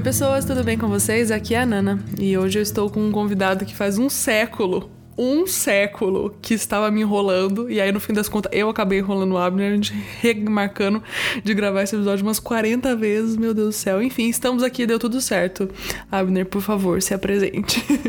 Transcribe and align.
Oi, 0.00 0.04
pessoas, 0.04 0.46
tudo 0.46 0.64
bem 0.64 0.78
com 0.78 0.88
vocês? 0.88 1.30
Aqui 1.30 1.54
é 1.54 1.58
a 1.58 1.66
Nana 1.66 2.02
e 2.18 2.34
hoje 2.38 2.58
eu 2.58 2.62
estou 2.62 2.88
com 2.88 3.06
um 3.06 3.12
convidado 3.12 3.66
que 3.66 3.76
faz 3.76 3.98
um 3.98 4.08
século, 4.08 4.90
um 5.16 5.46
século, 5.46 6.34
que 6.40 6.54
estava 6.54 6.90
me 6.90 7.02
enrolando 7.02 7.70
e 7.70 7.78
aí 7.82 7.92
no 7.92 8.00
fim 8.00 8.14
das 8.14 8.26
contas 8.26 8.50
eu 8.54 8.70
acabei 8.70 9.00
enrolando 9.00 9.32
o 9.32 9.36
Abner, 9.36 9.70
a 9.70 9.74
gente 9.74 9.92
remarcando 10.22 11.02
de 11.44 11.52
gravar 11.52 11.82
esse 11.82 11.94
episódio 11.94 12.24
umas 12.24 12.40
40 12.40 12.96
vezes, 12.96 13.36
meu 13.36 13.52
Deus 13.52 13.66
do 13.68 13.72
céu. 13.74 14.02
Enfim, 14.02 14.30
estamos 14.30 14.62
aqui, 14.62 14.86
deu 14.86 14.98
tudo 14.98 15.20
certo. 15.20 15.68
Abner, 16.10 16.46
por 16.46 16.62
favor, 16.62 17.02
se 17.02 17.12
apresente. 17.12 17.84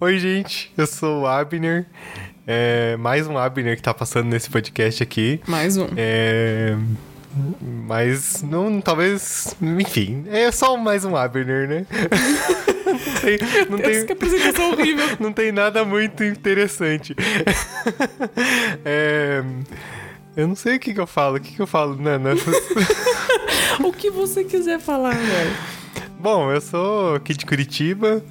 Oi, 0.00 0.18
gente, 0.18 0.72
eu 0.74 0.86
sou 0.86 1.20
o 1.20 1.26
Abner. 1.26 1.86
É, 2.46 2.96
mais 2.96 3.26
um 3.26 3.38
Abner 3.38 3.76
que 3.76 3.82
tá 3.82 3.94
passando 3.94 4.26
nesse 4.26 4.50
podcast 4.50 5.02
aqui. 5.02 5.40
Mais 5.46 5.76
um. 5.76 5.86
É, 5.96 6.76
mas 7.86 8.42
não, 8.42 8.80
talvez, 8.80 9.54
enfim, 9.60 10.24
é 10.28 10.50
só 10.50 10.76
mais 10.76 11.04
um 11.04 11.16
Abner, 11.16 11.68
né? 11.68 11.86
não 12.90 12.98
tem, 13.20 13.38
não 13.70 13.78
Deus, 13.78 14.04
que 14.04 14.12
apresentação 14.12 14.72
horrível. 14.72 15.06
não 15.20 15.32
tem 15.32 15.52
nada 15.52 15.84
muito 15.84 16.24
interessante. 16.24 17.14
É, 18.84 19.42
eu 20.36 20.46
não 20.46 20.54
sei 20.54 20.76
o 20.76 20.80
que, 20.80 20.92
que 20.92 21.00
eu 21.00 21.06
falo, 21.06 21.36
o 21.36 21.40
que, 21.40 21.54
que 21.54 21.60
eu 21.62 21.66
falo, 21.66 21.96
né? 21.96 22.18
nessas- 22.18 22.54
o 23.82 23.92
que 23.92 24.10
você 24.10 24.44
quiser 24.44 24.78
falar, 24.78 25.14
velho. 25.14 25.56
Bom, 26.18 26.50
eu 26.52 26.60
sou 26.60 27.14
aqui 27.14 27.32
de 27.34 27.46
Curitiba. 27.46 28.22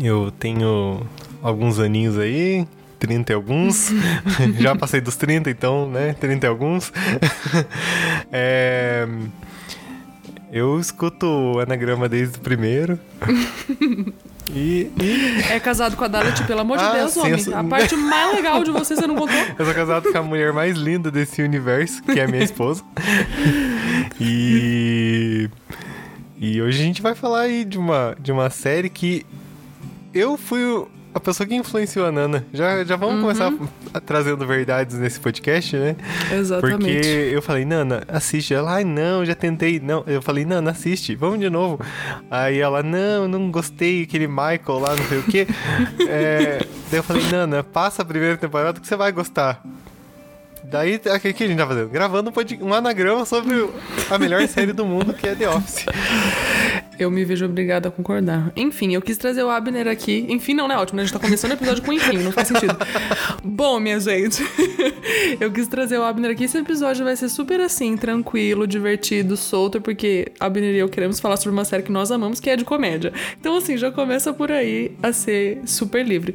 Eu 0.00 0.30
tenho 0.38 1.06
alguns 1.42 1.78
aninhos 1.78 2.18
aí, 2.18 2.66
30 2.98 3.32
e 3.32 3.34
alguns. 3.34 3.90
Já 4.58 4.74
passei 4.76 5.00
dos 5.00 5.16
30, 5.16 5.50
então, 5.50 5.88
né? 5.90 6.14
30 6.20 6.46
e 6.46 6.48
alguns. 6.48 6.92
É, 8.32 9.06
Eu 10.52 10.78
escuto 10.80 11.26
o 11.26 11.60
anagrama 11.60 12.08
desde 12.08 12.38
o 12.38 12.40
primeiro. 12.40 12.98
E, 14.50 14.90
e 14.98 15.42
É 15.52 15.60
casado 15.60 15.94
com 15.94 16.04
a 16.04 16.08
Dalit, 16.08 16.42
pelo 16.44 16.60
amor 16.60 16.78
de 16.78 16.84
Ah, 16.84 16.92
Deus, 16.94 17.12
sim, 17.12 17.20
homem. 17.20 17.38
sou- 17.38 17.54
A 17.54 17.62
parte 17.62 17.94
mais 17.94 18.34
legal 18.34 18.64
de 18.64 18.70
você, 18.70 18.96
você 18.96 19.06
não 19.06 19.14
contou? 19.14 19.36
eu 19.58 19.62
sou 19.66 19.74
casado 19.74 20.10
com 20.10 20.16
a 20.16 20.22
mulher 20.22 20.54
mais 20.54 20.74
linda 20.74 21.10
desse 21.10 21.42
universo, 21.42 22.02
que 22.02 22.18
é 22.18 22.24
a 22.24 22.26
minha 22.26 22.42
esposa. 22.42 22.82
E. 24.18 25.50
E 26.40 26.62
hoje 26.62 26.80
a 26.80 26.84
gente 26.84 27.02
vai 27.02 27.14
falar 27.14 27.40
aí 27.42 27.62
de 27.62 27.76
uma, 27.78 28.16
de 28.18 28.32
uma 28.32 28.48
série 28.48 28.88
que 28.88 29.26
eu 30.14 30.38
fui 30.38 30.86
a 31.14 31.20
pessoa 31.20 31.46
que 31.46 31.54
influenciou 31.54 32.06
a 32.06 32.12
Nana. 32.12 32.46
Já, 32.52 32.84
já 32.84 32.96
vamos 32.96 33.20
começar 33.20 33.52
a- 33.94 34.00
trazendo 34.00 34.46
verdades 34.46 34.96
nesse 34.98 35.18
podcast, 35.18 35.76
né? 35.76 35.96
Exatamente. 36.32 36.84
Porque 36.94 37.30
eu 37.32 37.42
falei, 37.42 37.64
Nana, 37.64 38.04
assiste. 38.08 38.54
Ela, 38.54 38.74
ai, 38.74 38.84
não, 38.84 39.24
já 39.24 39.34
tentei. 39.34 39.80
Não, 39.80 40.04
eu 40.06 40.20
falei, 40.22 40.44
Nana, 40.44 40.70
assiste, 40.70 41.14
vamos 41.14 41.40
de 41.40 41.48
novo. 41.50 41.80
Aí 42.30 42.58
ela, 42.58 42.82
não, 42.82 43.26
não 43.26 43.50
gostei, 43.50 44.02
aquele 44.02 44.26
Michael 44.28 44.78
lá, 44.80 44.94
não 44.94 45.04
sei 45.06 45.18
o 45.18 45.22
quê. 45.24 45.46
É, 46.08 46.58
daí 46.90 46.98
eu 47.00 47.02
falei, 47.02 47.22
Nana, 47.30 47.62
passa 47.62 48.02
a 48.02 48.04
primeira 48.04 48.36
temporada 48.36 48.80
que 48.80 48.86
você 48.86 48.96
vai 48.96 49.12
gostar. 49.12 49.62
Daí, 50.64 50.96
o 50.96 51.20
que 51.20 51.32
que 51.32 51.44
a 51.44 51.46
gente 51.46 51.56
tá 51.56 51.66
fazendo? 51.66 51.88
Gravando 51.88 52.30
um, 52.30 52.66
um 52.66 52.74
anagrama 52.74 53.24
sobre 53.24 53.68
a 54.10 54.18
melhor 54.18 54.46
série 54.48 54.72
do 54.72 54.84
mundo, 54.84 55.14
que 55.14 55.26
é 55.26 55.34
The 55.34 55.48
Office. 55.48 55.86
Eu 56.98 57.10
me 57.10 57.24
vejo 57.24 57.44
obrigada 57.44 57.88
a 57.88 57.92
concordar. 57.92 58.52
Enfim, 58.56 58.92
eu 58.92 59.00
quis 59.00 59.16
trazer 59.16 59.44
o 59.44 59.50
Abner 59.50 59.86
aqui. 59.86 60.26
Enfim, 60.28 60.52
não, 60.52 60.66
né? 60.66 60.76
Ótimo, 60.76 60.96
né? 60.96 61.02
A 61.02 61.06
gente 61.06 61.14
tá 61.14 61.20
começando 61.20 61.52
o 61.52 61.54
episódio 61.54 61.82
com 61.84 61.92
enfim, 61.92 62.18
não 62.18 62.32
faz 62.32 62.48
sentido. 62.48 62.76
Bom, 63.44 63.78
minha 63.78 64.00
gente, 64.00 64.42
eu 65.38 65.52
quis 65.52 65.68
trazer 65.68 65.96
o 65.98 66.02
Abner 66.02 66.32
aqui. 66.32 66.44
Esse 66.44 66.58
episódio 66.58 67.04
vai 67.04 67.14
ser 67.14 67.28
super 67.28 67.60
assim, 67.60 67.96
tranquilo, 67.96 68.66
divertido, 68.66 69.36
solto, 69.36 69.80
porque 69.80 70.32
Abner 70.40 70.74
e 70.74 70.78
eu 70.78 70.88
queremos 70.88 71.20
falar 71.20 71.36
sobre 71.36 71.52
uma 71.52 71.64
série 71.64 71.84
que 71.84 71.92
nós 71.92 72.10
amamos, 72.10 72.40
que 72.40 72.50
é 72.50 72.56
de 72.56 72.64
comédia. 72.64 73.12
Então, 73.38 73.56
assim, 73.56 73.76
já 73.76 73.92
começa 73.92 74.32
por 74.32 74.50
aí 74.50 74.92
a 75.00 75.12
ser 75.12 75.60
super 75.66 76.04
livre. 76.04 76.34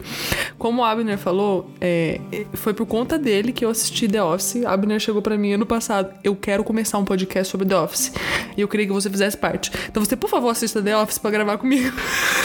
Como 0.57 0.81
o 0.81 0.85
Abner 0.85 1.17
falou, 1.17 1.69
é, 1.81 2.21
foi 2.53 2.73
por 2.73 2.85
conta 2.85 3.17
dele 3.17 3.51
que 3.51 3.65
eu 3.65 3.69
assisti 3.69 4.07
The 4.07 4.23
Office. 4.23 4.63
Abner 4.65 4.99
chegou 4.99 5.21
pra 5.21 5.37
mim 5.37 5.53
ano 5.53 5.65
passado. 5.65 6.13
Eu 6.23 6.35
quero 6.35 6.63
começar 6.63 6.97
um 6.97 7.05
podcast 7.05 7.51
sobre 7.51 7.67
The 7.67 7.75
Office. 7.75 8.13
E 8.55 8.61
eu 8.61 8.67
queria 8.67 8.85
que 8.85 8.93
você 8.93 9.09
fizesse 9.09 9.35
parte. 9.35 9.71
Então 9.89 10.03
você, 10.03 10.15
por 10.15 10.29
favor, 10.29 10.52
assista 10.53 10.81
The 10.81 10.97
Office 10.97 11.17
pra 11.17 11.29
gravar 11.29 11.57
comigo. 11.57 11.95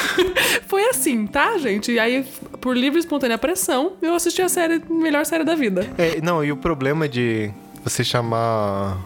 Foi 0.66 0.84
assim, 0.90 1.26
tá, 1.26 1.56
gente? 1.58 1.92
E 1.92 1.98
aí, 1.98 2.26
por 2.60 2.76
livre 2.76 2.98
e 2.98 3.00
espontânea 3.00 3.38
pressão, 3.38 3.92
eu 4.02 4.14
assisti 4.14 4.42
a 4.42 4.48
série, 4.48 4.82
melhor 4.90 5.24
série 5.24 5.44
da 5.44 5.54
vida. 5.54 5.88
É, 5.96 6.20
não, 6.20 6.44
e 6.44 6.50
o 6.52 6.56
problema 6.56 7.08
de 7.08 7.50
você 7.84 8.02
chamar 8.04 8.98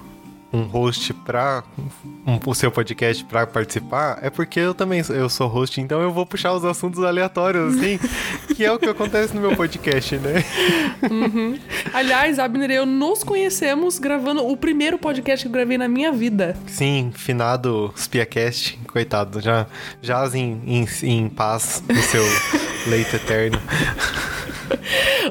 um 0.53 0.63
host 0.65 1.13
pra 1.15 1.63
um- 2.27 2.39
o 2.47 2.55
seu 2.55 2.71
podcast 2.71 3.25
pra 3.25 3.47
participar 3.47 4.19
é 4.23 4.29
porque 4.31 4.61
eu 4.61 4.75
também 4.75 5.03
sou- 5.03 5.17
eu 5.17 5.29
sou 5.29 5.49
host, 5.49 5.81
então 5.81 6.01
eu 6.03 6.13
vou 6.13 6.27
puxar 6.27 6.53
os 6.53 6.65
assuntos 6.65 7.03
aleatórios, 7.03 7.75
assim, 7.77 7.99
que 8.55 8.65
é 8.65 8.71
o 8.73 8.79
que 8.79 8.87
acontece 8.87 9.35
no 9.35 9.41
meu 9.41 9.57
podcast, 9.57 10.17
né? 10.17 10.45
Aliás, 11.93 12.39
Abner 12.39 12.71
e 12.71 12.75
eu 12.75 12.87
nos 12.87 13.23
conhecemos 13.25 13.99
gravando 13.99 14.47
o 14.47 14.57
primeiro 14.57 14.99
podcast 14.99 15.45
que 15.45 15.49
eu 15.49 15.53
gravei 15.53 15.79
na 15.79 15.89
minha 15.89 16.13
vida. 16.13 16.57
Sim, 16.67 17.11
finado 17.15 17.93
Spiacast, 17.97 18.79
coitado, 18.87 19.41
já 19.41 19.67
jaz 20.01 20.35
em, 20.35 20.61
em, 20.67 20.87
em 21.03 21.29
paz 21.29 21.83
no 21.89 22.03
seu 22.03 22.23
leito 22.89 23.17
eterno. 23.17 23.59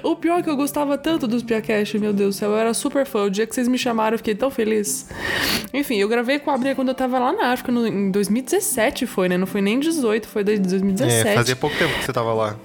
O 0.04 0.16
pior 0.16 0.40
é 0.40 0.44
que 0.44 0.50
eu 0.50 0.56
gostava 0.56 0.98
tanto 0.98 1.28
dos 1.28 1.44
Piacast, 1.44 1.98
meu 2.00 2.14
Deus 2.14 2.36
do 2.36 2.40
céu, 2.40 2.52
eu 2.52 2.58
era 2.58 2.74
super 2.74 3.06
fã. 3.06 3.24
O 3.24 3.30
dia 3.30 3.46
que 3.46 3.54
vocês 3.54 3.68
me 3.68 3.78
chamaram, 3.78 4.14
eu 4.14 4.18
fiquei 4.20 4.34
tão 4.36 4.50
feliz. 4.50 5.08
Enfim, 5.74 5.98
eu 5.98 6.08
gravei 6.08 6.40
com 6.40 6.50
a 6.52 6.54
Abner 6.56 6.76
quando 6.76 6.90
eu 6.90 6.94
tava 6.96 7.20
lá 7.20 7.34
na 7.34 7.52
África, 7.52 7.72
no- 7.72 7.86
em 7.88 8.12
2017 8.12 9.06
foi, 9.06 9.28
né? 9.28 9.38
Não 9.38 9.48
foi 9.48 9.62
nem 9.62 9.80
18, 9.80 10.28
foi 10.28 10.44
desde 10.44 10.68
2017. 10.70 11.28
É, 11.28 11.34
fazia 11.36 11.56
pouco 11.56 11.76
tempo 11.76 11.94
que 12.00 12.06
você 12.06 12.14
tava 12.14 12.34
lá. 12.34 12.56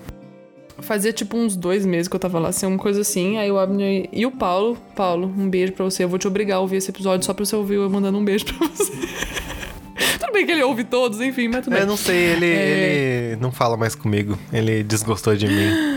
Fazia 0.80 1.12
tipo 1.12 1.36
uns 1.36 1.56
dois 1.56 1.84
meses 1.86 2.06
que 2.06 2.14
eu 2.14 2.20
tava 2.20 2.38
lá, 2.38 2.50
assim, 2.50 2.66
uma 2.66 2.78
coisa 2.78 3.00
assim. 3.00 3.38
Aí 3.38 3.50
o 3.50 3.58
Abner 3.58 4.08
e 4.12 4.26
o 4.26 4.30
Paulo. 4.30 4.76
Paulo, 4.94 5.32
um 5.36 5.48
beijo 5.48 5.72
pra 5.72 5.84
você. 5.84 6.04
Eu 6.04 6.08
vou 6.08 6.18
te 6.18 6.28
obrigar 6.28 6.58
a 6.58 6.60
ouvir 6.60 6.76
esse 6.76 6.90
episódio 6.90 7.24
só 7.24 7.32
pra 7.32 7.44
você 7.44 7.56
ouvir 7.56 7.74
eu 7.76 7.88
mandando 7.90 8.18
um 8.18 8.24
beijo 8.24 8.44
pra 8.44 8.68
você. 8.68 8.92
Bem 10.36 10.46
que 10.46 10.52
ele 10.52 10.62
ouve 10.62 10.84
todos, 10.84 11.20
enfim, 11.20 11.48
mas 11.48 11.64
tudo 11.64 11.72
bem. 11.72 11.80
Eu 11.82 11.86
não 11.86 11.96
sei, 11.96 12.16
ele, 12.16 12.46
É. 12.46 13.30
ele 13.32 13.40
não 13.40 13.50
fala 13.50 13.76
mais 13.76 13.94
comigo, 13.94 14.38
ele 14.52 14.82
desgostou 14.82 15.34
de 15.34 15.46
mim. 15.46 15.96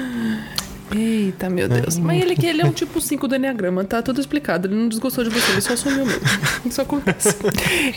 Eita, 0.95 1.49
meu 1.51 1.69
Deus. 1.69 1.99
Mas 1.99 2.19
ele 2.19 2.35
que 2.35 2.47
ele 2.47 2.61
é 2.63 2.65
um 2.65 2.71
tipo 2.71 2.99
5 2.99 3.27
do 3.27 3.35
Enneagrama, 3.35 3.83
tá 3.83 4.01
tudo 4.01 4.19
explicado. 4.19 4.67
Ele 4.67 4.73
não 4.75 4.89
desgostou 4.89 5.23
de 5.23 5.29
você, 5.29 5.51
ele 5.51 5.61
só 5.61 5.73
assumiu 5.73 6.03
mesmo. 6.03 6.21
Isso 6.65 6.81
acontece. 6.81 7.35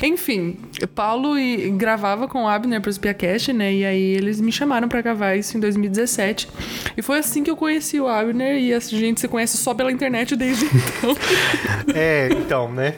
Enfim, 0.03 0.59
Paulo 0.95 1.39
e, 1.39 1.71
gravava 1.71 2.29
com 2.29 2.45
o 2.45 2.49
Abner 2.49 2.83
pro 2.83 2.93
Spiacast, 2.93 3.51
né? 3.53 3.73
E 3.73 3.85
aí 3.85 4.03
eles 4.15 4.41
me 4.43 4.53
chamaram 4.53 4.89
pra 4.89 5.01
gravar 5.01 5.37
isso 5.37 5.57
em 5.57 5.61
2017. 5.61 6.49
E 6.95 7.01
foi 7.01 7.19
assim 7.19 7.43
que 7.43 7.51
eu 7.51 7.57
conheci 7.57 7.99
o 7.99 8.07
Abner 8.07 8.59
e 8.59 8.75
a 8.75 8.79
gente 8.81 9.21
se 9.21 9.29
conhece 9.29 9.57
só 9.57 9.73
pela 9.73 9.91
internet 9.91 10.37
desde 10.37 10.67
então. 10.67 11.17
É, 11.95 12.29
então, 12.31 12.71
né? 12.71 12.95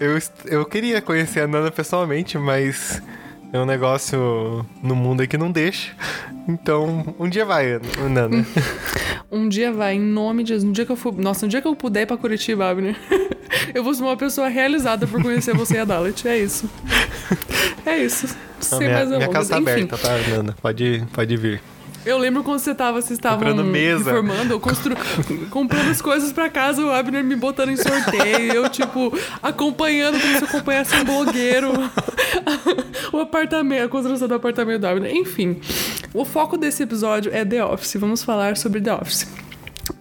Eu, 0.00 0.18
eu 0.46 0.64
queria 0.64 1.00
conhecer 1.02 1.40
a 1.40 1.46
Nana 1.46 1.70
pessoalmente, 1.70 2.38
mas 2.38 3.02
é 3.52 3.58
um 3.58 3.66
negócio 3.66 4.64
no 4.82 4.94
mundo 4.94 5.20
aí 5.22 5.26
que 5.26 5.36
não 5.36 5.50
deixa. 5.50 5.92
Então, 6.46 7.14
um 7.18 7.28
dia 7.28 7.44
vai, 7.44 7.80
Nana. 8.08 8.46
Um 9.30 9.46
dia 9.46 9.70
vai, 9.70 9.94
em 9.96 10.00
nome 10.00 10.42
de 10.42 10.48
Jesus. 10.54 10.64
No 10.64 10.72
dia 10.72 10.86
que 10.86 10.92
eu 10.92 10.96
for. 10.96 11.12
Nossa, 11.14 11.44
no 11.44 11.50
dia 11.50 11.60
que 11.60 11.68
eu 11.68 11.76
puder 11.76 12.00
ir 12.00 12.06
pra 12.06 12.16
Curitiba, 12.16 12.70
Abner, 12.70 12.96
eu 13.74 13.84
vou 13.84 13.92
ser 13.92 14.02
uma 14.02 14.16
pessoa 14.16 14.48
realizada 14.48 15.06
por 15.06 15.20
conhecer 15.20 15.54
você 15.54 15.74
e 15.74 15.78
a 15.80 15.84
Dalit. 15.84 16.26
É 16.26 16.38
isso. 16.38 16.66
É 17.84 17.98
isso. 17.98 18.26
Não, 18.26 18.62
Sem 18.62 18.78
minha, 18.78 18.92
mais 18.92 19.08
minha 19.08 19.18
delongas. 19.20 19.48
casa 19.48 19.50
tá 19.50 19.60
Enfim. 19.60 19.82
aberta, 19.82 19.98
tá, 19.98 20.16
Nana? 20.30 20.56
Pode, 20.62 21.04
pode 21.12 21.36
vir. 21.36 21.60
Eu 22.08 22.16
lembro 22.16 22.42
quando 22.42 22.58
você 22.58 22.74
tava, 22.74 23.02
vocês 23.02 23.18
estavam 23.18 23.38
Comprando 23.38 23.62
mesa. 23.62 24.04
reformando, 24.04 24.54
eu 24.54 24.58
constru... 24.58 24.96
comprando 25.50 25.90
as 25.90 26.00
coisas 26.00 26.32
pra 26.32 26.48
casa, 26.48 26.82
o 26.82 26.90
Abner 26.90 27.22
me 27.22 27.36
botando 27.36 27.68
em 27.68 27.76
sorteio, 27.76 28.50
eu, 28.50 28.66
tipo, 28.70 29.12
acompanhando 29.42 30.18
como 30.18 30.38
se 30.38 30.42
eu 30.42 30.48
acompanhasse 30.48 30.96
um 30.96 31.04
blogueiro. 31.04 31.70
o 33.12 33.18
apartamento, 33.18 33.84
a 33.84 33.88
construção 33.90 34.26
do 34.26 34.32
apartamento 34.32 34.80
do 34.80 34.86
Abner. 34.86 35.14
Enfim, 35.14 35.60
o 36.14 36.24
foco 36.24 36.56
desse 36.56 36.82
episódio 36.82 37.30
é 37.30 37.44
The 37.44 37.62
Office. 37.62 37.96
Vamos 37.96 38.22
falar 38.22 38.56
sobre 38.56 38.80
The 38.80 38.94
Office. 38.94 39.28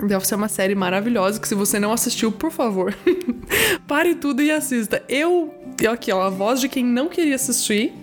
The 0.07 0.15
Office 0.15 0.31
é 0.31 0.35
uma 0.37 0.47
série 0.47 0.75
maravilhosa 0.75 1.41
que 1.41 1.47
se 1.47 1.55
você 1.55 1.77
não 1.77 1.91
assistiu, 1.91 2.31
por 2.31 2.51
favor, 2.51 2.95
pare 3.85 4.15
tudo 4.15 4.41
e 4.41 4.49
assista. 4.49 5.03
Eu, 5.09 5.53
eu 5.81 5.91
aqui, 5.91 6.11
ó, 6.13 6.21
a 6.23 6.29
voz 6.29 6.61
de 6.61 6.69
quem 6.69 6.85
não 6.85 7.09
queria 7.09 7.35
assistir, 7.35 7.93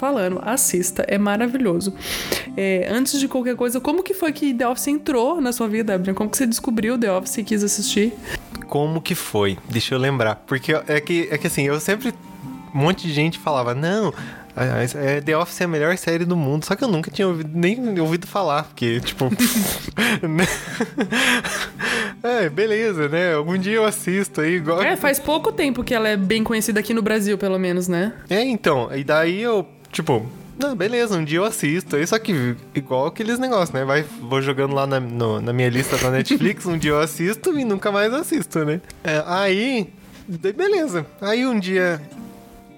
falando, 0.00 0.40
assista, 0.42 1.04
é 1.06 1.18
maravilhoso. 1.18 1.94
É, 2.56 2.88
antes 2.90 3.20
de 3.20 3.28
qualquer 3.28 3.54
coisa, 3.54 3.78
como 3.80 4.02
que 4.02 4.14
foi 4.14 4.32
que 4.32 4.54
The 4.54 4.66
Office 4.66 4.88
entrou 4.88 5.42
na 5.42 5.52
sua 5.52 5.68
vida, 5.68 5.94
Abner? 5.94 6.14
Como 6.14 6.30
que 6.30 6.38
você 6.38 6.46
descobriu 6.46 6.98
The 6.98 7.12
Office 7.12 7.36
e 7.36 7.44
quis 7.44 7.62
assistir? 7.62 8.14
Como 8.66 9.02
que 9.02 9.14
foi? 9.14 9.58
Deixa 9.68 9.94
eu 9.94 9.98
lembrar. 9.98 10.36
Porque 10.46 10.72
é 10.72 11.00
que, 11.00 11.28
é 11.30 11.36
que 11.36 11.46
assim, 11.46 11.64
eu 11.64 11.78
sempre. 11.78 12.14
Um 12.74 12.78
monte 12.78 13.06
de 13.06 13.12
gente 13.12 13.38
falava, 13.38 13.74
não. 13.74 14.14
é, 14.96 15.20
The 15.20 15.36
Office 15.36 15.60
é 15.60 15.64
a 15.64 15.68
melhor 15.68 15.96
série 15.98 16.24
do 16.24 16.36
mundo. 16.36 16.64
Só 16.64 16.74
que 16.74 16.82
eu 16.82 16.88
nunca 16.88 17.10
tinha 17.10 17.28
ouvido, 17.28 17.50
nem 17.52 18.00
ouvido 18.00 18.26
falar. 18.26 18.64
Porque, 18.64 19.00
tipo. 19.00 19.28
é, 22.22 22.48
beleza, 22.48 23.08
né? 23.08 23.34
Algum 23.34 23.58
dia 23.58 23.74
eu 23.74 23.84
assisto 23.84 24.40
aí, 24.40 24.54
igual. 24.54 24.80
É, 24.82 24.96
faz 24.96 25.18
pouco 25.18 25.52
tempo 25.52 25.82
que 25.84 25.92
ela 25.92 26.08
é 26.08 26.16
bem 26.16 26.44
conhecida 26.44 26.80
aqui 26.80 26.94
no 26.94 27.02
Brasil, 27.02 27.36
pelo 27.36 27.58
menos, 27.58 27.88
né? 27.88 28.12
É, 28.30 28.42
então, 28.42 28.88
e 28.94 29.02
daí 29.02 29.42
eu, 29.42 29.66
tipo, 29.92 30.26
não, 30.58 30.74
beleza, 30.76 31.16
um 31.16 31.24
dia 31.24 31.38
eu 31.38 31.44
assisto. 31.44 31.96
Aí 31.96 32.06
só 32.06 32.18
que 32.18 32.54
igual 32.74 33.06
aqueles 33.06 33.38
negócios, 33.38 33.70
né? 33.70 33.84
Vai, 33.84 34.02
vou 34.20 34.42
jogando 34.42 34.74
lá 34.74 34.86
na, 34.86 35.00
no- 35.00 35.40
na 35.40 35.52
minha 35.52 35.68
lista 35.68 35.96
da 35.96 36.10
Netflix, 36.10 36.64
um 36.66 36.76
dia 36.78 36.90
eu 36.90 37.00
assisto 37.00 37.58
e 37.58 37.64
nunca 37.64 37.90
mais 37.90 38.12
assisto, 38.12 38.64
né? 38.64 38.80
É, 39.02 39.22
aí, 39.26 39.88
daí 40.28 40.52
beleza. 40.52 41.06
Aí 41.20 41.46
um 41.46 41.58
dia 41.58 42.00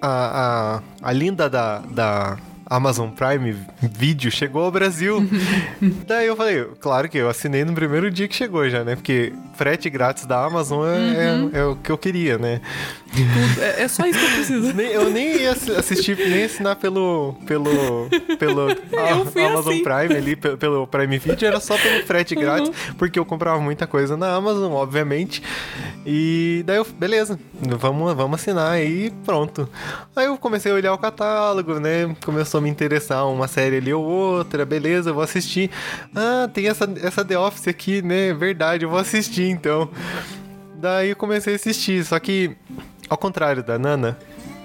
a, 0.01 0.81
a, 1.03 1.09
a 1.09 1.11
linda 1.11 1.49
da, 1.49 1.79
da 1.79 2.37
Amazon 2.65 3.09
Prime 3.09 3.55
Video 3.81 4.31
chegou 4.31 4.63
ao 4.63 4.71
Brasil. 4.71 5.27
Daí 6.07 6.27
eu 6.27 6.35
falei, 6.35 6.65
claro 6.79 7.07
que 7.09 7.17
eu 7.17 7.29
assinei 7.29 7.63
no 7.63 7.73
primeiro 7.73 8.09
dia 8.09 8.27
que 8.27 8.35
chegou 8.35 8.67
já, 8.69 8.83
né? 8.83 8.95
Porque 8.95 9.31
frete 9.53 9.89
grátis 9.89 10.25
da 10.25 10.43
Amazon 10.45 10.85
é, 10.87 11.57
é- 11.57 11.59
é 11.59 11.65
o 11.65 11.75
que 11.75 11.91
eu 11.91 11.97
queria, 11.97 12.37
né? 12.37 12.61
É, 13.59 13.83
é 13.83 13.87
só 13.87 14.05
isso 14.07 14.17
que 14.17 14.25
eu 14.25 14.31
preciso. 14.31 14.73
Nem- 14.73 14.87
eu 14.91 15.09
nem 15.11 15.37
ia 15.41 15.51
assi- 15.51 15.71
assistir, 15.71 16.17
nem 16.17 16.43
assinar 16.45 16.75
pelo. 16.75 17.35
pelo. 17.45 17.69
pelo 18.39 18.69
fui 19.31 19.43
Amazon 19.45 19.73
assim. 19.73 19.83
Prime 19.83 20.15
ali, 20.15 20.35
pe- 20.35 20.57
pelo, 20.57 20.87
Prime 20.87 21.17
Video, 21.19 21.47
era 21.47 21.59
só 21.59 21.77
pelo 21.77 22.03
frete 22.07 22.33
grátis, 22.35 22.69
Uhum. 22.69 22.95
porque 22.97 23.19
eu 23.19 23.25
comprava 23.25 23.59
muita 23.61 23.85
coisa 23.85 24.17
na 24.17 24.33
Amazon, 24.33 24.71
obviamente. 24.73 25.43
E 26.05 26.63
daí 26.65 26.77
eu, 26.77 26.87
beleza, 26.97 27.39
vamos, 27.79 28.13
vamos 28.15 28.39
assinar 28.41 28.71
aí 28.71 29.11
pronto. 29.23 29.69
Aí 30.15 30.25
eu 30.25 30.37
comecei 30.37 30.71
a 30.71 30.75
olhar 30.75 30.93
o 30.93 30.97
catálogo, 30.97 31.79
né? 31.79 32.15
Começou 32.25 32.57
a 32.57 32.61
me 32.61 32.69
interessar 32.69 33.27
uma 33.29 33.47
série 33.47 33.77
ali 33.77 33.93
ou 33.93 34.03
outra, 34.03 34.65
beleza, 34.65 35.11
eu 35.11 35.13
vou 35.13 35.23
assistir. 35.23 35.69
Ah, 36.15 36.49
tem 36.51 36.67
essa, 36.67 36.89
essa 37.01 37.23
The 37.23 37.37
Office 37.37 37.67
aqui, 37.67 38.01
né? 38.01 38.33
Verdade, 38.33 38.85
eu 38.85 38.89
vou 38.89 38.99
assistir 38.99 39.42
então. 39.49 39.89
Daí 40.75 41.09
eu 41.09 41.15
comecei 41.15 41.53
a 41.53 41.55
assistir, 41.55 42.03
só 42.03 42.19
que, 42.19 42.51
ao 43.09 43.17
contrário 43.17 43.63
da 43.63 43.79
Nana, 43.79 44.17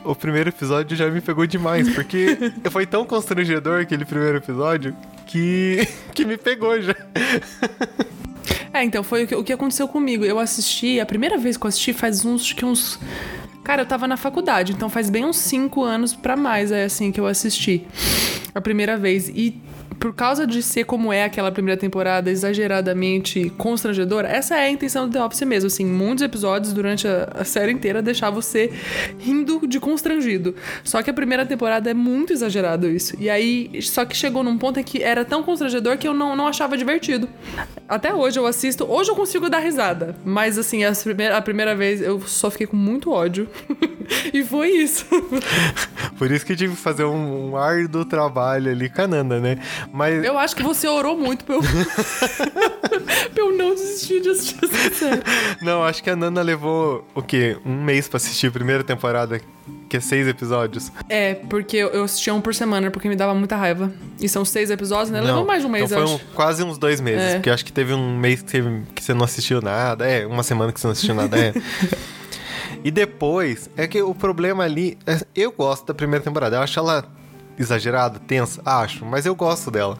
o 0.05 0.15
primeiro 0.15 0.49
episódio 0.49 0.97
já 0.97 1.09
me 1.11 1.21
pegou 1.21 1.47
demais, 1.47 1.89
porque 1.95 2.37
foi 2.71 2.87
tão 2.87 3.05
constrangedor 3.05 3.83
aquele 3.83 4.05
primeiro 4.05 4.39
episódio 4.39 4.97
que, 5.27 5.87
que 6.15 6.25
me 6.25 6.37
pegou 6.37 6.81
já. 6.81 6.97
É, 8.73 8.83
então, 8.83 9.03
foi 9.03 9.25
o 9.25 9.27
que, 9.27 9.35
o 9.35 9.45
que 9.45 9.53
aconteceu 9.53 9.87
comigo. 9.87 10.25
Eu 10.25 10.39
assisti, 10.39 10.99
a 10.99 11.07
primeira 11.07 11.39
vez 11.39 11.57
que 11.57 11.65
eu 11.65 11.69
assisti 11.69 11.93
faz 11.93 12.25
uns, 12.25 12.53
que 12.53 12.65
uns... 12.65 12.99
Cara, 13.63 13.83
eu 13.83 13.87
tava 13.87 14.09
na 14.09 14.17
faculdade, 14.17 14.73
então 14.73 14.89
faz 14.89 15.11
bem 15.11 15.25
uns 15.25 15.37
cinco 15.37 15.85
anos 15.85 16.15
pra 16.15 16.37
mais, 16.37 16.73
é 16.73 16.85
assim, 16.85 17.13
que 17.13 17.21
eu 17.21 17.27
assisti. 17.27 17.87
A 18.55 18.61
primeira 18.61 18.97
vez. 18.97 19.29
E 19.29 19.61
por 19.99 20.15
causa 20.15 20.47
de 20.47 20.62
ser 20.62 20.85
como 20.85 21.12
é 21.12 21.25
aquela 21.25 21.50
primeira 21.50 21.79
temporada, 21.79 22.31
exageradamente 22.31 23.50
constrangedora, 23.56 24.29
essa 24.29 24.56
é 24.56 24.67
a 24.67 24.71
intenção 24.71 25.06
do 25.06 25.12
The 25.12 25.23
Office 25.23 25.43
mesmo, 25.43 25.67
assim, 25.67 25.85
muitos 25.85 26.23
episódios 26.23 26.73
durante 26.73 27.06
a, 27.06 27.29
a 27.35 27.45
série 27.45 27.73
inteira 27.73 28.00
deixar 28.00 28.31
você 28.31 28.73
rindo 29.19 29.67
de 29.67 29.81
constrangido. 29.81 30.55
Só 30.85 31.03
que 31.03 31.11
a 31.11 31.15
primeira 31.15 31.45
temporada 31.45 31.91
é 31.91 31.95
muito 31.95 32.33
exagerado 32.33 32.89
isso. 32.89 33.17
E 33.19 33.29
aí, 33.29 33.81
só 33.83 34.05
que 34.05 34.17
chegou 34.17 34.43
num 34.43 34.56
ponto 34.56 34.79
em 34.79 34.85
que 34.85 35.03
era 35.03 35.25
tão 35.25 35.43
constrangedor 35.43 35.99
que 35.99 36.06
eu 36.06 36.15
não, 36.15 36.37
não 36.37 36.47
achava 36.47 36.77
divertido. 36.77 37.29
Até 37.89 38.15
hoje 38.15 38.39
eu 38.39 38.47
assisto, 38.47 38.85
hoje 38.91 39.11
eu 39.11 39.17
consigo 39.17 39.50
dar 39.50 39.59
risada, 39.59 40.15
mas 40.25 40.59
assim, 40.59 40.85
as 40.85 41.03
primeira, 41.03 41.37
a 41.37 41.43
primeira 41.43 41.75
vez 41.75 42.00
eu 42.00 42.21
só 42.21 42.50
fiquei 42.50 42.67
com 42.67 42.77
muito 42.77 43.11
ódio. 43.11 43.49
e 44.33 44.43
foi 44.45 44.71
isso. 44.71 45.06
Por 46.17 46.31
isso 46.31 46.45
que 46.45 46.56
tive 46.56 46.75
que 46.75 46.81
fazer 46.81 47.05
um, 47.05 47.50
um 47.50 47.56
árduo 47.56 48.05
trabalho 48.05 48.71
ali 48.71 48.89
com 48.89 49.03
a 49.03 49.06
Nana, 49.06 49.39
né? 49.39 49.59
Mas 49.93 50.23
Eu 50.25 50.38
acho 50.38 50.55
que 50.55 50.62
você 50.62 50.87
orou 50.87 51.17
muito 51.17 51.44
pra 51.44 51.55
eu, 51.56 51.61
pra 53.35 53.43
eu 53.43 53.56
não 53.56 53.75
desistir 53.75 54.20
de 54.20 54.31
assistir 54.31 54.56
essa 54.64 54.94
série. 54.94 55.23
não, 55.62 55.82
acho 55.82 56.02
que 56.02 56.11
a 56.11 56.17
Nana 56.17 56.43
levou 56.43 57.06
o 57.14 57.23
quê? 57.23 57.56
Um 57.64 57.82
mês 57.82 58.08
pra 58.08 58.17
assistir 58.19 58.49
a 58.49 58.50
primeira 58.50 58.85
temporada, 58.85 59.40
que 59.88 59.96
é 59.96 60.00
seis 60.00 60.26
episódios. 60.29 60.93
É, 61.08 61.35
porque 61.35 61.76
eu 61.79 62.05
assistia 62.05 62.35
um 62.35 62.40
por 62.40 62.55
semana, 62.55 62.90
porque 62.90 63.08
me 63.08 63.17
dava 63.17 63.35
muita 63.35 63.56
raiva. 63.56 63.90
E 64.20 64.29
são 64.29 64.44
seis 64.44 64.70
episódios, 64.70 65.11
né? 65.11 65.20
Levou 65.20 65.37
Não, 65.40 65.46
mais 65.46 65.62
de 65.62 65.67
um 65.67 65.70
mês, 65.70 65.90
então 65.90 66.06
foi 66.06 66.17
um- 66.17 66.20
quase 66.35 66.62
uns 66.62 66.79
dois 66.79 67.00
meses, 67.00 67.23
É. 67.23 67.35
porque 67.35 67.49
eu 67.49 67.55
acho 67.55 67.64
que 67.64 67.73
teve 67.73 67.93
um 67.94 68.17
mês 68.19 68.43
que 68.43 68.50
você, 68.50 68.82
que 68.94 69.02
você 69.02 69.14
não 69.14 69.25
assistiu 69.25 69.61
nada, 69.62 70.06
é, 70.06 70.26
uma 70.26 70.43
semana 70.43 70.73
que 70.73 70.81
você 70.81 70.87
não 70.87 70.93
assistiu 70.93 71.14
nada, 71.14 71.38
é. 71.38 71.52
e 72.85 72.90
depois, 72.90 73.70
é 73.76 73.87
que 73.87 74.00
o 74.02 74.14
problema 74.14 74.64
ali, 74.64 74.99
é- 75.06 75.20
eu 75.35 75.50
gosto 75.52 75.87
da 75.87 75.94
primeira 75.94 76.23
temporada, 76.25 76.56
eu 76.56 76.61
acho 76.62 76.79
ela 76.79 77.05
exagerada, 77.59 78.19
tensa, 78.19 78.63
acho, 78.65 79.05
mas 79.05 79.27
eu 79.27 79.35
gosto 79.35 79.71
dela. 79.71 79.99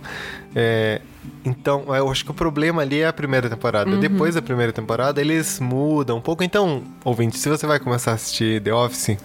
É, 0.55 1.01
então, 1.45 1.85
eu 1.95 2.11
acho 2.11 2.25
que 2.25 2.31
o 2.31 2.35
problema 2.35 2.83
ali 2.83 3.01
é 3.01 3.07
a 3.07 3.13
primeira 3.13 3.49
temporada. 3.49 3.91
Uhum. 3.91 4.01
Depois 4.01 4.35
da 4.35 4.43
primeira 4.43 4.73
temporada, 4.73 5.21
eles 5.21 5.61
mudam 5.61 6.19
um 6.19 6.21
pouco. 6.21 6.43
Então, 6.43 6.83
ouvinte, 7.05 7.39
se 7.39 7.49
você 7.49 7.67
vai 7.67 7.79
começar 7.79 8.13
a 8.13 8.15
assistir 8.15 8.63
The 8.63 8.73
Office, 8.73 9.17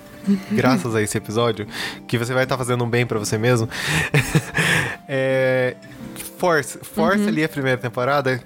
graças 0.52 0.96
a 0.96 1.02
esse 1.02 1.18
episódio, 1.18 1.68
que 2.08 2.18
você 2.18 2.34
vai 2.34 2.44
estar 2.44 2.58
fazendo 2.58 2.84
um 2.84 2.90
bem 2.90 3.06
pra 3.06 3.20
você 3.20 3.38
mesmo, 3.38 3.68
é, 5.08 5.76
force, 6.38 6.78
force 6.80 7.28
ali 7.28 7.44
a 7.44 7.50
primeira 7.50 7.78
temporada, 7.78 8.42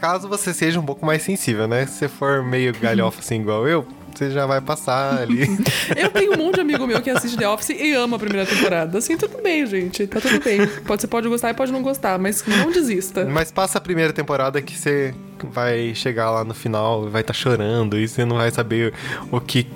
caso 0.00 0.28
você 0.28 0.52
seja 0.52 0.78
um 0.78 0.84
pouco 0.84 1.04
mais 1.04 1.22
sensível, 1.22 1.66
né? 1.66 1.86
Se 1.86 1.98
você 1.98 2.08
for 2.08 2.42
meio 2.42 2.72
galhofa 2.78 3.20
assim 3.20 3.40
igual 3.40 3.66
eu, 3.68 3.86
você 4.18 4.30
já 4.30 4.46
vai 4.46 4.60
passar 4.60 5.22
ali. 5.22 5.48
Eu 5.96 6.10
tenho 6.10 6.34
um 6.34 6.36
monte 6.36 6.56
de 6.56 6.60
amigo 6.60 6.86
meu 6.86 7.00
que 7.00 7.10
assiste 7.10 7.36
The 7.36 7.48
Office 7.48 7.70
e 7.70 7.92
ama 7.94 8.16
a 8.16 8.18
primeira 8.18 8.46
temporada. 8.46 8.98
Assim, 8.98 9.16
tudo 9.16 9.42
bem, 9.42 9.66
gente. 9.66 10.06
Tá 10.06 10.20
tudo 10.20 10.42
bem. 10.42 10.66
Pode, 10.86 11.02
você 11.02 11.06
pode 11.06 11.28
gostar 11.28 11.50
e 11.50 11.54
pode 11.54 11.72
não 11.72 11.82
gostar, 11.82 12.18
mas 12.18 12.44
não 12.46 12.70
desista. 12.70 13.24
Mas 13.24 13.50
passa 13.50 13.78
a 13.78 13.80
primeira 13.80 14.12
temporada 14.12 14.60
que 14.60 14.76
você 14.76 15.14
vai 15.44 15.94
chegar 15.94 16.30
lá 16.30 16.44
no 16.44 16.54
final 16.54 17.06
e 17.06 17.10
vai 17.10 17.22
estar 17.22 17.34
chorando 17.34 17.98
e 17.98 18.06
você 18.06 18.24
não 18.24 18.36
vai 18.36 18.50
saber 18.50 18.92
o 19.30 19.40
que. 19.40 19.66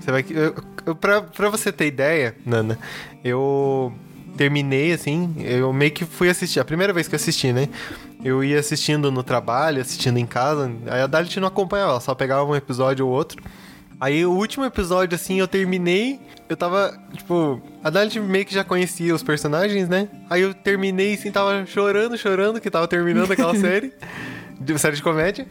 Você 0.00 0.10
vai. 0.10 0.24
Eu, 0.28 0.54
eu, 0.86 0.94
pra, 0.94 1.22
pra 1.22 1.48
você 1.48 1.72
ter 1.72 1.86
ideia, 1.86 2.34
Nana, 2.44 2.78
eu 3.24 3.92
terminei 4.36 4.92
assim, 4.92 5.34
eu 5.38 5.72
meio 5.72 5.90
que 5.90 6.04
fui 6.04 6.28
assistir. 6.28 6.60
A 6.60 6.64
primeira 6.64 6.92
vez 6.92 7.08
que 7.08 7.14
eu 7.14 7.18
assisti, 7.18 7.52
né? 7.52 7.68
Eu 8.22 8.44
ia 8.44 8.58
assistindo 8.58 9.10
no 9.10 9.22
trabalho, 9.22 9.80
assistindo 9.80 10.18
em 10.18 10.26
casa. 10.26 10.70
Aí 10.86 11.00
a 11.00 11.06
Dalit 11.06 11.38
não 11.40 11.48
acompanhava, 11.48 11.92
ela 11.92 12.00
só 12.00 12.14
pegava 12.14 12.44
um 12.44 12.54
episódio 12.54 13.06
ou 13.06 13.12
outro. 13.12 13.42
Aí 14.00 14.24
o 14.24 14.32
último 14.32 14.64
episódio, 14.64 15.14
assim, 15.14 15.40
eu 15.40 15.46
terminei. 15.46 16.20
Eu 16.48 16.56
tava, 16.56 16.98
tipo, 17.12 17.60
a 17.84 17.90
Dalit 17.90 18.18
meio 18.18 18.46
que 18.46 18.54
já 18.54 18.64
conhecia 18.64 19.14
os 19.14 19.22
personagens, 19.22 19.88
né? 19.88 20.08
Aí 20.28 20.40
eu 20.40 20.54
terminei, 20.54 21.14
assim, 21.14 21.30
tava 21.30 21.64
chorando, 21.66 22.16
chorando, 22.16 22.60
que 22.60 22.70
tava 22.70 22.88
terminando 22.88 23.30
aquela 23.30 23.54
série. 23.60 23.92
De 24.58 24.78
série 24.78 24.96
de 24.96 25.02
comédia. 25.02 25.46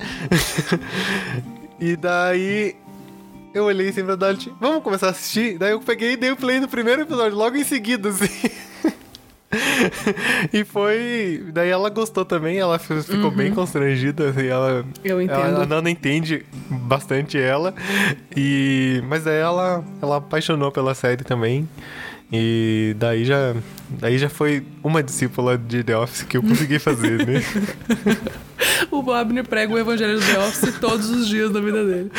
e 1.79 1.95
daí. 1.95 2.75
Eu 3.51 3.65
olhei 3.65 3.89
assim 3.89 4.05
pra 4.05 4.15
Dalit, 4.15 4.53
vamos 4.61 4.83
começar 4.83 5.07
a 5.07 5.09
assistir? 5.09 5.57
Daí 5.57 5.71
eu 5.71 5.79
peguei 5.79 6.13
e 6.13 6.17
dei 6.17 6.31
o 6.31 6.35
play 6.35 6.59
no 6.59 6.67
primeiro 6.67 7.01
episódio, 7.01 7.35
logo 7.35 7.57
em 7.57 7.63
seguida, 7.63 8.09
assim. 8.09 8.49
e 10.53 10.63
foi. 10.63 11.43
Daí 11.51 11.69
ela 11.69 11.89
gostou 11.89 12.23
também, 12.23 12.57
ela 12.57 12.77
ficou 12.77 13.31
bem 13.31 13.51
constrangida, 13.53 14.29
assim, 14.29 14.47
ela. 14.47 14.85
Eu 15.03 15.21
entendo. 15.21 15.39
Ela, 15.39 15.63
a 15.63 15.65
Nana 15.65 15.89
entende 15.89 16.45
bastante 16.69 17.37
ela. 17.37 17.73
E. 18.35 19.01
Mas 19.07 19.23
daí 19.23 19.39
ela, 19.39 19.83
ela 20.01 20.17
apaixonou 20.17 20.71
pela 20.71 20.93
série 20.93 21.23
também. 21.23 21.67
E 22.31 22.95
daí 22.97 23.25
já. 23.25 23.55
Daí 23.89 24.19
já 24.19 24.29
foi 24.29 24.63
uma 24.83 25.01
discípula 25.01 25.57
de 25.57 25.83
The 25.83 25.97
Office 25.97 26.23
que 26.23 26.37
eu 26.37 26.43
consegui 26.43 26.77
fazer, 26.77 27.25
né? 27.25 27.41
O 28.91 29.11
Abner 29.11 29.45
prega 29.45 29.73
o 29.73 29.77
evangelho 29.77 30.19
do 30.19 30.25
The 30.25 30.39
Office 30.39 30.79
todos 30.79 31.09
os 31.09 31.27
dias 31.27 31.51
da 31.51 31.61
vida 31.61 31.85
dele. 31.85 32.11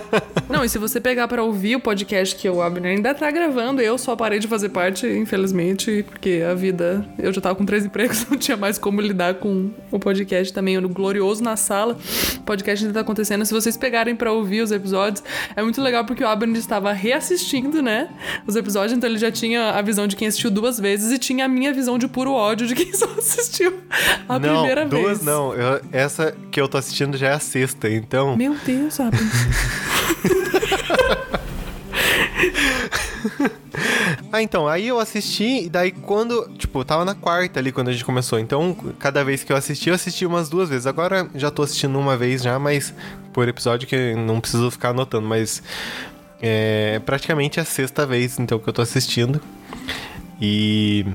E 0.66 0.68
se 0.68 0.78
você 0.78 1.00
pegar 1.00 1.28
pra 1.28 1.44
ouvir 1.44 1.76
o 1.76 1.80
podcast 1.80 2.34
que 2.34 2.48
o 2.50 2.60
Abner 2.60 2.90
ainda 2.96 3.14
tá 3.14 3.30
gravando, 3.30 3.80
eu 3.80 3.96
só 3.96 4.16
parei 4.16 4.40
de 4.40 4.48
fazer 4.48 4.70
parte, 4.70 5.06
infelizmente, 5.06 6.04
porque 6.10 6.42
a 6.44 6.54
vida. 6.54 7.06
Eu 7.20 7.32
já 7.32 7.40
tava 7.40 7.54
com 7.54 7.64
três 7.64 7.84
empregos, 7.84 8.26
não 8.28 8.36
tinha 8.36 8.56
mais 8.56 8.76
como 8.76 9.00
lidar 9.00 9.34
com 9.34 9.70
o 9.92 9.98
podcast 10.00 10.52
também. 10.52 10.76
O 10.76 10.88
Glorioso 10.88 11.40
na 11.40 11.56
Sala. 11.56 11.96
O 12.38 12.42
podcast 12.42 12.84
ainda 12.84 12.94
tá 12.94 13.00
acontecendo. 13.02 13.44
Se 13.46 13.54
vocês 13.54 13.76
pegarem 13.76 14.16
pra 14.16 14.32
ouvir 14.32 14.60
os 14.60 14.72
episódios, 14.72 15.22
é 15.54 15.62
muito 15.62 15.80
legal 15.80 16.04
porque 16.04 16.24
o 16.24 16.26
Abner 16.26 16.58
estava 16.58 16.90
reassistindo, 16.92 17.80
né? 17.80 18.08
Os 18.44 18.56
episódios, 18.56 18.92
então 18.98 19.08
ele 19.08 19.20
já 19.20 19.30
tinha 19.30 19.70
a 19.70 19.82
visão 19.82 20.08
de 20.08 20.16
quem 20.16 20.26
assistiu 20.26 20.50
duas 20.50 20.80
vezes 20.80 21.12
e 21.12 21.18
tinha 21.18 21.44
a 21.44 21.48
minha 21.48 21.72
visão 21.72 21.96
de 21.96 22.08
puro 22.08 22.32
ódio 22.32 22.66
de 22.66 22.74
quem 22.74 22.90
só 22.92 23.06
assistiu 23.16 23.72
a 24.28 24.36
não, 24.36 24.56
primeira 24.56 24.84
duas 24.84 25.18
vez. 25.18 25.22
não. 25.22 25.54
Eu- 25.54 25.80
essa 25.92 26.34
que 26.50 26.60
eu 26.60 26.66
tô 26.66 26.76
assistindo 26.76 27.16
já 27.16 27.28
é 27.28 27.32
a 27.34 27.38
sexta, 27.38 27.88
então. 27.88 28.36
Meu 28.36 28.56
Deus, 28.66 28.98
Abner. 28.98 29.22
Ah, 34.32 34.42
então, 34.42 34.68
aí 34.68 34.88
eu 34.88 34.98
assisti, 34.98 35.64
e 35.64 35.68
daí 35.68 35.90
quando. 35.92 36.48
Tipo, 36.58 36.80
eu 36.80 36.84
tava 36.84 37.04
na 37.04 37.14
quarta 37.14 37.58
ali 37.58 37.72
quando 37.72 37.88
a 37.88 37.92
gente 37.92 38.04
começou. 38.04 38.38
Então, 38.38 38.76
cada 38.98 39.24
vez 39.24 39.44
que 39.44 39.52
eu 39.52 39.56
assisti, 39.56 39.88
eu 39.88 39.94
assisti 39.94 40.26
umas 40.26 40.48
duas 40.48 40.68
vezes. 40.68 40.86
Agora 40.86 41.28
já 41.34 41.50
tô 41.50 41.62
assistindo 41.62 41.98
uma 41.98 42.16
vez 42.16 42.42
já, 42.42 42.58
mas 42.58 42.92
por 43.32 43.48
episódio 43.48 43.88
que 43.88 44.14
não 44.14 44.40
preciso 44.40 44.70
ficar 44.70 44.90
anotando, 44.90 45.26
mas. 45.26 45.62
É 46.38 47.00
praticamente 47.06 47.58
a 47.58 47.64
sexta 47.64 48.04
vez 48.04 48.38
então 48.38 48.58
que 48.58 48.68
eu 48.68 48.72
tô 48.72 48.82
assistindo. 48.82 49.40
E. 50.40 51.06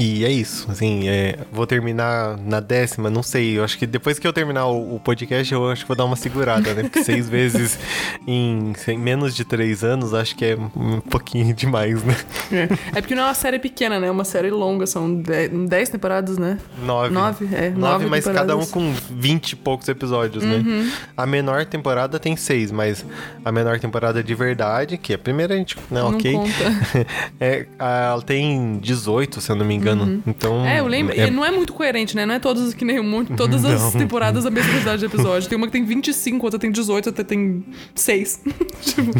E 0.00 0.24
é 0.24 0.30
isso, 0.32 0.66
assim, 0.70 1.10
é, 1.10 1.40
vou 1.52 1.66
terminar 1.66 2.38
na 2.38 2.58
décima, 2.58 3.10
não 3.10 3.22
sei. 3.22 3.58
Eu 3.58 3.64
acho 3.64 3.76
que 3.76 3.86
depois 3.86 4.18
que 4.18 4.26
eu 4.26 4.32
terminar 4.32 4.64
o, 4.64 4.94
o 4.94 4.98
podcast, 5.00 5.52
eu 5.52 5.68
acho 5.68 5.82
que 5.82 5.88
vou 5.88 5.94
dar 5.94 6.06
uma 6.06 6.16
segurada, 6.16 6.72
né? 6.72 6.84
Porque 6.84 7.04
seis 7.04 7.28
vezes 7.28 7.78
em, 8.26 8.72
em, 8.88 8.98
menos 8.98 9.34
de 9.36 9.44
três 9.44 9.84
anos, 9.84 10.14
acho 10.14 10.34
que 10.34 10.46
é 10.46 10.56
um 10.56 11.00
pouquinho 11.02 11.52
demais, 11.54 12.02
né? 12.02 12.16
É, 12.50 12.96
é 12.96 13.00
porque 13.02 13.14
não 13.14 13.24
é 13.24 13.26
uma 13.26 13.34
série 13.34 13.58
pequena, 13.58 14.00
né? 14.00 14.06
É 14.06 14.10
uma 14.10 14.24
série 14.24 14.50
longa, 14.50 14.86
são 14.86 15.16
dez, 15.16 15.50
dez 15.68 15.90
temporadas, 15.90 16.38
né? 16.38 16.56
Nove. 16.82 17.12
Nove, 17.12 17.48
é. 17.54 17.68
Nove, 17.68 17.78
nove 17.78 18.06
mas 18.06 18.24
cada 18.24 18.56
um 18.56 18.64
com 18.64 18.94
vinte 19.10 19.50
e 19.50 19.56
poucos 19.56 19.86
episódios, 19.86 20.42
Uhum. 20.42 20.62
né? 20.62 20.92
A 21.14 21.26
menor 21.26 21.66
temporada 21.66 22.18
tem 22.18 22.36
seis, 22.36 22.72
mas 22.72 23.04
a 23.44 23.52
menor 23.52 23.78
temporada 23.78 24.24
de 24.24 24.34
verdade, 24.34 24.96
que 24.96 25.12
é 25.12 25.16
a 25.16 25.18
primeira, 25.18 25.52
a 25.52 25.58
gente, 25.58 25.76
né, 25.90 26.00
Não 26.00 26.14
ok. 26.14 26.32
conta. 26.32 26.50
é, 27.38 27.66
ela 27.78 28.22
tem 28.22 28.78
18, 28.78 29.42
se 29.42 29.52
eu 29.52 29.56
não 29.56 29.66
me 29.66 29.74
engano. 29.74 29.89
Então. 30.26 30.64
É, 30.66 30.80
eu 30.80 30.86
lembro. 30.86 31.14
é- 31.18 31.30
não 31.30 31.44
é 31.44 31.50
muito 31.50 31.72
coerente, 31.72 32.14
né? 32.16 32.24
Não 32.26 32.34
é 32.34 32.38
todos 32.38 32.72
que 32.74 32.84
nem 32.84 33.00
monte, 33.02 33.32
todas 33.34 33.64
as 33.66 33.80
Não. 33.82 33.92
temporadas 33.92 34.44
a 34.46 34.50
mesma 34.50 34.70
quantidade 34.72 35.00
de 35.00 35.06
episódio. 35.06 35.48
Tem 35.48 35.56
uma 35.56 35.66
que 35.66 35.72
tem 35.72 35.84
25, 35.84 36.44
outra 36.46 36.58
tem 36.58 36.70
18, 36.70 37.06
outra 37.08 37.24
tem 37.24 37.64
6. 37.94 38.42
tipo, 38.82 39.10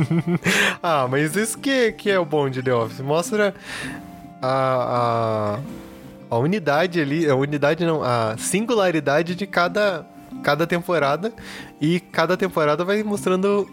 Ah, 0.82 1.06
mas 1.10 1.36
isso 1.36 1.58
que, 1.58 1.92
que 1.92 2.10
é 2.10 2.18
o 2.18 2.24
bom 2.24 2.48
de 2.48 2.62
The 2.62 2.74
Office. 2.74 3.00
Mostra 3.00 3.54
a, 4.42 5.58
a, 6.30 6.34
a 6.36 6.38
unidade 6.38 7.00
ali, 7.00 7.28
a 7.28 7.34
unidade 7.34 7.84
não, 7.84 8.02
a 8.02 8.36
singularidade 8.38 9.34
de 9.34 9.46
cada, 9.46 10.06
cada 10.42 10.66
temporada 10.66 11.32
e 11.80 12.00
cada 12.00 12.36
temporada 12.36 12.84
vai 12.84 13.02
mostrando 13.02 13.68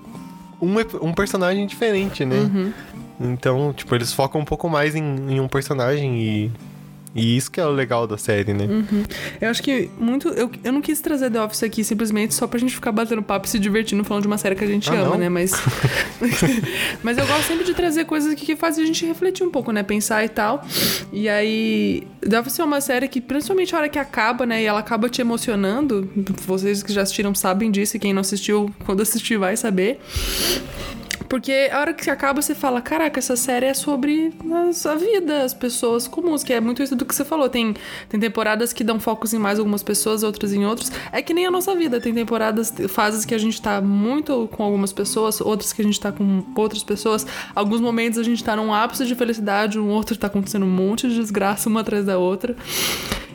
um, 0.61 0.73
um 1.01 1.13
personagem 1.13 1.65
diferente, 1.67 2.23
né? 2.25 2.71
Então, 3.23 3.73
tipo, 3.73 3.93
eles 3.95 4.11
focam 4.13 4.41
um 4.41 4.45
pouco 4.45 4.69
mais 4.69 4.95
em, 4.95 5.03
em 5.03 5.39
um 5.39 5.47
personagem 5.47 6.17
e, 6.21 6.51
e 7.15 7.37
isso 7.37 7.49
que 7.51 7.59
é 7.59 7.65
o 7.65 7.71
legal 7.71 8.07
da 8.07 8.17
série, 8.17 8.53
né? 8.53 8.67
eu 9.39 9.49
acho 9.49 9.61
que 9.61 9.89
muito. 9.99 10.27
Eu, 10.29 10.49
eu 10.63 10.73
não 10.73 10.81
quis 10.81 10.99
trazer 10.99 11.29
The 11.29 11.41
Office 11.41 11.63
aqui 11.63 11.83
simplesmente 11.83 12.33
só 12.33 12.47
pra 12.47 12.59
gente 12.59 12.73
ficar 12.73 12.91
batendo 12.91 13.21
papo 13.21 13.45
e 13.45 13.49
se 13.49 13.59
divertindo 13.59 14.03
falando 14.03 14.23
de 14.23 14.27
uma 14.27 14.37
série 14.37 14.55
que 14.55 14.63
a 14.63 14.67
gente 14.67 14.89
Ah, 14.89 14.93
ama, 14.93 15.09
não? 15.11 15.17
né? 15.17 15.29
Mas. 15.29 15.51
Mas 17.03 17.17
eu 17.17 17.25
gosto 17.27 17.43
sempre 17.47 17.63
de 17.65 17.73
trazer 17.73 18.05
coisas 18.05 18.33
que, 18.33 18.45
que 18.45 18.55
fazem 18.55 18.83
a 18.83 18.87
gente 18.87 19.05
refletir 19.05 19.45
um 19.45 19.51
pouco, 19.51 19.71
né? 19.71 19.83
Pensar 19.83 20.23
e 20.25 20.29
tal. 20.29 20.65
E 21.11 21.29
aí. 21.29 22.07
The 22.27 22.39
Office 22.39 22.57
é 22.59 22.63
uma 22.63 22.81
série 22.81 23.07
que, 23.07 23.21
principalmente 23.21 23.75
a 23.75 23.77
hora 23.77 23.89
que 23.89 23.99
acaba, 23.99 24.45
né? 24.45 24.61
E 24.61 24.65
ela 24.65 24.79
acaba 24.79 25.07
te 25.09 25.21
emocionando. 25.21 26.09
Vocês 26.47 26.81
que 26.81 26.91
já 26.91 27.01
assistiram 27.03 27.35
sabem 27.35 27.69
disso, 27.69 27.95
e 27.95 27.99
quem 27.99 28.11
não 28.13 28.21
assistiu, 28.21 28.73
quando 28.85 29.01
assistir, 29.01 29.37
vai 29.37 29.55
saber. 29.55 29.99
Porque 31.33 31.67
a 31.71 31.79
hora 31.79 31.95
que 31.95 32.11
acaba, 32.11 32.43
você 32.43 32.53
fala: 32.53 32.79
Caraca, 32.79 33.17
essa 33.17 33.35
série 33.35 33.65
é 33.65 33.73
sobre 33.73 34.31
as- 34.69 34.85
a 34.85 34.93
vida, 34.93 35.41
as 35.41 35.51
pessoas 35.51 36.07
comuns, 36.07 36.43
que 36.43 36.53
é 36.53 36.61
muito 36.61 36.83
isso 36.83 36.95
do 36.95 37.03
que 37.05 37.15
você 37.15 37.25
falou. 37.25 37.49
Tem, 37.49 37.73
tem 38.07 38.19
temporadas 38.19 38.71
que 38.71 38.83
dão 38.83 38.99
focos 38.99 39.33
em 39.33 39.39
mais 39.39 39.57
algumas 39.57 39.81
pessoas, 39.81 40.21
outras 40.21 40.53
em 40.53 40.63
outros. 40.63 40.91
É 41.11 41.23
que 41.23 41.33
nem 41.33 41.47
a 41.47 41.49
nossa 41.49 41.73
vida. 41.73 41.99
Tem 41.99 42.13
temporadas, 42.13 42.71
fases 42.87 43.25
que 43.25 43.33
a 43.33 43.39
gente 43.39 43.59
tá 43.59 43.81
muito 43.81 44.47
com 44.51 44.61
algumas 44.61 44.93
pessoas, 44.93 45.41
outras 45.41 45.73
que 45.73 45.81
a 45.81 45.85
gente 45.85 45.99
tá 45.99 46.11
com 46.11 46.43
outras 46.55 46.83
pessoas. 46.83 47.25
Alguns 47.55 47.81
momentos 47.81 48.19
a 48.19 48.23
gente 48.23 48.43
tá 48.43 48.55
num 48.55 48.71
ápice 48.71 49.03
de 49.03 49.15
felicidade, 49.15 49.79
um 49.79 49.89
outro 49.89 50.15
tá 50.15 50.27
acontecendo 50.27 50.67
um 50.67 50.69
monte 50.69 51.09
de 51.09 51.15
desgraça 51.15 51.67
uma 51.67 51.81
atrás 51.81 52.05
da 52.05 52.19
outra. 52.19 52.55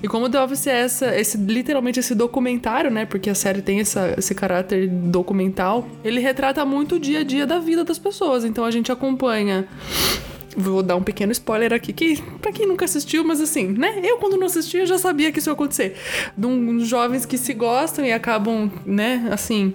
E 0.02 0.08
como 0.08 0.28
The 0.28 0.42
Office 0.42 0.66
é 0.66 0.80
essa, 0.80 1.16
esse, 1.18 1.36
literalmente 1.36 1.98
esse 2.00 2.14
documentário, 2.14 2.90
né? 2.90 3.04
Porque 3.04 3.30
a 3.30 3.34
série 3.34 3.62
tem 3.62 3.80
essa, 3.80 4.14
esse 4.16 4.34
caráter 4.34 4.88
documental, 4.88 5.86
ele 6.04 6.20
retrata 6.20 6.64
muito 6.64 6.96
o 6.96 6.98
dia 6.98 7.20
a 7.20 7.24
dia 7.24 7.46
da 7.46 7.58
vida 7.58 7.84
das 7.84 7.98
pessoas. 7.98 8.44
Então 8.44 8.64
a 8.64 8.70
gente 8.70 8.92
acompanha. 8.92 9.66
Vou 10.56 10.82
dar 10.82 10.96
um 10.96 11.02
pequeno 11.02 11.30
spoiler 11.30 11.72
aqui, 11.72 11.92
que 11.92 12.20
pra 12.40 12.50
quem 12.50 12.66
nunca 12.66 12.84
assistiu, 12.84 13.22
mas 13.22 13.40
assim, 13.40 13.68
né? 13.68 14.00
Eu, 14.02 14.16
quando 14.18 14.36
não 14.36 14.46
assisti, 14.46 14.78
eu 14.78 14.86
já 14.86 14.98
sabia 14.98 15.30
que 15.30 15.38
isso 15.38 15.48
ia 15.48 15.52
acontecer. 15.52 15.94
De 16.36 16.46
uns 16.46 16.88
jovens 16.88 17.24
que 17.24 17.38
se 17.38 17.54
gostam 17.54 18.04
e 18.04 18.12
acabam, 18.12 18.68
né, 18.84 19.28
assim, 19.30 19.74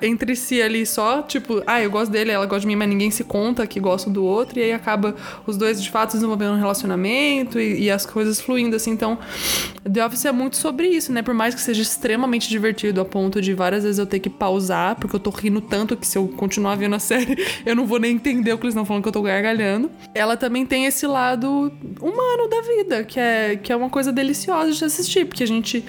entre 0.00 0.36
si 0.36 0.62
ali 0.62 0.86
só, 0.86 1.22
tipo, 1.22 1.62
ah, 1.66 1.82
eu 1.82 1.90
gosto 1.90 2.10
dele, 2.10 2.30
ela 2.30 2.46
gosta 2.46 2.60
de 2.60 2.66
mim, 2.66 2.76
mas 2.76 2.88
ninguém 2.88 3.10
se 3.10 3.24
conta 3.24 3.66
que 3.66 3.80
gosta 3.80 4.08
do 4.08 4.24
outro, 4.24 4.58
e 4.58 4.62
aí 4.62 4.72
acaba 4.72 5.14
os 5.46 5.56
dois 5.56 5.82
de 5.82 5.90
fato 5.90 6.12
desenvolvendo 6.12 6.52
um 6.52 6.58
relacionamento 6.58 7.58
e, 7.58 7.84
e 7.84 7.90
as 7.90 8.06
coisas 8.06 8.40
fluindo, 8.40 8.76
assim. 8.76 8.92
Então, 8.92 9.18
The 9.90 10.04
Office 10.04 10.24
é 10.24 10.32
muito 10.32 10.56
sobre 10.56 10.88
isso, 10.88 11.12
né? 11.12 11.22
Por 11.22 11.34
mais 11.34 11.54
que 11.54 11.60
seja 11.60 11.82
extremamente 11.82 12.48
divertido, 12.48 13.00
a 13.00 13.04
ponto 13.04 13.40
de 13.40 13.52
várias 13.52 13.82
vezes 13.82 13.98
eu 13.98 14.06
ter 14.06 14.20
que 14.20 14.30
pausar, 14.30 14.96
porque 14.96 15.16
eu 15.16 15.20
tô 15.20 15.30
rindo 15.30 15.60
tanto 15.60 15.96
que 15.96 16.06
se 16.06 16.16
eu 16.16 16.28
continuar 16.28 16.76
vendo 16.76 16.94
a 16.94 16.98
série, 17.00 17.36
eu 17.66 17.74
não 17.74 17.86
vou 17.86 17.98
nem 17.98 18.14
entender 18.14 18.52
o 18.52 18.58
que 18.58 18.64
eles 18.64 18.74
estão 18.74 18.84
falando, 18.84 19.02
que 19.02 19.08
eu 19.08 19.12
tô 19.12 19.22
gargalhando. 19.22 19.90
Ela 20.14 20.36
também 20.36 20.64
tem 20.64 20.86
esse 20.86 21.06
lado 21.06 21.72
humano 22.00 22.48
da 22.48 22.60
vida, 22.60 23.04
que 23.04 23.18
é, 23.18 23.56
que 23.56 23.72
é 23.72 23.76
uma 23.76 23.90
coisa 23.90 24.12
deliciosa 24.12 24.72
de 24.72 24.84
assistir, 24.84 25.26
porque 25.26 25.42
a 25.42 25.46
gente 25.46 25.84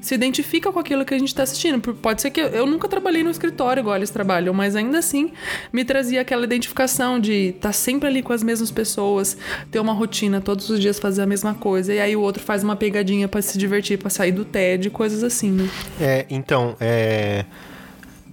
se 0.00 0.14
identifica 0.14 0.72
com 0.72 0.78
aquilo 0.78 1.04
que 1.04 1.14
a 1.14 1.18
gente 1.18 1.34
tá 1.34 1.44
assistindo. 1.44 1.80
Pode 1.94 2.20
ser 2.20 2.30
que 2.30 2.40
eu, 2.40 2.48
eu 2.48 2.66
nunca 2.66 2.88
trabalhei 2.88 3.22
no 3.28 3.32
escritório 3.32 3.80
igual 3.80 3.96
eles 3.96 4.10
trabalham, 4.10 4.52
mas 4.52 4.74
ainda 4.74 4.98
assim 4.98 5.30
me 5.72 5.84
trazia 5.84 6.20
aquela 6.20 6.44
identificação 6.44 7.20
de 7.20 7.50
estar 7.50 7.72
sempre 7.72 8.08
ali 8.08 8.22
com 8.22 8.32
as 8.32 8.42
mesmas 8.42 8.70
pessoas, 8.70 9.36
ter 9.70 9.78
uma 9.78 9.92
rotina, 9.92 10.40
todos 10.40 10.68
os 10.68 10.80
dias 10.80 10.98
fazer 10.98 11.22
a 11.22 11.26
mesma 11.26 11.54
coisa, 11.54 11.92
e 11.94 12.00
aí 12.00 12.16
o 12.16 12.20
outro 12.20 12.42
faz 12.42 12.64
uma 12.64 12.74
pegadinha 12.74 13.28
pra 13.28 13.40
se 13.40 13.56
divertir, 13.56 13.98
pra 13.98 14.10
sair 14.10 14.32
do 14.32 14.44
TED, 14.44 14.90
coisas 14.90 15.22
assim, 15.22 15.50
né? 15.50 15.68
É, 16.00 16.26
então, 16.30 16.76
é. 16.80 17.44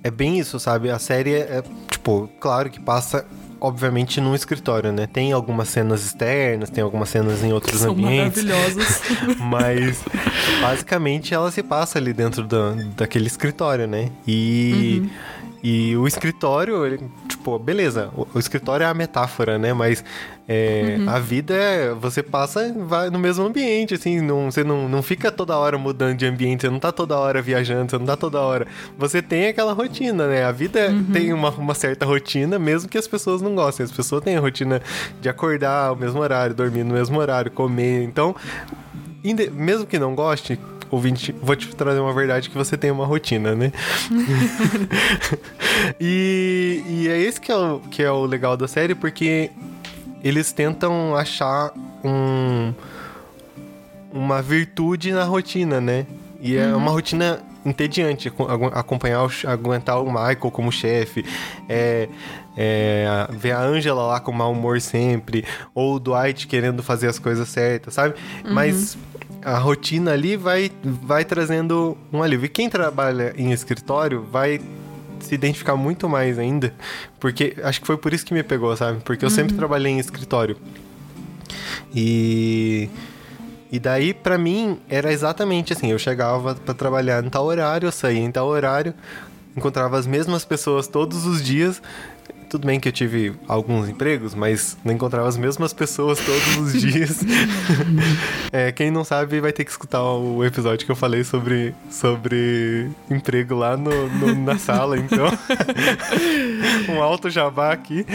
É 0.03 0.11
bem 0.11 0.37
isso, 0.37 0.59
sabe? 0.59 0.91
A 0.91 0.99
série 0.99 1.33
é, 1.33 1.39
é, 1.39 1.63
tipo, 1.89 2.29
claro 2.39 2.69
que 2.69 2.79
passa, 2.79 3.25
obviamente, 3.65 4.22
num 4.22 4.36
escritório, 4.36 4.91
né? 4.91 5.07
Tem 5.07 5.31
algumas 5.31 5.69
cenas 5.69 6.05
externas, 6.05 6.69
tem 6.69 6.84
algumas 6.84 7.10
cenas 7.10 7.43
em 7.43 7.51
outros 7.51 7.81
São 7.81 7.93
ambientes. 7.93 8.43
maravilhosos. 8.43 9.01
Mas 9.41 10.03
basicamente 10.62 11.34
ela 11.34 11.50
se 11.50 11.63
passa 11.63 11.98
ali 11.98 12.13
dentro 12.13 12.43
da, 12.43 12.74
daquele 12.95 13.25
escritório, 13.25 13.88
né? 13.88 14.12
E, 14.27 15.10
e 15.63 15.98
o 15.98 16.07
escritório, 16.07 16.86
ele, 16.86 17.00
tipo, 17.27 17.57
beleza, 17.57 18.12
o, 18.15 18.27
o 18.36 18.39
escritório 18.39 18.84
é 18.84 18.88
a 18.88 18.93
metáfora, 18.93 19.57
né? 19.57 19.74
Mas 19.74 20.03
é, 20.47 20.97
a 21.07 21.19
vida 21.19 21.55
é. 21.55 21.93
Você 21.93 22.21
passa 22.21 22.71
vai 22.73 23.09
no 23.09 23.17
mesmo 23.17 23.45
ambiente, 23.45 23.95
assim, 23.95 24.21
não, 24.21 24.51
você 24.51 24.63
não, 24.63 24.87
não 24.87 25.01
fica 25.01 25.31
toda 25.31 25.57
hora 25.57 25.77
mudando 25.77 26.17
de 26.17 26.25
ambiente, 26.25 26.61
você 26.61 26.69
não 26.69 26.79
tá 26.79 26.91
toda 26.91 27.17
hora 27.17 27.41
viajando, 27.41 27.89
você 27.89 27.97
não 27.97 28.05
tá 28.05 28.15
toda 28.15 28.39
hora. 28.39 28.67
Você 28.97 29.21
tem 29.21 29.47
aquela 29.47 29.73
rotina, 29.73 30.27
né? 30.27 30.43
A 30.43 30.51
vida 30.51 30.93
tem 31.11 31.33
uma, 31.33 31.49
uma 31.49 31.73
certa 31.73 32.05
rotina, 32.05 32.59
mesmo 32.59 32.87
que 32.87 32.97
as 32.97 33.07
pessoas 33.07 33.41
não 33.41 33.55
gostem. 33.55 33.83
As 33.83 33.91
pessoas 33.91 34.23
têm 34.23 34.35
a 34.35 34.39
rotina 34.39 34.81
de 35.19 35.27
acordar 35.27 35.87
ao 35.87 35.95
mesmo 35.95 36.19
horário, 36.19 36.53
dormir 36.53 36.83
no 36.83 36.93
mesmo 36.93 37.17
horário, 37.17 37.49
comer. 37.49 38.03
Então, 38.03 38.35
mesmo 39.51 39.87
que 39.87 39.97
não 39.97 40.13
goste, 40.13 40.59
ouvinte, 40.91 41.33
vou 41.41 41.55
te 41.55 41.75
trazer 41.75 41.99
uma 41.99 42.13
verdade 42.13 42.51
que 42.51 42.57
você 42.57 42.77
tem 42.77 42.91
uma 42.91 43.05
rotina, 43.05 43.55
né? 43.55 43.71
e, 45.99 46.83
e 46.87 47.07
é 47.07 47.17
esse 47.17 47.41
que 47.41 47.51
é, 47.51 47.55
o, 47.55 47.79
que 47.79 48.03
é 48.03 48.11
o 48.11 48.25
legal 48.25 48.55
da 48.55 48.67
série, 48.67 48.93
porque 48.93 49.49
eles 50.25 50.51
tentam 50.51 51.15
achar 51.15 51.72
um, 52.03 52.74
uma 54.12 54.41
virtude 54.41 55.12
na 55.12 55.24
rotina, 55.24 55.79
né? 55.79 56.08
E 56.41 56.58
é 56.58 56.75
uma 56.75 56.89
rotina 56.89 57.39
entediante 57.63 58.32
acompanhar, 58.74 59.24
o, 59.24 59.29
aguentar 59.48 60.01
o 60.01 60.08
Michael 60.08 60.51
como 60.51 60.72
chefe, 60.72 61.24
é, 61.70 62.10
é, 62.58 63.27
ver 63.29 63.51
a 63.51 63.62
Angela 63.62 64.01
lá 64.03 64.20
com 64.20 64.32
mau 64.32 64.51
humor 64.51 64.82
sempre, 64.82 65.46
ou 65.75 65.96
o 65.96 66.00
Dwight 66.00 66.48
querendo 66.48 66.82
fazer 66.82 67.08
as 67.08 67.20
coisas 67.20 67.48
certas, 67.48 67.94
sabe? 67.94 68.15
Mas 68.44 68.98
a 69.44 69.60
rotina 69.60 70.13
ali 70.13 70.36
vai, 70.36 70.72
vai 70.84 71.24
trazendo 71.24 71.96
um 72.12 72.24
alívio. 72.24 72.48
E 72.48 72.50
quem 72.50 72.67
trabalha 72.67 73.32
em 73.38 73.51
escritório 73.51 74.24
vai 74.24 74.60
se 75.25 75.36
identificar 75.36 75.75
muito 75.75 76.08
mais 76.08 76.39
ainda, 76.39 76.74
porque 77.20 77.55
acho 77.63 77.82
que 77.82 77.88
foi 77.88 77.98
por 77.98 78.13
isso 78.13 78.25
que 78.25 78.34
me 78.34 78.44
pegou, 78.44 78.75
sabe? 78.77 79.01
Porque 79.03 79.25
eu 79.25 79.29
sempre 79.29 79.55
trabalhei 79.55 79.91
em 79.91 80.00
escritório. 80.00 80.58
E 81.94 82.89
e 83.72 83.79
daí 83.79 84.13
pra 84.13 84.38
mim 84.38 84.79
era 84.88 85.12
exatamente 85.12 85.74
assim, 85.74 85.91
eu 85.91 86.00
chegava 86.00 86.55
pra 86.55 86.74
trabalhar 86.74 87.24
em 87.24 87.29
tal 87.29 87.46
horário, 87.46 87.88
eu 87.88 87.91
saía 87.91 88.20
em 88.20 88.32
tal 88.32 88.48
horário, 88.48 88.94
encontrava 89.58 89.98
as 89.98 90.05
mesmas 90.05 90.46
pessoas 90.46 90.88
todos 90.88 91.25
os 91.25 91.44
dias. 91.44 91.82
Tudo 92.49 92.65
bem 92.67 92.79
que 92.79 92.87
eu 92.87 92.91
tive 92.91 93.33
alguns 93.47 93.89
empregos, 93.89 94.33
mas 94.35 94.77
não 94.85 94.93
encontrava 94.93 95.27
as 95.27 95.35
mesmas 95.35 95.73
pessoas 95.73 96.19
todos 96.19 96.57
os 96.73 96.73
dias. 96.81 97.19
É, 98.51 98.71
quem 98.71 98.89
não 98.91 99.03
sabe 99.03 99.41
vai 99.41 99.51
ter 99.51 99.65
que 99.65 99.71
escutar 99.71 100.01
o 100.03 100.43
episódio 100.45 100.85
que 100.85 100.91
eu 100.91 100.95
falei 100.95 101.23
sobre, 101.23 101.73
sobre 101.89 102.89
emprego 103.09 103.55
lá 103.55 103.75
no, 103.75 104.07
no- 104.09 104.35
na 104.35 104.57
sala, 104.59 104.97
então. 104.97 105.25
um 106.89 107.01
alto 107.01 107.29
jabá 107.29 107.71
aqui. 107.73 108.05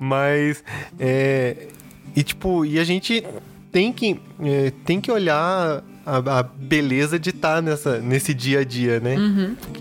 Mas, 0.00 0.62
é, 0.98 1.68
e 2.16 2.22
tipo, 2.22 2.64
e 2.64 2.78
a 2.78 2.84
gente 2.84 3.24
tem 3.70 3.92
que, 3.92 4.20
é, 4.40 4.72
tem 4.84 5.00
que 5.00 5.10
olhar 5.10 5.82
a, 6.08 6.38
a 6.38 6.42
beleza 6.42 7.18
de 7.18 7.30
estar 7.30 7.60
nessa, 7.60 7.98
nesse 7.98 8.32
dia 8.32 8.60
a 8.60 8.64
dia, 8.64 8.98
né? 8.98 9.16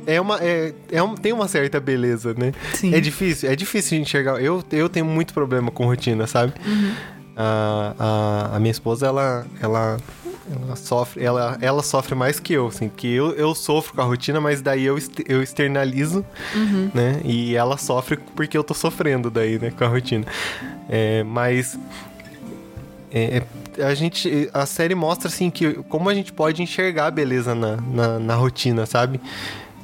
É 0.06 0.20
uma, 0.20 0.38
é, 0.42 0.74
é 0.92 1.02
um, 1.02 1.16
tem 1.16 1.32
uma 1.32 1.48
certa 1.48 1.80
beleza, 1.80 2.34
né? 2.38 2.52
Sim. 2.74 2.94
É 2.94 3.00
difícil, 3.00 3.50
é 3.50 3.56
difícil 3.56 3.98
de 3.98 4.02
enxergar. 4.04 4.42
Eu, 4.42 4.64
eu 4.72 4.90
tenho 4.90 5.06
muito 5.06 5.34
problema 5.34 5.72
com 5.72 5.86
rotina, 5.86 6.28
sabe? 6.28 6.54
A, 7.36 7.94
a, 7.98 8.56
a 8.58 8.60
minha 8.60 8.72
esposa, 8.72 9.08
ela, 9.08 9.46
ela, 9.62 9.98
ela 10.52 10.76
sofre, 10.76 11.24
ela, 11.24 11.58
ela 11.62 11.82
sofre 11.82 12.14
mais 12.14 12.40
que 12.40 12.54
eu, 12.54 12.68
assim, 12.68 12.90
porque 12.90 13.08
eu, 13.08 13.32
eu 13.34 13.56
sofro 13.56 13.94
com 13.94 14.02
a 14.02 14.06
rotina, 14.06 14.42
mas 14.42 14.62
daí 14.62 14.84
eu, 14.84 14.98
eu 15.28 15.42
externalizo, 15.42 16.26
né? 16.94 17.22
E 17.24 17.56
ela 17.56 17.78
sofre 17.78 18.18
porque 18.36 18.58
eu 18.58 18.64
tô 18.64 18.74
sofrendo 18.74 19.30
daí, 19.30 19.58
né, 19.58 19.72
com 19.72 19.84
a 19.86 19.88
rotina. 19.88 20.26
É, 20.90 21.24
mas 21.24 21.78
é, 23.12 23.38
é, 23.38 23.44
a 23.80 23.94
gente 23.94 24.50
a 24.54 24.66
série 24.66 24.96
mostra 24.96 25.28
assim 25.28 25.50
que 25.50 25.74
como 25.84 26.10
a 26.10 26.14
gente 26.14 26.34
pode 26.34 26.62
enxergar 26.62 27.08
a 27.08 27.12
beleza 27.12 27.54
na, 27.54 27.78
na, 27.78 28.20
na 28.20 28.36
rotina 28.36 28.86
sabe 28.86 29.20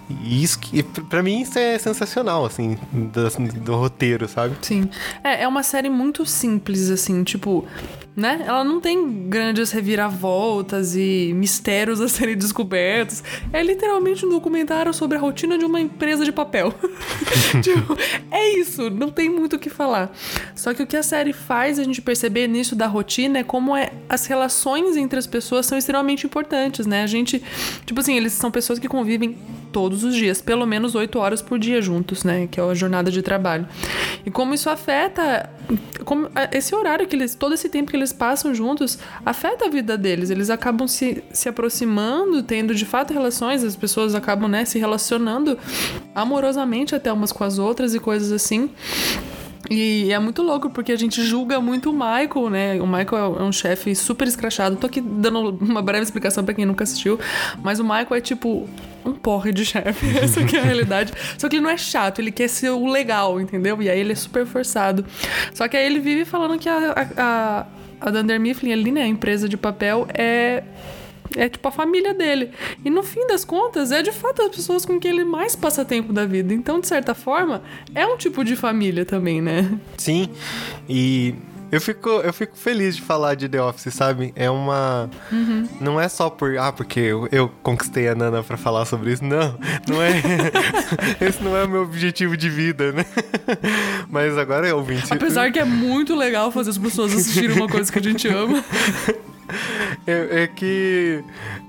e 0.10 0.44
isso 0.44 0.60
que 0.60 0.84
pra 0.84 1.24
mim 1.24 1.42
isso 1.42 1.58
é 1.58 1.78
sensacional 1.78 2.46
assim 2.46 2.78
do, 2.92 3.30
do 3.60 3.76
roteiro 3.76 4.28
sabe 4.28 4.56
Sim. 4.62 4.90
É, 5.24 5.44
é 5.44 5.48
uma 5.48 5.64
série 5.64 5.90
muito 5.90 6.26
simples, 6.26 6.90
assim, 6.90 7.24
tipo, 7.24 7.66
né? 8.16 8.44
Ela 8.46 8.64
não 8.64 8.80
tem 8.80 9.28
grandes 9.28 9.72
reviravoltas 9.72 10.96
e 10.96 11.32
mistérios 11.36 12.00
a 12.00 12.08
serem 12.08 12.38
descobertos. 12.38 13.24
É 13.52 13.64
literalmente 13.64 14.26
um 14.26 14.30
documentário 14.30 14.94
sobre 14.94 15.18
a 15.18 15.20
rotina 15.20 15.58
de 15.58 15.66
uma 15.66 15.80
empresa 15.80 16.24
de 16.24 16.32
papel. 16.32 16.74
tipo, 17.62 17.98
é 18.30 18.58
isso, 18.60 18.90
não 18.90 19.10
tem 19.10 19.30
muito 19.30 19.56
o 19.56 19.60
que 19.60 19.70
falar. 19.70 20.12
Só 20.56 20.74
que 20.74 20.84
o 20.84 20.88
que 20.88 20.96
a 20.96 21.04
série 21.04 21.34
faz 21.34 21.80
a 21.80 21.84
gente 21.84 22.02
perceber 22.02 22.48
nisso 22.48 22.76
da 22.76 22.88
rotina 22.88 23.40
é 23.40 23.44
como 23.44 23.76
é, 23.76 23.92
as 24.08 24.26
relações 24.26 24.96
entre 24.96 25.18
as 25.18 25.26
pessoas 25.26 25.66
são 25.66 25.78
extremamente 25.78 26.26
importantes, 26.26 26.86
né? 26.86 27.04
A 27.04 27.08
gente, 27.08 27.42
tipo 27.86 28.00
assim, 28.00 28.16
eles 28.16 28.34
são 28.34 28.52
pessoas 28.52 28.78
que 28.78 28.88
convivem 28.88 29.38
todos 29.74 30.04
os 30.04 30.16
dias, 30.16 30.40
pelo 30.40 30.66
menos 30.66 30.94
oito 30.94 31.20
horas 31.20 31.42
por 31.42 31.58
dia 31.60 31.82
juntos, 31.82 32.24
né? 32.24 32.48
Que 32.50 32.60
é 32.60 32.64
a 32.64 32.74
jornada 32.76 33.12
de 33.12 33.22
trabalho. 33.22 33.68
E 34.26 34.32
como 34.32 34.54
isso 34.54 34.70
afeta. 34.70 35.50
Como 36.06 36.30
esse 36.52 36.76
horário 36.76 37.08
que 37.08 37.16
eles. 37.16 37.34
Todo 37.34 37.54
esse 37.54 37.68
tempo 37.68 37.90
que 37.90 37.98
eles 37.98 38.14
passam 38.14 38.54
juntos 38.54 39.00
afeta 39.26 39.66
a 39.66 39.70
vida 39.70 39.98
deles. 39.98 40.30
Eles 40.30 40.50
acabam 40.50 40.88
se, 40.88 41.24
se 41.34 41.50
aproximando, 41.50 42.44
tendo 42.44 42.76
de 42.76 42.86
fato 42.86 43.12
relações, 43.14 43.64
as 43.64 43.76
pessoas 43.76 44.14
acabam, 44.14 44.48
né, 44.48 44.64
se 44.64 44.78
relacionando 44.78 45.58
amorosamente 46.14 46.94
até 46.94 47.12
umas 47.12 47.32
com 47.32 47.44
as 47.44 47.58
outras 47.58 47.96
e 47.96 48.00
coisas 48.00 48.32
assim. 48.32 48.70
E 49.70 50.12
é 50.12 50.20
muito 50.20 50.42
louco, 50.42 50.70
porque 50.70 50.92
a 50.92 50.96
gente 50.96 51.24
julga 51.24 51.60
muito 51.62 51.90
o 51.90 51.94
Michael, 51.94 52.50
né? 52.50 52.82
O 52.82 52.88
Michael 52.88 53.38
é 53.40 53.44
um 53.44 53.52
chefe 53.52 53.96
super 53.96 54.28
escrachado. 54.28 54.76
Tô 54.76 54.88
aqui 54.88 55.00
dando 55.00 55.58
uma 55.62 55.82
breve 55.82 56.04
explicação 56.04 56.44
pra 56.44 56.54
quem 56.54 56.66
nunca 56.66 56.84
assistiu. 56.84 57.20
Mas 57.62 57.80
o 57.80 57.84
Michael 57.84 58.16
é 58.16 58.22
tipo 58.22 58.68
um 59.06 59.14
porre 59.14 59.52
de 59.52 59.66
chefe. 59.66 60.06
Essa 60.20 60.44
que 60.44 60.58
é 60.58 60.60
a 60.60 60.64
realidade. 60.64 61.14
Só 61.38 61.48
que 61.48 61.56
ele 61.56 61.64
não 61.64 61.70
é 61.70 61.78
chato, 61.78 62.20
ele 62.20 62.32
quer 62.32 62.50
ser 62.50 62.70
o 62.70 62.86
legal, 62.88 63.40
entendeu? 63.40 63.82
E 63.82 63.90
aí 63.90 64.00
ele 64.00 64.12
é 64.12 64.16
super 64.16 64.46
forçado. 64.46 65.06
Só 65.54 65.68
que 65.68 65.78
aí 65.78 65.86
ele 65.86 66.00
vive 66.00 66.26
falando 66.26 66.60
que 66.60 66.68
a, 66.68 67.08
a, 67.18 67.66
a 68.02 68.10
Dunder 68.10 68.40
Mifflin 68.40 68.74
ali, 68.74 68.92
né? 68.92 69.04
A 69.04 69.08
empresa 69.08 69.48
de 69.48 69.56
papel 69.56 70.08
é 70.14 70.64
é 71.36 71.50
tipo 71.50 71.68
a 71.68 71.72
família 71.72 72.14
dele. 72.14 72.52
E 72.84 72.90
no 72.90 73.04
fim 73.04 73.26
das 73.28 73.44
contas, 73.46 73.92
é 73.92 74.02
de 74.02 74.12
fato 74.12 74.42
as 74.42 74.56
pessoas 74.56 74.86
com 74.86 75.00
quem 75.00 75.12
ele 75.12 75.24
mais 75.24 75.56
passa 75.56 75.86
tempo 75.86 76.14
da 76.14 76.26
vida. 76.26 76.54
Então, 76.54 76.80
de 76.80 76.88
certa 76.88 77.14
forma, 77.14 77.62
é 77.94 78.06
um 78.06 78.18
tipo 78.18 78.44
de 78.44 78.56
família 78.56 79.06
também, 79.06 79.42
né? 79.42 79.80
sim 79.98 80.30
e 80.88 81.36
eu 81.74 81.82
fico, 81.82 82.08
eu 82.08 82.32
fico 82.32 82.56
feliz 82.56 82.96
de 82.96 83.02
falar 83.02 83.34
de 83.34 83.50
The 83.50 83.60
Office, 83.60 83.92
sabe? 83.92 84.32
É 84.36 84.48
uma. 84.48 85.10
Não 85.82 86.00
é 86.00 86.08
só 86.08 86.30
por. 86.30 86.56
Ah, 86.56 86.72
porque 86.72 87.00
eu, 87.00 87.28
eu 87.32 87.52
conquistei 87.64 88.08
a 88.08 88.14
Nana 88.14 88.44
pra 88.44 88.58
falar 88.58 88.86
sobre 88.86 89.12
isso. 89.12 89.24
Não, 89.24 89.58
não 89.88 90.00
é. 90.00 90.22
Esse 91.20 91.44
não 91.44 91.58
é 91.58 91.64
o 91.64 91.68
meu 91.68 91.82
objetivo 91.82 92.38
de 92.38 92.48
vida, 92.48 92.92
né? 92.92 93.04
Mas 94.08 94.38
agora 94.38 94.68
é 94.68 94.74
ouvinte. 94.74 95.12
Apesar 95.12 95.52
que 95.52 95.58
é 95.58 95.66
muito 95.66 96.16
legal 96.16 96.52
fazer 96.52 96.70
as 96.70 96.78
pessoas 96.78 97.12
assistirem 97.12 97.58
uma 97.58 97.68
coisa 97.68 97.92
que 97.92 97.98
a 97.98 98.04
gente 98.04 98.28
ama. 98.28 98.64
É, 100.06 100.44
é 100.44 100.48
que. 100.48 101.24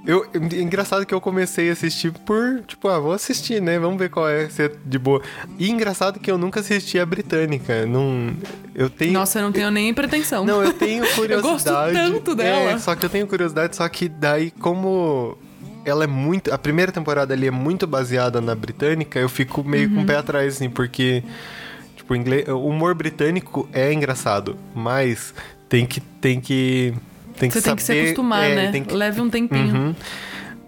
Eu, 0.04 0.26
é 0.34 0.56
engraçado 0.60 1.06
que 1.06 1.14
eu 1.14 1.20
comecei 1.20 1.70
a 1.70 1.72
assistir 1.72 2.10
por. 2.12 2.62
Tipo, 2.66 2.88
ah, 2.88 2.98
vou 2.98 3.12
assistir, 3.12 3.62
né? 3.62 3.78
Vamos 3.78 3.98
ver 3.98 4.10
qual 4.10 4.28
é, 4.28 4.48
se 4.48 4.64
é 4.64 4.72
de 4.84 4.98
boa. 4.98 5.22
E 5.58 5.70
engraçado 5.70 6.18
que 6.18 6.30
eu 6.30 6.36
nunca 6.36 6.60
assisti 6.60 6.98
a 6.98 7.06
britânica. 7.06 7.86
Não. 7.86 8.34
Eu 8.74 8.90
tenho. 8.90 9.12
Nossa, 9.12 9.38
eu 9.38 9.42
não 9.44 9.52
tenho 9.52 9.70
nem 9.70 9.94
pretensão. 9.94 10.44
Não, 10.44 10.62
eu 10.62 10.72
tenho 10.72 11.04
curiosidade. 11.14 11.94
gosto 11.94 11.94
tanto 11.94 12.34
dela. 12.34 12.72
É, 12.72 12.78
só 12.78 12.94
que 12.96 13.04
eu 13.06 13.10
tenho 13.10 13.26
curiosidade, 13.26 13.76
só 13.76 13.88
que 13.88 14.08
daí, 14.08 14.50
como 14.50 15.38
ela 15.84 16.02
é 16.02 16.08
muito. 16.08 16.52
A 16.52 16.58
primeira 16.58 16.90
temporada 16.90 17.32
ali 17.34 17.46
é 17.46 17.50
muito 17.52 17.86
baseada 17.86 18.40
na 18.40 18.54
britânica, 18.54 19.18
eu 19.18 19.28
fico 19.28 19.62
meio 19.62 19.88
Uhum. 19.90 19.94
com 19.96 20.02
o 20.02 20.06
pé 20.06 20.16
atrás, 20.16 20.56
assim, 20.56 20.68
porque. 20.68 21.22
Tipo, 21.96 22.14
o 22.14 22.16
inglês, 22.16 22.48
o 22.48 22.66
humor 22.66 22.94
britânico 22.94 23.68
é 23.72 23.92
engraçado, 23.92 24.56
mas 24.74 25.32
tem 25.68 25.86
que. 25.86 26.00
Tem 26.00 26.40
que 26.40 26.92
tem 27.38 27.48
que 27.48 27.54
Você 27.54 27.62
tem 27.62 27.76
que 27.76 27.82
se 27.82 27.92
acostumar, 27.92 28.44
é, 28.50 28.54
né? 28.70 28.80
que- 28.80 28.94
Leve 28.94 29.20
um 29.20 29.30
tempinho. 29.30 29.74
Uhum. 29.74 29.94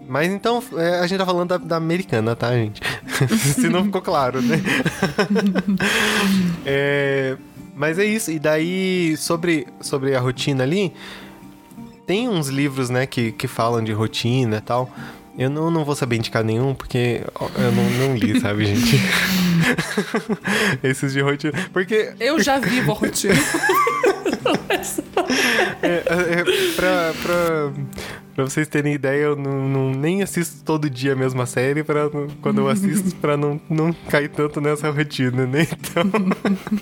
Mas 0.09 0.31
então, 0.31 0.63
é, 0.77 0.99
a 0.99 1.07
gente 1.07 1.19
tá 1.19 1.25
falando 1.25 1.49
da, 1.49 1.57
da 1.57 1.75
americana, 1.75 2.33
tá, 2.35 2.51
gente? 2.53 2.81
Se 3.55 3.67
não 3.67 3.83
ficou 3.83 4.01
claro, 4.01 4.41
né? 4.41 4.61
É, 6.65 7.35
mas 7.75 7.99
é 7.99 8.05
isso. 8.05 8.31
E 8.31 8.39
daí, 8.39 9.15
sobre, 9.17 9.67
sobre 9.81 10.15
a 10.15 10.19
rotina 10.19 10.63
ali, 10.63 10.93
tem 12.05 12.29
uns 12.29 12.47
livros, 12.47 12.89
né, 12.89 13.05
que, 13.05 13.31
que 13.33 13.47
falam 13.47 13.83
de 13.83 13.91
rotina 13.91 14.57
e 14.57 14.61
tal. 14.61 14.89
Eu 15.37 15.49
não, 15.51 15.69
não 15.69 15.85
vou 15.85 15.95
saber 15.95 16.15
indicar 16.15 16.43
nenhum, 16.43 16.73
porque 16.73 17.21
eu 17.57 17.71
não, 17.71 17.83
não 18.07 18.15
li, 18.15 18.39
sabe, 18.39 18.65
gente? 18.65 18.99
Esses 20.81 21.13
de 21.13 21.21
rotina. 21.21 21.53
Porque 21.71 22.13
Eu 22.19 22.41
já 22.41 22.57
vivo 22.59 22.91
a 22.91 22.95
rotina. 22.95 23.35
É, 25.81 25.97
é, 25.97 26.43
pra, 26.75 27.13
pra, 27.21 27.71
pra 28.37 28.45
vocês 28.45 28.67
terem 28.67 28.93
ideia, 28.93 29.23
eu 29.23 29.35
não, 29.35 29.67
não- 29.67 29.89
nem 29.91 30.21
assisto 30.21 30.63
todo 30.63 30.87
dia 30.87 31.13
a 31.13 31.15
mesma 31.15 31.47
série 31.47 31.83
pra, 31.83 32.07
quando 32.39 32.61
eu 32.61 32.69
assisto 32.69 33.15
pra 33.15 33.35
não, 33.35 33.59
não 33.67 33.91
cair 34.09 34.29
tanto 34.29 34.61
nessa 34.61 34.91
rotina, 34.91 35.47
né? 35.47 35.65
Então, 35.71 36.03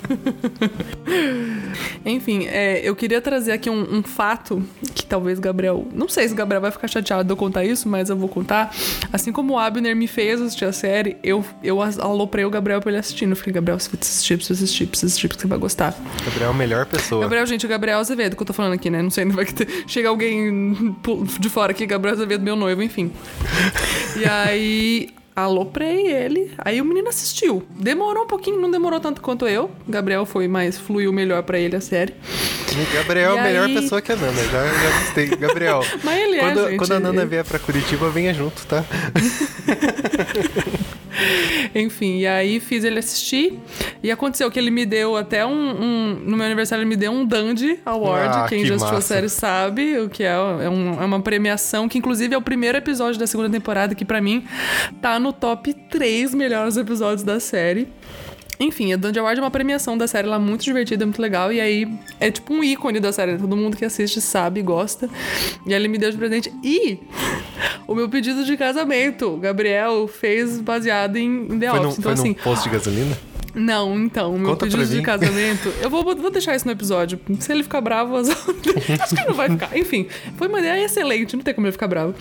Enfim, 2.05 2.45
é, 2.47 2.81
eu 2.87 2.95
queria 2.95 3.21
trazer 3.21 3.51
aqui 3.53 3.69
um, 3.69 3.97
um 3.97 4.03
fato 4.03 4.61
que 4.93 5.05
talvez 5.05 5.39
Gabriel. 5.39 5.87
Não 5.93 6.07
sei 6.09 6.27
se 6.27 6.33
o 6.33 6.37
Gabriel 6.37 6.61
vai 6.61 6.71
ficar 6.71 6.87
chateado 6.87 7.23
de 7.23 7.31
eu 7.31 7.37
contar 7.37 7.63
isso, 7.63 7.87
mas 7.87 8.09
eu 8.09 8.17
vou 8.17 8.27
contar. 8.29 8.73
Assim 9.11 9.31
como 9.31 9.53
o 9.53 9.59
Abner 9.59 9.95
me 9.95 10.07
fez 10.07 10.41
assistir 10.41 10.65
a 10.65 10.71
série, 10.73 11.17
eu, 11.23 11.43
eu 11.63 11.81
aloprei 11.81 12.43
o 12.45 12.49
Gabriel 12.49 12.81
pra 12.81 12.91
ele 12.91 12.99
assistindo. 12.99 13.31
Eu 13.31 13.35
falei, 13.35 13.53
Gabriel, 13.53 13.79
você 13.79 13.89
precisa 13.89 14.15
assistir, 14.17 14.37
precisa 14.37 14.63
assistir, 14.63 14.85
precisa 14.87 15.07
assistir, 15.07 15.27
porque 15.29 15.41
você 15.41 15.47
vai 15.47 15.57
gostar. 15.57 15.95
Gabriel 16.25 16.49
é 16.49 16.53
a 16.53 16.57
melhor 16.57 16.85
pessoa. 16.85 17.21
Gabriel, 17.21 17.45
gente, 17.45 17.65
o 17.65 17.69
Gabriel 17.69 17.99
Azevedo 17.99 18.35
que 18.35 18.41
eu 18.41 18.45
tô 18.47 18.53
falando 18.53 18.73
aqui, 18.73 18.89
né? 18.89 19.01
Não 19.01 19.09
sei, 19.09 19.23
não 19.25 19.35
vai 19.35 19.45
ter. 19.45 19.67
Chega 19.87 20.09
alguém 20.09 20.95
de 21.47 21.53
fora 21.53 21.71
aqui, 21.71 21.85
Gabriel 21.85 22.15
Azevedo, 22.15 22.43
meu 22.43 22.55
noivo, 22.55 22.81
enfim. 22.83 23.11
E 24.17 24.25
aí. 24.25 25.09
Aloprei 25.37 26.07
ele, 26.07 26.53
aí 26.57 26.79
o 26.79 26.85
menino 26.85 27.09
assistiu. 27.09 27.61
Demorou 27.71 28.23
um 28.23 28.27
pouquinho, 28.27 28.57
não 28.57 28.71
demorou 28.71 29.01
tanto 29.01 29.19
quanto 29.21 29.45
eu. 29.45 29.69
Gabriel 29.85 30.25
foi 30.25 30.47
mais, 30.47 30.77
fluiu 30.77 31.11
melhor 31.11 31.43
pra 31.43 31.59
ele 31.59 31.75
a 31.75 31.81
série. 31.81 32.13
Gabriel 32.93 33.35
é 33.35 33.39
a 33.41 33.43
melhor 33.43 33.65
aí- 33.67 33.73
pessoa 33.75 34.01
que 34.01 34.13
a 34.13 34.15
Nana. 34.15 34.31
Já, 34.45 34.65
já 34.65 34.99
gostei. 35.01 35.27
Gabriel, 35.27 35.81
Mas 36.05 36.21
ele 36.21 36.37
é, 36.37 36.39
quando, 36.39 36.69
gente. 36.69 36.77
quando 36.77 36.91
a 36.93 36.99
Nana 37.01 37.25
vier 37.25 37.43
pra 37.43 37.59
Curitiba, 37.59 38.09
venha 38.09 38.33
junto, 38.33 38.65
tá? 38.65 38.85
Enfim, 41.73 42.19
e 42.19 42.27
aí 42.27 42.59
fiz 42.59 42.83
ele 42.83 42.99
assistir. 42.99 43.59
E 44.03 44.11
aconteceu 44.11 44.49
que 44.51 44.59
ele 44.59 44.71
me 44.71 44.85
deu 44.85 45.15
até 45.15 45.45
um. 45.45 45.51
um- 45.51 46.19
no 46.25 46.37
meu 46.37 46.45
aniversário, 46.45 46.81
ele 46.83 46.89
me 46.89 46.95
deu 46.95 47.11
um 47.11 47.25
Dandy 47.25 47.79
Award. 47.85 48.37
Ah, 48.37 48.45
Quem 48.49 48.61
que 48.61 48.67
já 48.67 48.75
assistiu 48.75 48.91
a 48.93 48.95
massa. 48.97 49.07
série 49.15 49.29
sabe 49.29 49.97
o 49.99 50.09
que 50.09 50.23
é. 50.23 50.27
É, 50.33 50.69
um- 50.69 51.01
é 51.01 51.05
uma 51.05 51.19
premiação 51.21 51.87
que, 51.87 51.97
inclusive, 51.97 52.33
é 52.33 52.37
o 52.37 52.41
primeiro 52.41 52.77
episódio 52.77 53.19
da 53.19 53.27
segunda 53.27 53.49
temporada, 53.49 53.95
que 53.95 54.05
pra 54.05 54.21
mim 54.21 54.45
tá 55.01 55.19
no 55.19 55.31
top 55.33 55.73
3 55.89 56.33
melhores 56.33 56.77
episódios 56.77 57.23
da 57.23 57.39
série. 57.39 57.87
Enfim, 58.59 58.93
a 58.93 58.97
Dandy 58.97 59.19
Award 59.19 59.39
é 59.39 59.43
uma 59.43 59.51
premiação 59.51 59.97
da 59.97 60.07
série, 60.07 60.27
ela 60.27 60.37
é 60.37 60.39
muito 60.39 60.63
divertida, 60.63 61.05
muito 61.05 61.21
legal. 61.21 61.51
E 61.51 61.59
aí 61.59 61.87
é 62.19 62.31
tipo 62.31 62.53
um 62.53 62.63
ícone 62.63 62.99
da 62.99 63.11
série, 63.11 63.37
todo 63.37 63.55
mundo 63.55 63.75
que 63.75 63.85
assiste 63.85 64.21
sabe, 64.21 64.61
gosta. 64.61 65.09
E 65.65 65.73
aí 65.73 65.79
ele 65.79 65.87
me 65.87 65.97
deu 65.97 66.11
de 66.11 66.17
presente. 66.17 66.53
E 66.63 66.99
o 67.87 67.93
meu 67.93 68.09
pedido 68.09 68.45
de 68.45 68.55
casamento, 68.57 69.33
o 69.33 69.37
Gabriel 69.37 70.07
fez 70.07 70.59
baseado 70.59 71.17
em, 71.17 71.59
The 71.59 71.69
Foi, 71.69 71.79
Office. 71.79 71.99
Então, 71.99 72.03
foi 72.03 72.13
assim, 72.13 72.33
posto 72.33 72.63
de 72.63 72.69
gasolina? 72.69 73.17
Não, 73.55 73.97
então, 73.99 74.37
meu 74.37 74.49
Conta 74.51 74.65
pedido 74.65 74.85
de 74.85 75.01
casamento. 75.01 75.73
Eu 75.81 75.89
vou, 75.89 76.03
vou 76.03 76.29
deixar 76.29 76.55
isso 76.55 76.65
no 76.65 76.71
episódio. 76.71 77.19
Se 77.39 77.51
ele 77.51 77.63
ficar 77.63 77.81
bravo, 77.81 78.15
as- 78.17 78.29
acho 79.01 79.15
que 79.15 79.25
não 79.25 79.33
vai 79.33 79.49
ficar. 79.49 79.75
Enfim, 79.77 80.07
foi 80.37 80.47
uma 80.47 80.59
ideia 80.59 80.83
excelente, 80.83 81.35
não 81.35 81.43
tem 81.43 81.53
como 81.53 81.65
ele 81.65 81.71
ficar 81.71 81.87
bravo. 81.87 82.13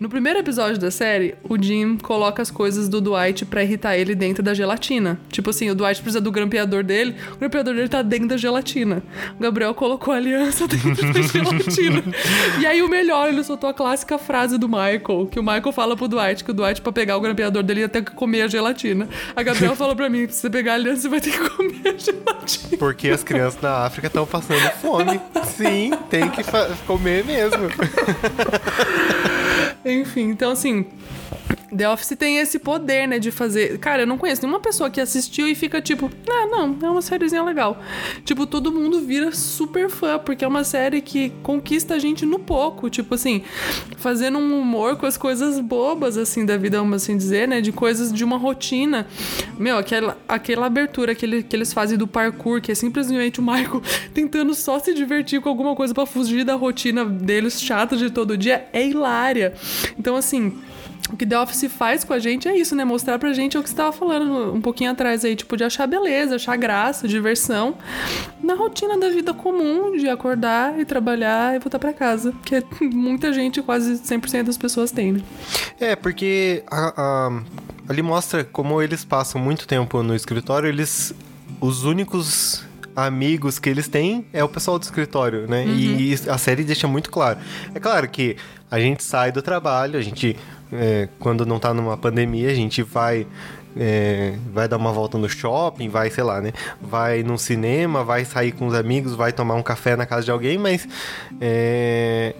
No 0.00 0.08
primeiro 0.08 0.38
episódio 0.40 0.78
da 0.78 0.90
série, 0.90 1.34
o 1.48 1.56
Jim 1.62 1.96
coloca 1.96 2.42
as 2.42 2.50
coisas 2.50 2.88
do 2.88 3.00
Dwight 3.00 3.44
pra 3.44 3.62
irritar 3.62 3.96
ele 3.96 4.14
dentro 4.14 4.42
da 4.42 4.52
gelatina. 4.54 5.20
Tipo 5.30 5.50
assim, 5.50 5.70
o 5.70 5.74
Dwight 5.74 6.02
precisa 6.02 6.20
do 6.20 6.32
grampeador 6.32 6.82
dele, 6.82 7.14
o 7.34 7.36
grampeador 7.36 7.74
dele 7.74 7.88
tá 7.88 8.02
dentro 8.02 8.28
da 8.28 8.36
gelatina. 8.36 9.02
O 9.38 9.42
Gabriel 9.42 9.74
colocou 9.74 10.12
a 10.12 10.16
aliança 10.16 10.66
dentro 10.68 11.12
da 11.12 11.22
gelatina. 11.22 12.02
E 12.60 12.66
aí 12.66 12.82
o 12.82 12.88
melhor, 12.88 13.28
ele 13.28 13.44
soltou 13.44 13.70
a 13.70 13.74
clássica 13.74 14.18
frase 14.18 14.58
do 14.58 14.68
Michael, 14.68 15.28
que 15.30 15.38
o 15.38 15.42
Michael 15.42 15.72
fala 15.72 15.96
pro 15.96 16.08
Dwight, 16.08 16.42
que 16.42 16.50
o 16.50 16.54
Dwight 16.54 16.80
pra 16.82 16.90
pegar 16.92 17.16
o 17.16 17.20
grampeador 17.20 17.62
dele 17.62 17.80
ia 17.80 17.88
ter 17.88 18.02
que 18.04 18.10
comer 18.12 18.42
a 18.42 18.48
gelatina. 18.48 19.08
A 19.36 19.42
Gabriel 19.42 19.76
falou 19.76 19.94
pra 19.94 20.08
mim, 20.08 20.26
se 20.28 20.40
você 20.40 20.50
pegar 20.50 20.71
você 20.96 21.08
vai 21.08 21.20
ter 21.20 21.30
que 21.32 21.48
comer 21.50 21.98
gelatina. 21.98 22.76
Porque 22.78 23.08
as 23.08 23.22
crianças 23.22 23.60
na 23.60 23.84
África 23.84 24.06
estão 24.06 24.26
passando 24.26 24.60
fome. 24.80 25.20
Sim, 25.56 25.92
tem 26.08 26.28
que 26.30 26.42
comer 26.86 27.24
mesmo. 27.24 27.68
Enfim, 29.84 30.30
então 30.30 30.52
assim, 30.52 30.86
The 31.74 31.88
Office 31.88 32.14
tem 32.18 32.38
esse 32.38 32.58
poder, 32.58 33.08
né, 33.08 33.18
de 33.18 33.30
fazer. 33.30 33.78
Cara, 33.78 34.02
eu 34.02 34.06
não 34.06 34.18
conheço 34.18 34.42
nenhuma 34.42 34.60
pessoa 34.60 34.90
que 34.90 35.00
assistiu 35.00 35.48
e 35.48 35.54
fica 35.54 35.80
tipo, 35.80 36.10
ah, 36.28 36.46
não, 36.46 36.76
é 36.82 36.90
uma 36.90 37.00
sériezinha 37.00 37.42
legal. 37.42 37.80
Tipo, 38.24 38.46
todo 38.46 38.70
mundo 38.70 39.00
vira 39.00 39.32
super 39.32 39.88
fã, 39.88 40.18
porque 40.18 40.44
é 40.44 40.48
uma 40.48 40.64
série 40.64 41.00
que 41.00 41.30
conquista 41.42 41.94
a 41.94 41.98
gente 41.98 42.26
no 42.26 42.38
pouco. 42.38 42.90
Tipo 42.90 43.14
assim, 43.14 43.42
fazendo 43.96 44.38
um 44.38 44.60
humor 44.60 44.96
com 44.96 45.06
as 45.06 45.16
coisas 45.16 45.58
bobas, 45.58 46.18
assim, 46.18 46.44
da 46.44 46.58
vida, 46.58 46.78
vamos 46.78 47.02
assim 47.02 47.16
dizer, 47.16 47.48
né, 47.48 47.60
de 47.62 47.72
coisas 47.72 48.12
de 48.12 48.22
uma 48.22 48.36
rotina. 48.36 49.06
Meu, 49.58 49.78
aquela, 49.78 50.18
aquela 50.28 50.66
abertura 50.66 51.14
que, 51.14 51.24
ele, 51.24 51.42
que 51.42 51.56
eles 51.56 51.72
fazem 51.72 51.96
do 51.96 52.06
parkour, 52.06 52.60
que 52.60 52.70
é 52.70 52.74
simplesmente 52.74 53.40
o 53.40 53.42
Michael 53.42 53.80
tentando 54.12 54.54
só 54.54 54.78
se 54.78 54.92
divertir 54.92 55.40
com 55.40 55.48
alguma 55.48 55.74
coisa 55.74 55.94
para 55.94 56.04
fugir 56.04 56.44
da 56.44 56.54
rotina 56.54 57.04
deles 57.04 57.62
chata 57.62 57.96
de 57.96 58.10
todo 58.10 58.36
dia, 58.36 58.66
é 58.72 58.86
hilária. 58.86 59.54
Então, 59.98 60.16
assim 60.16 60.60
o 61.12 61.16
que 61.16 61.26
The 61.26 61.38
Office 61.38 61.70
faz 61.70 62.04
com 62.04 62.14
a 62.14 62.18
gente 62.18 62.48
é 62.48 62.56
isso, 62.56 62.74
né? 62.74 62.84
Mostrar 62.84 63.18
pra 63.18 63.32
gente 63.34 63.58
o 63.58 63.62
que 63.62 63.68
você 63.68 63.76
tava 63.76 63.92
falando 63.92 64.54
um 64.54 64.60
pouquinho 64.60 64.90
atrás 64.90 65.24
aí, 65.24 65.36
tipo, 65.36 65.56
de 65.56 65.62
achar 65.62 65.86
beleza, 65.86 66.36
achar 66.36 66.56
graça, 66.56 67.06
diversão 67.06 67.76
na 68.42 68.54
rotina 68.54 68.98
da 68.98 69.10
vida 69.10 69.34
comum, 69.34 69.96
de 69.96 70.08
acordar 70.08 70.80
e 70.80 70.84
trabalhar 70.86 71.54
e 71.54 71.58
voltar 71.58 71.78
para 71.78 71.92
casa. 71.92 72.32
Que 72.44 72.64
muita 72.88 73.32
gente, 73.32 73.60
quase 73.60 73.94
100% 73.94 74.44
das 74.44 74.56
pessoas 74.56 74.90
tem, 74.90 75.12
né? 75.12 75.20
É, 75.78 75.94
porque 75.94 76.64
a, 76.70 76.94
a, 76.96 77.42
ali 77.88 78.00
mostra 78.00 78.42
como 78.42 78.80
eles 78.80 79.04
passam 79.04 79.40
muito 79.40 79.66
tempo 79.68 80.02
no 80.02 80.16
escritório, 80.16 80.68
eles. 80.68 81.14
Os 81.60 81.84
únicos 81.84 82.64
amigos 82.96 83.58
que 83.58 83.68
eles 83.68 83.86
têm 83.86 84.26
é 84.32 84.42
o 84.42 84.48
pessoal 84.48 84.78
do 84.78 84.82
escritório, 84.82 85.46
né? 85.46 85.64
Uhum. 85.64 85.76
E 85.76 86.14
a 86.28 86.38
série 86.38 86.64
deixa 86.64 86.88
muito 86.88 87.10
claro. 87.10 87.38
É 87.74 87.78
claro 87.78 88.08
que 88.08 88.36
a 88.70 88.80
gente 88.80 89.04
sai 89.04 89.30
do 89.30 89.40
trabalho, 89.42 89.98
a 89.98 90.02
gente 90.02 90.36
é, 90.72 91.08
quando 91.18 91.44
não 91.44 91.58
tá 91.58 91.72
numa 91.74 91.96
pandemia, 91.96 92.50
a 92.50 92.54
gente 92.54 92.82
vai 92.82 93.26
é, 93.76 94.34
vai 94.52 94.68
dar 94.68 94.76
uma 94.76 94.92
volta 94.92 95.16
no 95.16 95.28
shopping, 95.28 95.88
vai, 95.88 96.10
sei 96.10 96.24
lá, 96.24 96.40
né? 96.40 96.52
Vai 96.80 97.22
no 97.22 97.38
cinema, 97.38 98.04
vai 98.04 98.24
sair 98.24 98.52
com 98.52 98.66
os 98.66 98.74
amigos, 98.74 99.14
vai 99.14 99.32
tomar 99.32 99.54
um 99.54 99.62
café 99.62 99.96
na 99.96 100.06
casa 100.06 100.24
de 100.24 100.30
alguém, 100.30 100.58
mas 100.58 100.86
é, 101.40 102.34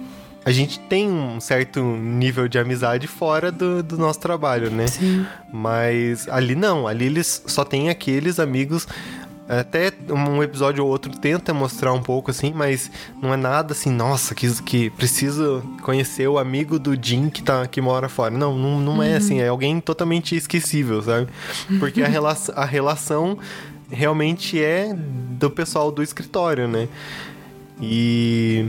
a 0.44 0.50
gente 0.50 0.78
tem 0.80 1.08
um 1.08 1.40
certo 1.40 1.80
nível 1.82 2.48
de 2.48 2.58
amizade 2.58 3.06
fora 3.06 3.52
do, 3.52 3.82
do 3.82 3.96
nosso 3.96 4.20
trabalho, 4.20 4.70
né? 4.70 4.86
Sim. 4.88 5.24
Mas 5.52 6.28
ali 6.28 6.54
não, 6.54 6.86
ali 6.86 7.06
eles 7.06 7.42
só 7.46 7.64
têm 7.64 7.88
aqueles 7.88 8.40
amigos 8.40 8.86
até 9.48 9.92
um 10.08 10.42
episódio 10.42 10.84
ou 10.84 10.90
outro 10.90 11.10
tenta 11.12 11.52
mostrar 11.52 11.92
um 11.92 12.02
pouco 12.02 12.30
assim, 12.30 12.52
mas 12.54 12.90
não 13.20 13.34
é 13.34 13.36
nada 13.36 13.72
assim, 13.72 13.90
nossa, 13.90 14.34
que, 14.34 14.50
que 14.62 14.90
preciso 14.90 15.62
conhecer 15.82 16.28
o 16.28 16.38
amigo 16.38 16.78
do 16.78 16.96
Jim 17.00 17.28
que, 17.28 17.42
tá, 17.42 17.66
que 17.66 17.80
mora 17.80 18.08
fora. 18.08 18.30
Não, 18.30 18.56
não, 18.56 18.80
não 18.80 18.96
uhum. 18.96 19.02
é 19.02 19.16
assim, 19.16 19.40
é 19.40 19.48
alguém 19.48 19.80
totalmente 19.80 20.36
esquecível, 20.36 21.02
sabe? 21.02 21.28
Porque 21.78 22.02
a, 22.02 22.08
rela 22.08 22.36
a 22.54 22.64
relação 22.64 23.38
realmente 23.90 24.62
é 24.62 24.94
do 24.94 25.50
pessoal 25.50 25.90
do 25.90 26.02
escritório, 26.02 26.66
né? 26.66 26.88
E. 27.80 28.66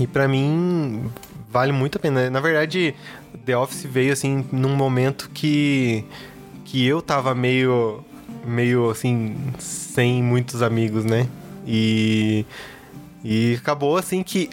E 0.00 0.06
para 0.06 0.26
mim 0.26 1.10
vale 1.50 1.70
muito 1.70 1.98
a 1.98 2.00
pena. 2.00 2.30
Na 2.30 2.40
verdade, 2.40 2.94
The 3.44 3.56
Office 3.56 3.84
veio 3.84 4.12
assim 4.12 4.44
num 4.50 4.74
momento 4.74 5.28
que 5.34 6.04
que 6.64 6.86
eu 6.86 7.02
tava 7.02 7.34
meio 7.34 8.02
meio 8.44 8.90
assim, 8.90 9.36
sem 9.58 10.22
muitos 10.22 10.62
amigos, 10.62 11.04
né? 11.04 11.26
E. 11.66 12.44
E 13.24 13.56
acabou 13.60 13.96
assim 13.96 14.22
que. 14.22 14.50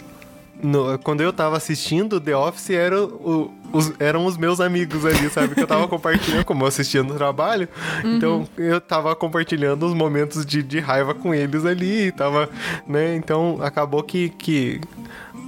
No, 0.62 0.98
quando 0.98 1.22
eu 1.22 1.32
tava 1.32 1.56
assistindo 1.56 2.20
The 2.20 2.36
Office, 2.36 2.70
era 2.70 3.02
o, 3.02 3.50
os, 3.72 3.92
eram 3.98 4.26
os 4.26 4.36
meus 4.36 4.60
amigos 4.60 5.06
ali, 5.06 5.30
sabe? 5.30 5.54
Que 5.54 5.62
eu 5.62 5.66
tava 5.66 5.88
compartilhando, 5.88 6.44
como 6.44 6.64
eu 6.64 6.68
assistia 6.68 7.02
no 7.02 7.14
trabalho. 7.14 7.66
Uhum. 8.04 8.16
Então 8.16 8.48
eu 8.58 8.80
tava 8.80 9.16
compartilhando 9.16 9.86
os 9.86 9.94
momentos 9.94 10.44
de, 10.44 10.62
de 10.62 10.78
raiva 10.78 11.14
com 11.14 11.34
eles 11.34 11.64
ali. 11.64 12.12
Tava, 12.12 12.48
né? 12.86 13.16
Então 13.16 13.58
acabou 13.62 14.02
que. 14.02 14.28
que 14.30 14.80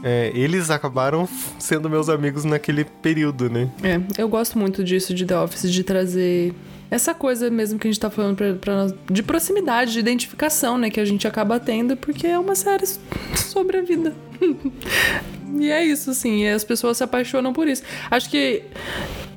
é, 0.02 0.32
eles 0.34 0.68
acabaram 0.68 1.28
sendo 1.60 1.88
meus 1.88 2.08
amigos 2.08 2.44
naquele 2.44 2.84
período, 2.84 3.48
né? 3.48 3.70
É, 3.84 4.00
eu 4.20 4.28
gosto 4.28 4.58
muito 4.58 4.82
disso 4.82 5.14
de 5.14 5.24
The 5.24 5.38
Office, 5.38 5.70
de 5.70 5.84
trazer 5.84 6.52
essa 6.92 7.14
coisa 7.14 7.48
mesmo 7.48 7.78
que 7.78 7.88
a 7.88 7.90
gente 7.90 7.98
tá 7.98 8.10
falando 8.10 8.36
pra, 8.36 8.52
pra 8.52 8.76
nós, 8.76 8.94
de 9.10 9.22
proximidade, 9.22 9.92
de 9.92 9.98
identificação, 9.98 10.76
né? 10.76 10.90
Que 10.90 11.00
a 11.00 11.04
gente 11.06 11.26
acaba 11.26 11.58
tendo, 11.58 11.96
porque 11.96 12.26
é 12.26 12.38
uma 12.38 12.54
série 12.54 12.84
sobre 13.34 13.78
a 13.78 13.80
vida. 13.80 14.14
e 15.58 15.70
é 15.70 15.82
isso, 15.82 16.10
assim, 16.10 16.42
e 16.42 16.48
as 16.48 16.62
pessoas 16.64 16.98
se 16.98 17.02
apaixonam 17.02 17.54
por 17.54 17.66
isso. 17.66 17.82
Acho 18.10 18.28
que 18.28 18.64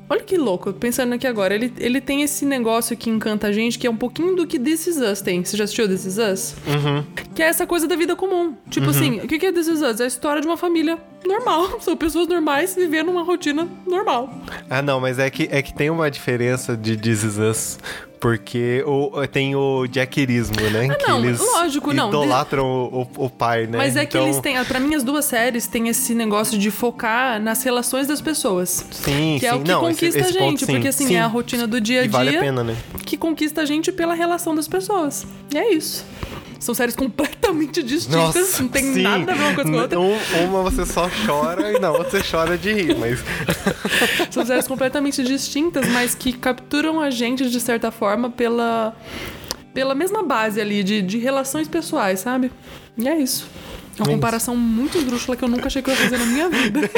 Olha 0.08 0.22
que 0.22 0.36
louco, 0.36 0.72
pensando 0.72 1.14
aqui 1.14 1.26
agora, 1.26 1.54
ele, 1.54 1.72
ele 1.78 2.00
tem 2.00 2.22
esse 2.22 2.44
negócio 2.44 2.96
que 2.96 3.10
encanta 3.10 3.48
a 3.48 3.52
gente, 3.52 3.78
que 3.78 3.86
é 3.86 3.90
um 3.90 3.96
pouquinho 3.96 4.36
do 4.36 4.46
que 4.46 4.58
This 4.58 4.86
Is 4.86 4.96
Us 4.98 5.20
tem. 5.20 5.44
Você 5.44 5.56
já 5.56 5.64
assistiu 5.64 5.88
This 5.88 6.04
Is 6.04 6.18
Us? 6.18 6.54
Uhum. 6.66 7.04
Que 7.34 7.42
é 7.42 7.46
essa 7.46 7.66
coisa 7.66 7.88
da 7.88 7.96
vida 7.96 8.14
comum. 8.14 8.54
Tipo 8.70 8.86
uhum. 8.86 8.90
assim, 8.90 9.16
o 9.18 9.26
que 9.26 9.44
é 9.44 9.52
This 9.52 9.66
Is 9.66 9.82
Us? 9.82 10.00
É 10.00 10.04
a 10.04 10.06
história 10.06 10.40
de 10.40 10.46
uma 10.46 10.56
família 10.56 10.96
normal. 11.26 11.80
São 11.82 11.96
pessoas 11.96 12.28
normais 12.28 12.76
vivendo 12.76 13.10
uma 13.10 13.24
rotina 13.24 13.66
normal. 13.86 14.32
Ah, 14.70 14.80
não, 14.80 15.00
mas 15.00 15.18
é 15.18 15.28
que, 15.28 15.48
é 15.50 15.60
que 15.60 15.74
tem 15.74 15.90
uma 15.90 16.08
diferença 16.08 16.76
de 16.76 16.96
This 16.96 17.24
Is 17.24 17.38
Us 17.38 17.78
porque 18.26 18.82
o, 18.84 19.24
tem 19.28 19.54
o 19.54 19.86
jackerismo, 19.86 20.56
né? 20.56 20.88
Ah, 20.90 20.94
que 20.96 21.06
não, 21.06 21.24
eles 21.24 21.38
lógico, 21.38 21.92
não. 21.92 22.08
idolatram 22.08 22.66
o, 22.66 23.02
o, 23.02 23.26
o, 23.26 23.30
pai, 23.30 23.68
né? 23.68 23.78
Mas 23.78 23.94
é 23.94 24.02
então... 24.02 24.20
que 24.20 24.26
eles 24.26 24.40
têm... 24.40 24.64
Pra 24.64 24.80
mim, 24.80 24.96
as 24.96 25.04
duas 25.04 25.26
séries 25.26 25.68
têm 25.68 25.86
esse 25.86 26.12
negócio 26.12 26.58
de 26.58 26.68
focar 26.72 27.40
nas 27.40 27.62
relações 27.62 28.08
das 28.08 28.20
pessoas. 28.20 28.84
Sim, 28.90 29.36
que 29.38 29.46
é 29.46 29.50
sim. 29.50 29.54
é 29.54 29.54
o 29.54 29.62
que 29.62 29.68
não, 29.68 29.80
conquista 29.80 30.06
esse, 30.06 30.18
esse 30.18 30.28
a 30.28 30.32
gente. 30.32 30.66
Ponto, 30.66 30.72
porque, 30.72 30.88
assim, 30.88 31.06
sim. 31.06 31.14
é 31.14 31.20
a 31.20 31.28
rotina 31.28 31.68
do 31.68 31.80
dia 31.80 32.00
a 32.00 32.02
dia... 32.02 32.08
E 32.08 32.12
vale 32.12 32.36
a 32.36 32.40
pena, 32.40 32.64
né? 32.64 32.76
Que 33.04 33.16
conquista 33.16 33.62
a 33.62 33.64
gente 33.64 33.92
pela 33.92 34.14
relação 34.14 34.56
das 34.56 34.66
pessoas. 34.66 35.24
E 35.54 35.56
é 35.56 35.72
isso. 35.72 36.04
São 36.66 36.74
séries 36.74 36.96
completamente 36.96 37.80
distintas, 37.80 38.34
Nossa, 38.34 38.60
não 38.60 38.68
tem 38.68 38.92
sim. 38.92 39.02
nada 39.02 39.30
a 39.30 39.34
ver 39.36 39.40
uma 39.40 39.54
coisa 39.54 39.70
com 39.70 39.78
a 39.78 39.82
outra. 39.82 40.00
Um, 40.00 40.18
uma 40.48 40.64
você 40.64 40.84
só 40.84 41.08
chora 41.24 41.70
e 41.70 41.78
na 41.78 41.92
outra 41.92 42.10
você 42.10 42.28
chora 42.28 42.58
de 42.58 42.72
rir, 42.72 42.96
mas. 42.96 43.20
São 44.32 44.44
séries 44.44 44.66
completamente 44.66 45.22
distintas, 45.22 45.86
mas 45.86 46.16
que 46.16 46.32
capturam 46.32 47.00
a 47.00 47.08
gente 47.08 47.48
de 47.48 47.60
certa 47.60 47.92
forma 47.92 48.30
pela, 48.30 48.96
pela 49.72 49.94
mesma 49.94 50.24
base 50.24 50.60
ali 50.60 50.82
de, 50.82 51.02
de 51.02 51.18
relações 51.18 51.68
pessoais, 51.68 52.18
sabe? 52.18 52.50
E 52.98 53.08
é 53.08 53.16
isso. 53.16 53.48
É 53.96 54.02
uma 54.02 54.10
é 54.10 54.14
comparação 54.16 54.54
isso. 54.54 54.62
muito 54.64 54.98
esdrúxula 54.98 55.36
que 55.36 55.44
eu 55.44 55.48
nunca 55.48 55.68
achei 55.68 55.80
que 55.80 55.88
eu 55.88 55.94
ia 55.94 56.00
fazer 56.00 56.18
na 56.18 56.26
minha 56.26 56.48
vida. 56.48 56.80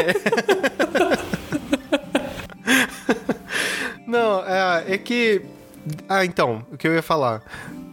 Não, 4.08 4.42
é, 4.46 4.94
é 4.94 4.96
que. 4.96 5.42
Ah, 6.08 6.24
então, 6.24 6.64
o 6.72 6.78
que 6.78 6.88
eu 6.88 6.94
ia 6.94 7.02
falar 7.02 7.42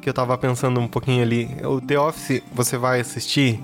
que 0.06 0.10
eu 0.10 0.13
tava 0.13 0.38
pensando 0.38 0.80
um 0.80 0.88
pouquinho 0.88 1.24
ali. 1.24 1.50
O 1.63 1.82
The 1.82 2.00
Office, 2.00 2.44
você 2.54 2.78
vai 2.78 3.00
assistir, 3.00 3.60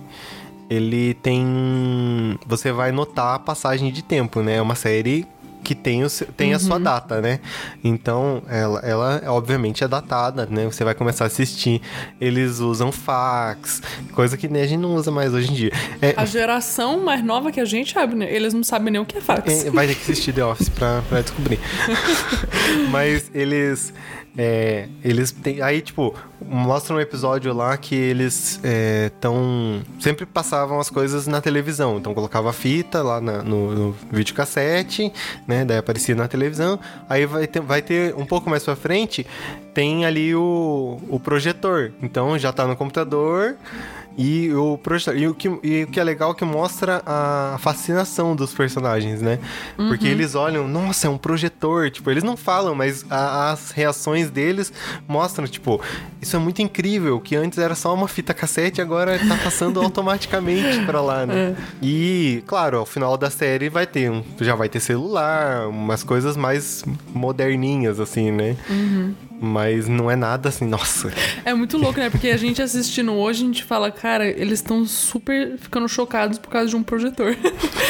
ele 0.67 1.13
tem. 1.13 2.39
Você 2.47 2.71
vai 2.71 2.91
notar 2.91 3.35
a 3.35 3.39
passagem 3.39 3.91
de 3.91 4.01
tempo, 4.01 4.41
né? 4.41 4.55
É 4.55 4.61
uma 4.61 4.73
série 4.73 5.27
que 5.63 5.75
tem, 5.75 6.03
o, 6.03 6.09
tem 6.35 6.49
uhum. 6.49 6.55
a 6.55 6.59
sua 6.59 6.77
uhum. 6.77 6.81
data, 6.81 7.21
né? 7.21 7.39
Então, 7.83 8.41
ela, 8.49 8.79
ela 8.79 9.21
obviamente 9.27 9.83
é 9.83 9.87
datada, 9.87 10.47
né? 10.49 10.65
Você 10.65 10.83
vai 10.83 10.95
começar 10.95 11.25
a 11.25 11.27
assistir. 11.27 11.79
Eles 12.19 12.57
usam 12.57 12.91
fax, 12.91 13.79
coisa 14.13 14.35
que 14.35 14.47
nem 14.47 14.63
a 14.63 14.65
gente 14.65 14.79
não 14.79 14.95
usa 14.95 15.11
mais 15.11 15.35
hoje 15.35 15.51
em 15.51 15.53
dia. 15.53 15.71
É, 16.01 16.15
a 16.17 16.25
geração 16.25 17.03
mais 17.03 17.23
nova 17.23 17.51
que 17.51 17.59
a 17.59 17.65
gente 17.65 17.93
sabe, 17.93 18.15
né? 18.15 18.33
Eles 18.33 18.51
não 18.51 18.63
sabem 18.63 18.91
nem 18.91 18.99
o 18.99 19.05
que 19.05 19.19
é 19.19 19.21
fax. 19.21 19.65
É, 19.65 19.69
vai 19.69 19.85
ter 19.85 19.93
que 19.93 20.01
assistir 20.01 20.33
The 20.33 20.43
Office 20.43 20.69
pra, 20.69 21.03
pra 21.07 21.21
descobrir. 21.21 21.59
Mas 22.89 23.29
eles 23.31 23.93
é, 24.37 24.87
eles 25.03 25.31
têm. 25.31 25.61
Aí, 25.61 25.81
tipo, 25.81 26.15
mostra 26.41 26.95
um 26.95 26.99
episódio 26.99 27.53
lá 27.53 27.75
que 27.75 27.95
eles 27.95 28.59
estão. 29.05 29.81
É, 29.81 30.01
sempre 30.01 30.25
passavam 30.25 30.79
as 30.79 30.89
coisas 30.89 31.27
na 31.27 31.41
televisão. 31.41 31.97
Então 31.97 32.13
colocava 32.13 32.53
fita 32.53 33.01
lá 33.01 33.19
na, 33.19 33.43
no, 33.43 33.75
no 33.75 33.95
videocassete, 34.11 35.11
né? 35.45 35.65
Daí 35.65 35.77
aparecia 35.77 36.15
na 36.15 36.27
televisão. 36.27 36.79
Aí 37.09 37.25
vai 37.25 37.45
ter, 37.45 37.61
vai 37.61 37.81
ter 37.81 38.15
um 38.15 38.25
pouco 38.25 38.49
mais 38.49 38.63
pra 38.63 38.75
frente 38.75 39.25
tem 39.73 40.05
ali 40.05 40.35
o, 40.35 40.99
o 41.09 41.19
projetor. 41.19 41.91
Então 42.01 42.37
já 42.37 42.51
tá 42.51 42.65
no 42.67 42.75
computador 42.75 43.55
e 44.21 44.53
o. 44.53 44.79
E 45.15 45.27
o 45.27 45.33
que, 45.33 45.47
e 45.63 45.83
o 45.83 45.87
que 45.87 45.99
é 45.99 46.03
legal 46.03 46.31
é 46.31 46.33
que 46.33 46.45
mostra 46.45 47.01
a 47.05 47.57
fascinação 47.59 48.35
dos 48.35 48.53
personagens, 48.53 49.21
né? 49.21 49.39
Porque 49.75 50.05
Uhum. 50.07 50.11
eles 50.11 50.35
olham, 50.35 50.67
nossa, 50.67 51.07
é 51.07 51.09
um 51.09 51.17
projetor. 51.17 51.89
Tipo, 51.89 52.11
eles 52.11 52.23
não 52.23 52.35
falam, 52.37 52.75
mas 52.75 53.05
a- 53.09 53.51
as 53.51 53.71
reações 53.71 54.29
deles 54.29 54.71
mostram, 55.07 55.47
tipo, 55.47 55.81
isso 56.21 56.35
é 56.35 56.39
muito 56.39 56.61
incrível, 56.61 57.19
que 57.19 57.35
antes 57.35 57.57
era 57.57 57.75
só 57.75 57.93
uma 57.93 58.07
fita 58.07 58.33
cassete, 58.33 58.81
agora 58.81 59.17
tá 59.27 59.37
passando 59.43 59.79
automaticamente 59.81 60.79
pra 60.85 61.01
lá, 61.01 61.25
né? 61.25 61.33
É. 61.35 61.55
E, 61.81 62.43
claro, 62.47 62.77
ao 62.79 62.85
final 62.85 63.17
da 63.17 63.29
série 63.29 63.69
vai 63.69 63.87
ter 63.87 64.11
um. 64.11 64.23
Já 64.39 64.55
vai 64.55 64.69
ter 64.69 64.79
celular, 64.79 65.67
umas 65.67 66.03
coisas 66.03 66.35
mais 66.37 66.83
moderninhas, 67.13 67.99
assim, 67.99 68.31
né? 68.31 68.55
Mas 69.43 69.87
não 69.87 70.09
é 70.09 70.15
nada 70.15 70.49
assim, 70.49 70.67
nossa. 70.67 71.11
É 71.43 71.51
muito 71.51 71.75
louco, 71.75 71.99
né? 71.99 72.11
Porque 72.11 72.29
a 72.29 72.37
gente 72.37 72.61
assistindo 72.61 73.11
hoje, 73.13 73.41
a 73.41 73.45
gente 73.47 73.63
fala, 73.63 73.89
cara, 73.89 74.27
eles 74.27 74.59
estão 74.59 74.85
super 74.85 75.57
ficando 75.57 75.89
chocados 75.89 76.37
por 76.37 76.49
causa 76.49 76.69
de 76.69 76.75
um 76.75 76.83
projetor. 76.83 77.35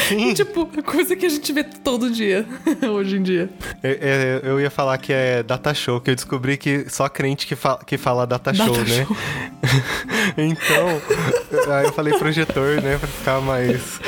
Sim. 0.07 0.31
tipo, 0.33 0.65
coisa 0.81 1.13
que 1.13 1.25
a 1.25 1.29
gente 1.29 1.51
vê 1.51 1.65
todo 1.65 2.09
dia, 2.09 2.45
hoje 2.89 3.17
em 3.17 3.23
dia. 3.23 3.49
É, 3.83 4.41
é, 4.43 4.49
eu 4.49 4.61
ia 4.61 4.69
falar 4.69 4.97
que 4.97 5.11
é 5.11 5.43
data 5.43 5.73
show, 5.73 5.99
que 5.99 6.11
eu 6.11 6.15
descobri 6.15 6.55
que 6.55 6.85
só 6.89 7.09
crente 7.09 7.45
que, 7.45 7.55
fa 7.55 7.77
que 7.85 7.97
fala 7.97 8.25
data, 8.25 8.53
Data 8.53 8.63
show, 8.65 8.77
né? 8.77 9.05
show. 9.05 9.17
então, 10.37 11.75
aí 11.75 11.85
eu 11.85 11.93
falei 11.93 12.17
projetor, 12.17 12.81
né? 12.81 12.97
Pra 12.97 13.07
ficar 13.09 13.41
mais. 13.41 13.99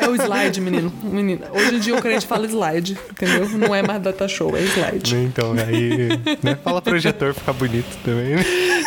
É 0.00 0.08
o 0.08 0.14
slide, 0.14 0.60
menino. 0.60 0.92
Menina. 1.02 1.46
Hoje 1.52 1.76
em 1.76 1.78
dia 1.78 1.94
o 1.96 2.02
crente 2.02 2.26
fala 2.26 2.46
slide, 2.46 2.98
entendeu? 3.10 3.48
Não 3.50 3.74
é 3.74 3.82
mais 3.82 4.02
data 4.02 4.26
show, 4.28 4.56
é 4.56 4.62
slide. 4.62 5.16
Então, 5.16 5.52
aí. 5.52 6.08
Né? 6.42 6.56
Fala 6.62 6.82
projetor, 6.82 7.34
fica 7.34 7.52
bonito 7.52 7.96
também. 8.04 8.36
né? 8.36 8.44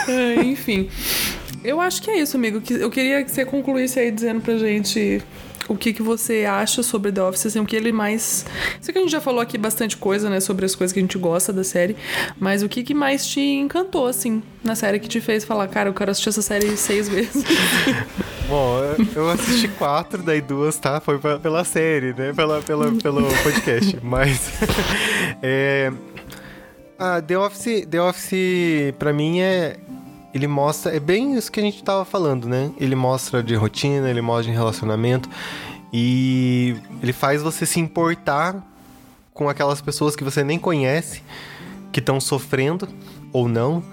É, 0.07 0.35
enfim. 0.43 0.89
Eu 1.63 1.81
acho 1.81 2.01
que 2.01 2.09
é 2.09 2.19
isso, 2.19 2.37
amigo. 2.37 2.61
Eu 2.69 2.89
queria 2.89 3.23
que 3.23 3.31
você 3.31 3.43
concluísse 3.43 3.99
aí 3.99 4.11
dizendo 4.11 4.41
pra 4.41 4.57
gente 4.57 5.21
o 5.67 5.75
que, 5.75 5.91
que 5.93 6.01
você 6.01 6.45
acha 6.45 6.81
sobre 6.81 7.11
The 7.11 7.21
Office, 7.23 7.45
assim, 7.47 7.59
o 7.59 7.65
que 7.65 7.75
ele 7.75 7.91
mais. 7.91 8.45
Sei 8.81 8.91
que 8.93 8.99
a 8.99 9.01
gente 9.01 9.11
já 9.11 9.21
falou 9.21 9.41
aqui 9.41 9.57
bastante 9.57 9.97
coisa, 9.97 10.29
né, 10.29 10.39
sobre 10.39 10.65
as 10.65 10.75
coisas 10.75 10.93
que 10.93 10.99
a 10.99 11.01
gente 11.03 11.17
gosta 11.17 11.51
da 11.51 11.63
série, 11.63 11.95
mas 12.39 12.63
o 12.63 12.69
que, 12.69 12.83
que 12.83 12.93
mais 12.93 13.25
te 13.27 13.39
encantou, 13.41 14.07
assim, 14.07 14.41
na 14.63 14.75
série 14.75 14.99
que 14.99 15.07
te 15.07 15.19
fez 15.21 15.43
falar, 15.43 15.67
cara, 15.67 15.89
eu 15.89 15.93
quero 15.93 16.11
assistir 16.11 16.29
essa 16.29 16.41
série 16.41 16.75
seis 16.77 17.07
vezes. 17.09 17.43
Bom, 18.47 18.79
eu- 19.15 19.29
assisti 19.29 19.67
quatro, 19.67 20.23
daí 20.23 20.39
duas, 20.41 20.77
tá? 20.77 21.01
Foi 21.01 21.17
pe- 21.19 21.37
pela 21.39 21.63
série, 21.65 22.13
né? 22.13 22.31
Pela, 22.33 22.61
pela, 22.61 22.91
pelo 22.93 23.21
podcast. 23.43 23.97
Mas. 24.01 24.49
é, 25.43 25.91
ah, 26.97 27.21
The 27.21 27.37
Office, 27.37 27.85
The 27.85 28.01
Office, 28.01 28.93
pra 28.97 29.11
mim, 29.11 29.41
é. 29.41 29.75
Ele 30.37 30.47
mostra. 30.47 30.95
É 30.95 30.99
bem 30.99 31.35
isso 31.35 31.51
que 31.51 31.59
a 31.59 31.63
gente 31.63 31.83
tava 31.83 32.05
falando, 32.05 32.47
né? 32.47 32.71
Ele 32.77 32.95
mostra 32.95 33.41
de 33.41 33.55
rotina, 33.55 34.07
ele 34.07 34.21
mostra 34.21 34.51
de 34.51 34.57
relacionamento. 34.57 35.27
E 35.91 36.75
ele 37.01 37.11
faz 37.11 37.41
você 37.41 37.65
se 37.65 37.79
importar 37.79 38.63
com 39.33 39.49
aquelas 39.49 39.81
pessoas 39.81 40.15
que 40.15 40.23
você 40.23 40.43
nem 40.43 40.59
conhece, 40.59 41.23
que 41.91 41.99
estão 41.99 42.19
sofrendo 42.19 42.87
ou 43.33 43.47
não. 43.47 43.83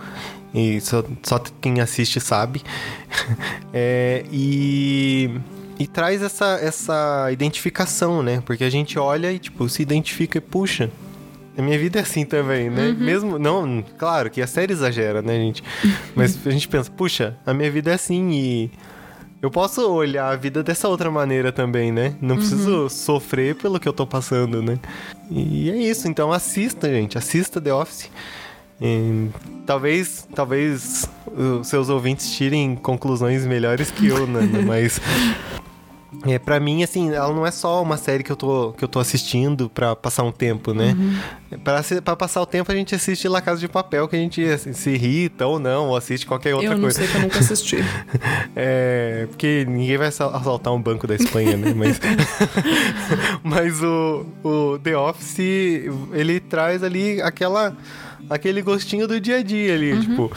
E 0.52 0.80
só, 0.82 1.02
só 1.22 1.38
quem 1.60 1.80
assiste 1.80 2.20
sabe. 2.20 2.62
É, 3.76 4.24
e, 4.30 5.40
e 5.78 5.86
traz 5.86 6.22
essa, 6.22 6.58
essa 6.62 7.28
identificação, 7.32 8.22
né? 8.22 8.40
Porque 8.46 8.62
a 8.62 8.70
gente 8.70 8.98
olha 8.98 9.32
e, 9.32 9.38
tipo, 9.38 9.68
se 9.68 9.82
identifica 9.82 10.38
e 10.38 10.40
puxa. 10.40 10.90
A 11.56 11.62
minha 11.62 11.78
vida 11.78 12.00
é 12.00 12.02
assim 12.02 12.24
também, 12.24 12.68
né? 12.68 12.92
Mesmo. 12.98 13.38
Não, 13.38 13.84
claro 13.96 14.28
que 14.30 14.42
a 14.42 14.46
série 14.46 14.72
exagera, 14.72 15.22
né, 15.22 15.36
gente? 15.36 15.62
Mas 16.14 16.38
a 16.46 16.50
gente 16.50 16.66
pensa, 16.66 16.90
puxa, 16.90 17.36
a 17.46 17.54
minha 17.54 17.70
vida 17.70 17.90
é 17.90 17.94
assim 17.94 18.30
e. 18.32 18.70
Eu 19.40 19.50
posso 19.50 19.86
olhar 19.92 20.30
a 20.30 20.36
vida 20.36 20.62
dessa 20.62 20.88
outra 20.88 21.10
maneira 21.10 21.52
também, 21.52 21.92
né? 21.92 22.16
Não 22.18 22.36
preciso 22.36 22.88
sofrer 22.88 23.54
pelo 23.54 23.78
que 23.78 23.86
eu 23.86 23.92
tô 23.92 24.06
passando, 24.06 24.62
né? 24.62 24.78
E 25.30 25.70
é 25.70 25.76
isso, 25.76 26.08
então 26.08 26.32
assista, 26.32 26.88
gente. 26.88 27.18
Assista 27.18 27.60
The 27.60 27.74
Office. 27.74 28.10
E 28.80 29.28
talvez, 29.66 30.26
talvez 30.34 31.08
os 31.26 31.68
seus 31.68 31.88
ouvintes 31.88 32.32
tirem 32.32 32.74
conclusões 32.74 33.46
melhores 33.46 33.90
que 33.90 34.08
eu, 34.08 34.26
Nana, 34.26 34.60
mas 34.64 35.00
é, 36.26 36.38
pra 36.38 36.58
mim, 36.60 36.82
assim, 36.82 37.10
ela 37.12 37.32
não 37.34 37.46
é 37.46 37.50
só 37.50 37.82
uma 37.82 37.96
série 37.96 38.22
que 38.22 38.32
eu 38.32 38.36
tô, 38.36 38.72
que 38.72 38.82
eu 38.84 38.88
tô 38.88 38.98
assistindo 38.98 39.68
pra 39.68 39.94
passar 39.96 40.22
um 40.22 40.32
tempo, 40.32 40.72
né? 40.72 40.96
Pra, 41.62 41.82
se- 41.82 42.00
pra 42.00 42.16
passar 42.16 42.40
o 42.40 42.46
tempo, 42.46 42.70
a 42.70 42.74
gente 42.74 42.94
assiste 42.94 43.28
La 43.28 43.40
Casa 43.40 43.60
de 43.60 43.68
Papel, 43.68 44.08
que 44.08 44.16
a 44.16 44.18
gente 44.18 44.42
assim, 44.44 44.72
se 44.72 44.90
irrita 44.90 45.46
ou 45.46 45.58
não, 45.58 45.88
ou 45.88 45.96
assiste 45.96 46.26
qualquer 46.26 46.54
outra 46.54 46.70
eu 46.70 46.74
não 46.74 46.80
coisa. 46.82 46.98
sei 46.98 47.08
que 47.08 47.14
eu 47.16 47.20
nunca 47.22 47.38
assisti. 47.38 47.76
É, 48.56 49.26
porque 49.30 49.64
ninguém 49.68 49.96
vai 49.98 50.08
assal- 50.08 50.34
assaltar 50.34 50.72
um 50.72 50.80
banco 50.80 51.06
da 51.06 51.14
Espanha, 51.16 51.56
né? 51.56 51.74
Mas, 51.74 52.00
mas 53.42 53.82
o, 53.82 54.24
o 54.42 54.78
The 54.78 54.96
Office, 54.96 55.38
ele 56.12 56.40
traz 56.40 56.82
ali 56.82 57.20
aquela, 57.20 57.76
aquele 58.30 58.62
gostinho 58.62 59.06
do 59.08 59.20
dia 59.20 59.38
a 59.38 59.42
dia 59.42 59.74
ali, 59.74 60.00
tipo... 60.00 60.30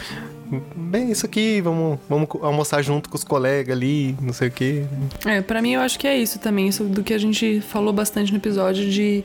Bem, 0.76 1.12
isso 1.12 1.26
aqui, 1.26 1.62
vamos, 1.62 2.00
vamos 2.08 2.28
almoçar 2.42 2.82
junto 2.82 3.10
com 3.10 3.16
os 3.16 3.24
colegas 3.24 3.76
ali, 3.76 4.16
não 4.22 4.34
sei 4.34 4.48
o 4.48 4.52
quê. 4.52 4.86
É, 5.26 5.42
pra 5.42 5.62
mim 5.62 5.74
eu 5.74 5.82
acho 5.82 6.00
que 6.00 6.08
é 6.08 6.18
isso 6.18 6.40
também, 6.40 6.68
isso 6.68 6.84
do 6.84 7.04
que 7.04 7.14
a 7.14 7.18
gente 7.18 7.62
falou 7.62 7.92
bastante 7.92 8.32
no 8.32 8.38
episódio 8.38 8.90
de 8.90 9.24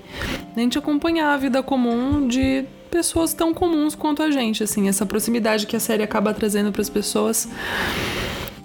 a 0.56 0.60
gente 0.60 0.78
acompanhar 0.78 1.32
a 1.32 1.36
vida 1.36 1.62
comum 1.62 2.26
de 2.26 2.64
pessoas 2.90 3.32
tão 3.32 3.54
comuns 3.54 3.94
quanto 3.94 4.22
a 4.22 4.30
gente, 4.30 4.62
assim, 4.62 4.88
essa 4.88 5.06
proximidade 5.06 5.66
que 5.66 5.74
a 5.74 5.80
série 5.80 6.02
acaba 6.02 6.34
trazendo 6.34 6.70
pras 6.72 6.90
pessoas 6.90 7.48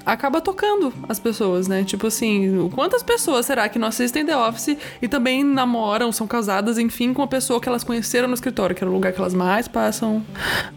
acaba 0.07 0.39
tocando 0.39 0.93
as 1.09 1.19
pessoas, 1.19 1.67
né? 1.67 1.83
Tipo 1.83 2.07
assim, 2.07 2.69
quantas 2.73 3.03
pessoas 3.03 3.45
será 3.45 3.67
que 3.67 3.77
não 3.77 3.89
assistem 3.89 4.25
The 4.25 4.37
Office 4.37 4.77
e 5.01 5.07
também 5.07 5.43
namoram, 5.43 6.11
são 6.13 6.25
casadas, 6.25 6.77
enfim, 6.77 7.13
com 7.13 7.21
a 7.21 7.27
pessoa 7.27 7.59
que 7.59 7.67
elas 7.67 7.83
conheceram 7.83 8.29
no 8.29 8.33
escritório, 8.33 8.73
que 8.73 8.81
era 8.81 8.89
o 8.89 8.93
lugar 8.93 9.11
que 9.11 9.19
elas 9.19 9.33
mais 9.33 9.67
passam 9.67 10.23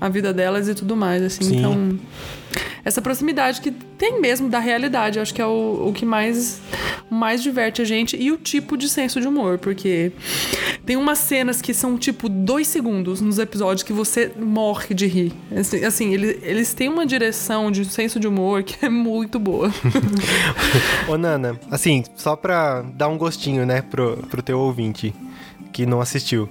a 0.01 0.09
vida 0.09 0.33
delas 0.33 0.69
e 0.69 0.75
tudo 0.75 0.97
mais, 0.97 1.23
assim. 1.23 1.45
Sim. 1.45 1.59
Então, 1.59 1.99
essa 2.85 3.01
proximidade 3.03 3.61
que 3.61 3.71
tem 3.71 4.21
mesmo 4.21 4.49
da 4.49 4.59
realidade, 4.59 5.19
acho 5.21 5.33
que 5.35 5.43
é 5.43 5.47
o, 5.47 5.89
o 5.89 5.93
que 5.93 6.05
mais, 6.07 6.61
mais 7.11 7.43
diverte 7.43 7.83
a 7.83 7.85
gente 7.85 8.17
e 8.17 8.33
o 8.33 8.37
tipo 8.37 8.77
de 8.77 8.89
senso 8.89 9.21
de 9.21 9.29
humor, 9.29 9.59
porque 9.59 10.13
tem 10.87 10.97
umas 10.97 11.19
cenas 11.19 11.61
que 11.61 11.75
são 11.75 11.99
tipo 11.99 12.29
dois 12.29 12.67
segundos 12.67 13.21
nos 13.21 13.39
episódios 13.39 13.83
que 13.83 13.93
você 13.93 14.33
morre 14.39 14.95
de 14.95 15.07
rir. 15.07 15.33
Assim, 15.55 15.85
assim, 15.85 16.15
ele- 16.15 16.39
eles 16.43 16.73
têm 16.75 16.89
uma 16.89 17.05
direção 17.05 17.71
de 17.71 17.85
senso 17.85 18.19
de 18.19 18.27
humor 18.27 18.63
que 18.63 18.85
é 18.85 18.89
muito 18.89 19.39
boa. 19.39 19.71
Ô, 21.09 21.17
Nana, 21.19 21.59
assim, 21.71 22.05
só 22.17 22.37
pra 22.37 22.83
dar 22.83 23.09
um 23.09 23.19
gostinho, 23.19 23.67
né, 23.67 23.83
pro, 23.83 24.17
pro 24.31 24.43
teu 24.43 24.59
ouvinte 24.59 25.15
que 25.73 25.85
não 25.87 26.01
assistiu. 26.01 26.49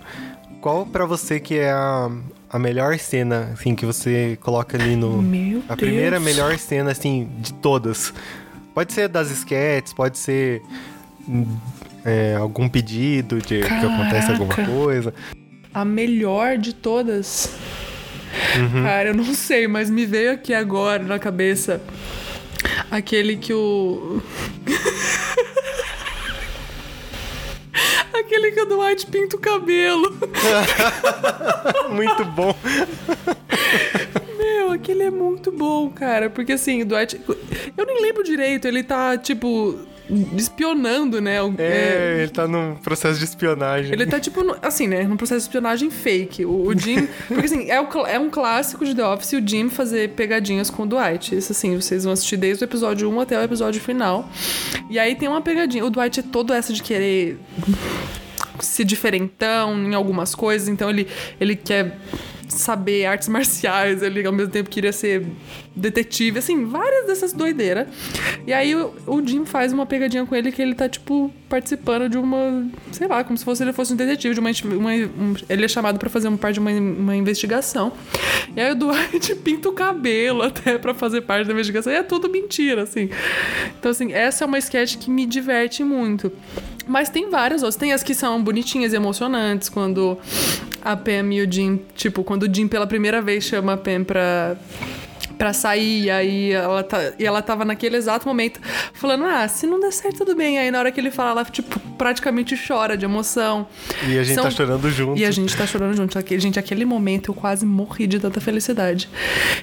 Qual 0.62 0.86
pra 0.86 1.06
você 1.06 1.40
que 1.40 1.56
é 1.56 1.72
a, 1.72 2.10
a 2.50 2.58
melhor 2.58 2.98
cena, 2.98 3.52
assim, 3.54 3.76
que 3.76 3.86
você 3.86 4.38
coloca 4.42 4.78
ali 4.78 4.96
no... 4.96 5.22
Meu 5.22 5.62
a 5.70 5.76
primeira 5.76 6.20
Deus. 6.20 6.24
melhor 6.24 6.58
cena, 6.58 6.92
assim, 6.92 7.30
de 7.40 7.54
todas. 7.54 8.14
Pode 8.74 8.94
ser 8.94 9.08
das 9.08 9.30
sketches, 9.30 9.94
pode 9.94 10.18
ser 10.18 10.62
é, 12.04 12.36
algum 12.36 12.68
pedido 12.68 13.40
de 13.40 13.60
que 13.62 13.66
acontece 13.66 14.32
alguma 14.32 14.54
Caraca. 14.54 14.74
coisa. 14.74 15.14
A 15.74 15.86
melhor 15.86 16.58
de 16.58 16.74
todas. 16.74 17.54
Uhum. 18.56 18.84
Cara, 18.84 19.10
eu 19.10 19.14
não 19.16 19.34
sei, 19.34 19.68
mas 19.68 19.90
me 19.90 20.06
veio 20.06 20.32
aqui 20.32 20.54
agora 20.54 21.04
na 21.04 21.20
cabeça 21.20 21.82
aquele 22.90 23.36
que 23.38 23.54
o. 23.54 24.22
aquele 28.30 28.52
que 28.52 28.62
o 28.62 28.66
Dwight 28.66 29.08
pinta 29.08 29.36
o 29.36 29.40
cabelo. 29.40 30.16
Muito 31.90 32.26
bom. 32.26 32.56
Meu, 34.38 34.72
aquele 34.72 35.04
é 35.04 35.10
muito 35.10 35.52
bom, 35.52 35.90
cara. 35.90 36.30
Porque 36.30 36.54
assim, 36.54 36.84
o 36.84 36.86
Dwight. 36.86 37.20
Eu 37.78 37.86
nem 37.86 38.02
lembro 38.02 38.24
direito, 38.24 38.68
ele 38.68 38.84
tá, 38.84 39.18
tipo, 39.18 39.78
espionando, 40.38 41.20
né? 41.20 41.42
o- 41.42 41.54
É, 41.58 42.20
ele 42.22 42.32
tá 42.32 42.48
num 42.48 42.76
processo 42.76 43.18
de 43.20 43.26
espionagem. 43.26 43.92
Ele 43.92 44.06
tá, 44.06 44.20
tipo, 44.20 44.44
no- 44.44 44.56
assim, 44.62 44.88
né? 44.88 45.04
Num 45.04 45.18
processo 45.18 45.40
de 45.42 45.50
espionagem 45.50 45.90
fake. 45.90 46.46
O, 46.46 46.68
o 46.68 46.78
Jim. 46.78 47.08
Porque, 47.28 47.46
assim, 47.46 47.70
é, 47.70 47.82
o 47.82 47.88
é 48.08 48.20
um 48.20 48.30
clássico 48.30 48.86
de 48.86 48.96
The 48.96 49.06
Office 49.06 49.34
o 49.34 49.46
Jim 49.46 49.70
fazer 49.70 50.10
pegadinhas 50.12 50.70
com 50.70 50.84
o 50.84 50.86
Dwight. 50.86 51.36
Isso, 51.36 51.52
assim, 51.52 51.76
vocês 51.76 52.04
vão 52.06 52.14
assistir 52.14 52.38
desde 52.38 52.64
o 52.64 52.66
episódio 52.66 53.10
1 53.10 53.20
até 53.20 53.38
o 53.40 53.44
episódio 53.44 53.82
final. 53.82 54.30
E 54.90 54.98
aí 54.98 55.16
tem 55.16 55.28
uma 55.28 55.42
pegadinha. 55.42 55.84
O 55.86 55.90
Dwight 55.90 56.20
é 56.20 56.24
todo 56.24 56.54
essa 56.54 56.72
de 56.72 56.82
querer 56.82 57.38
ser 58.66 58.84
diferentão 58.84 59.78
em 59.78 59.94
algumas 59.94 60.36
coisas, 60.36 60.68
então 60.68 60.90
ele, 60.90 61.08
ele 61.40 61.56
quer 61.56 61.98
saber 62.50 63.06
artes 63.06 63.28
marciais, 63.30 64.02
ele 64.02 64.26
ao 64.26 64.34
mesmo 64.34 64.52
tempo 64.52 64.70
queria 64.70 64.92
ser 64.92 65.26
detetive, 65.76 66.40
assim, 66.40 66.66
várias 66.66 67.08
dessas 67.08 67.32
doideiras. 67.32 67.88
E 68.46 68.52
aí 68.52 68.76
o, 68.76 68.94
o 69.08 69.26
Jim 69.26 69.46
faz 69.46 69.72
uma 69.72 69.86
pegadinha 69.86 70.26
com 70.26 70.36
ele 70.36 70.52
que 70.52 70.62
ele 70.62 70.76
tá, 70.76 70.90
tipo, 70.90 71.32
participando 71.48 72.10
de 72.10 72.18
uma, 72.18 72.68
sei 72.92 73.08
lá, 73.08 73.24
como 73.24 73.38
se 73.38 73.46
fosse 73.46 73.64
ele 73.64 73.72
fosse 73.72 73.94
um 73.94 73.96
detetive, 73.96 74.34
de 74.34 74.40
uma, 74.40 74.50
uma 74.78 74.92
um, 74.92 75.36
ele 75.48 75.66
é 75.66 75.68
chamado 75.68 75.98
para 75.98 76.10
fazer 76.10 76.28
uma 76.28 76.38
parte 76.38 76.56
de 76.56 76.60
uma, 76.60 76.72
uma 76.72 77.16
investigação. 77.16 77.94
E 78.56 78.60
aí 78.60 78.72
o 78.72 78.76
Dwight 78.76 79.36
pinta 79.44 79.70
o 79.70 79.74
cabelo 79.74 80.42
até 80.42 80.78
para 80.78 80.94
fazer 80.94 81.22
parte 81.22 81.48
da 81.48 81.54
investigação. 81.54 81.94
E 81.94 81.96
é 81.96 82.04
tudo 82.04 82.30
mentira, 82.30 82.84
assim. 82.84 83.10
Então, 83.80 83.92
assim, 83.92 84.12
essa 84.12 84.44
é 84.44 84.48
uma 84.48 84.58
sketch 84.58 84.98
que 84.98 85.10
me 85.10 85.26
diverte 85.26 85.84
muito. 85.84 86.32
Mas 86.90 87.08
tem 87.08 87.30
várias 87.30 87.62
outras. 87.62 87.76
Tem 87.76 87.94
as 87.94 88.02
que 88.02 88.16
são 88.16 88.44
bonitinhas 88.44 88.94
e 88.94 88.96
emocionantes, 88.96 89.70
quando 89.70 90.18
a 90.82 90.98
Pam 90.98 91.32
e 91.32 91.42
o 91.42 91.52
Jim, 91.52 91.80
tipo, 91.96 92.24
quando 92.24 92.44
o 92.44 92.54
Jim 92.54 92.68
pela 92.68 92.88
primeira 92.88 93.22
vez 93.22 93.44
chama 93.44 93.74
a 93.74 93.78
Pam 93.78 94.04
pra 94.04 94.58
pra 95.38 95.54
sair, 95.54 96.04
e 96.04 96.12
aí 96.12 96.52
ela, 96.52 96.84
tá, 96.84 97.14
e 97.18 97.26
ela 97.26 97.42
tava 97.42 97.64
naquele 97.64 97.96
exato 97.96 98.28
momento 98.28 98.60
falando, 98.94 99.24
ah, 99.24 99.48
se 99.48 99.66
não 99.66 99.80
der 99.80 99.94
certo, 99.94 100.18
tudo 100.18 100.36
bem. 100.36 100.60
Aí 100.60 100.70
na 100.70 100.80
hora 100.80 100.92
que 100.92 101.00
ele 101.00 101.10
fala, 101.10 101.32
ela, 101.32 101.46
tipo, 101.46 101.80
praticamente 101.98 102.60
chora 102.68 102.98
de 102.98 103.06
emoção. 103.06 103.66
E 104.06 104.20
a 104.20 104.24
gente 104.24 104.36
São... 104.36 104.44
tá 104.44 104.52
chorando 104.52 104.92
junto. 104.92 105.18
E 105.18 105.24
a 105.24 105.32
gente 105.32 105.56
tá 105.56 105.66
chorando 105.66 105.96
junto. 105.96 106.20
Gente, 106.38 106.60
aquele 106.60 106.84
momento 106.84 107.32
eu 107.32 107.34
quase 107.34 107.66
morri 107.66 108.06
de 108.06 108.20
tanta 108.20 108.42
felicidade. 108.42 109.08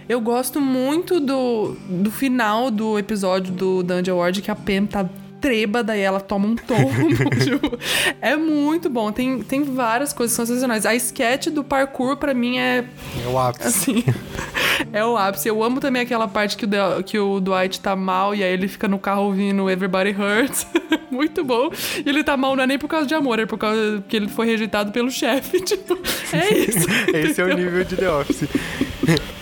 Eu 0.09 0.19
gosto 0.19 0.62
muito 0.62 1.21
do, 1.21 1.77
do 1.91 2.11
final 2.11 2.71
do 2.71 2.99
episódio 2.99 3.53
do 3.53 3.83
Dungeon 3.83 4.17
World, 4.17 4.41
que 4.41 4.51
a 4.51 4.57
Pam 4.57 4.87
tá 4.87 5.07
trêbada 5.46 5.96
e 5.96 6.00
ela 6.00 6.20
toma 6.20 6.48
um 6.48 6.56
tombo. 6.56 6.90
tipo, 7.38 7.78
é 8.20 8.37
muito 8.37 8.90
bom. 8.90 9.12
Tem, 9.12 9.40
tem 9.44 9.62
várias 9.62 10.12
coisas 10.12 10.35
sensacionais. 10.37 10.85
A 10.85 10.92
sketch 10.96 11.46
do 11.46 11.62
parkour, 11.62 12.16
para 12.16 12.35
mim, 12.35 12.59
é. 12.59 12.85
É 13.24 13.28
o 13.28 13.38
ápice. 13.38 13.68
Assim. 13.68 14.04
é 14.92 15.04
o 15.04 15.16
ápice. 15.16 15.46
Eu 15.48 15.62
amo 15.62 15.78
também 15.78 16.02
aquela 16.02 16.26
parte 16.26 16.56
que 16.56 16.66
o, 16.66 17.02
que 17.04 17.16
o 17.16 17.38
Dwight 17.38 17.78
tá 17.80 17.94
mal 17.94 18.35
e 18.35 18.42
aí 18.42 18.52
ele 18.52 18.66
fica 18.66 18.88
no 18.88 18.98
carro 18.98 19.22
ouvindo 19.22 19.70
Everybody 19.70 20.11
Hurts. 20.11 20.66
muito 21.12 21.44
bom. 21.44 21.70
E 22.04 22.09
ele 22.09 22.24
tá 22.24 22.37
mal 22.37 22.56
não 22.56 22.64
é 22.64 22.66
nem 22.66 22.78
por 22.78 22.88
causa 22.88 23.06
de 23.06 23.14
amor, 23.14 23.38
é 23.38 23.46
por 23.46 23.59
causa 23.59 24.02
que 24.09 24.16
ele 24.16 24.26
foi 24.26 24.46
rejeitado 24.46 24.90
pelo 24.90 25.11
chefe. 25.12 25.61
Tipo, 25.61 25.96
é 26.32 26.54
isso. 26.59 26.87
Esse 27.14 27.40
é 27.40 27.44
o 27.44 27.56
nível 27.56 27.85
de 27.85 27.96
The 27.96 28.11
Office. 28.11 28.48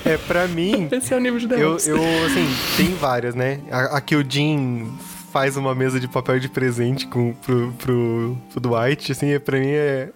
É, 0.04 0.18
pra 0.18 0.46
mim. 0.46 0.88
Esse 0.92 1.14
é 1.14 1.16
o 1.16 1.20
nível 1.20 1.40
de 1.40 1.48
The 1.48 1.62
eu, 1.62 1.72
Office. 1.72 1.88
Eu, 1.88 2.02
assim, 2.26 2.46
tem 2.76 2.94
várias, 2.94 3.34
né? 3.34 3.60
Aqui 3.90 4.14
o 4.14 4.24
Jim 4.28 4.92
faz 5.34 5.56
uma 5.56 5.74
mesa 5.74 5.98
de 5.98 6.06
papel 6.06 6.38
de 6.38 6.48
presente 6.48 7.08
com, 7.08 7.34
pro, 7.34 7.72
pro, 7.72 8.38
pro 8.52 8.60
Dwight, 8.60 9.10
assim, 9.10 9.32
é, 9.32 9.40
pra 9.40 9.58
mim 9.58 9.66
é. 9.66 10.10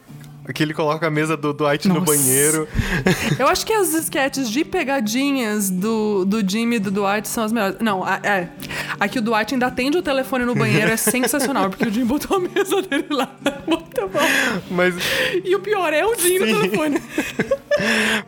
Que 0.55 0.63
ele 0.63 0.73
coloca 0.73 1.09
a 1.09 1.11
mesa 1.11 1.37
do 1.37 1.53
Dwight 1.53 1.89
Nossa. 1.89 2.01
no 2.01 2.07
banheiro. 2.07 2.69
Eu 3.37 3.49
acho 3.49 3.67
que 3.67 3.73
as 3.73 3.93
sketches 3.93 4.49
de 4.49 4.65
pegadinhas 4.65 5.69
do, 5.69 6.25
do 6.25 6.49
Jimmy 6.49 6.77
e 6.77 6.79
do 6.79 6.91
Dwight 6.91 7.29
são 7.29 7.45
as 7.45 7.53
melhores. 7.53 7.79
Não, 7.81 8.03
a, 8.03 8.21
é. 8.23 8.49
Aqui 8.99 9.19
o 9.19 9.23
Dwight 9.23 9.53
ainda 9.53 9.67
atende 9.67 9.99
o 9.99 10.03
telefone 10.03 10.45
no 10.47 10.55
banheiro, 10.55 10.91
é 10.91 10.97
sensacional, 10.97 11.69
porque 11.69 11.87
o 11.87 11.93
Jim 11.93 12.07
botou 12.07 12.37
a 12.37 12.41
mesa 12.41 12.81
dele 12.81 13.09
lá. 13.11 13.31
Muito 13.67 14.09
bom. 14.09 14.21
Mas... 14.71 14.95
E 15.45 15.55
o 15.55 15.61
pior 15.61 15.93
é 15.93 16.07
o 16.07 16.15
Jim 16.15 16.39
Sim. 16.39 16.53
no 16.53 16.61
telefone. 16.61 17.03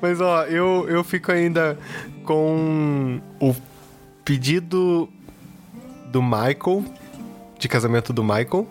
Mas, 0.02 0.20
ó, 0.20 0.44
eu, 0.44 0.86
eu 0.90 1.04
fico 1.04 1.30
ainda 1.30 1.78
com 2.24 3.20
o 3.40 3.54
pedido 4.24 5.08
do 6.10 6.22
Michael, 6.22 6.84
de 7.58 7.68
casamento 7.68 8.12
do 8.12 8.22
Michael, 8.22 8.66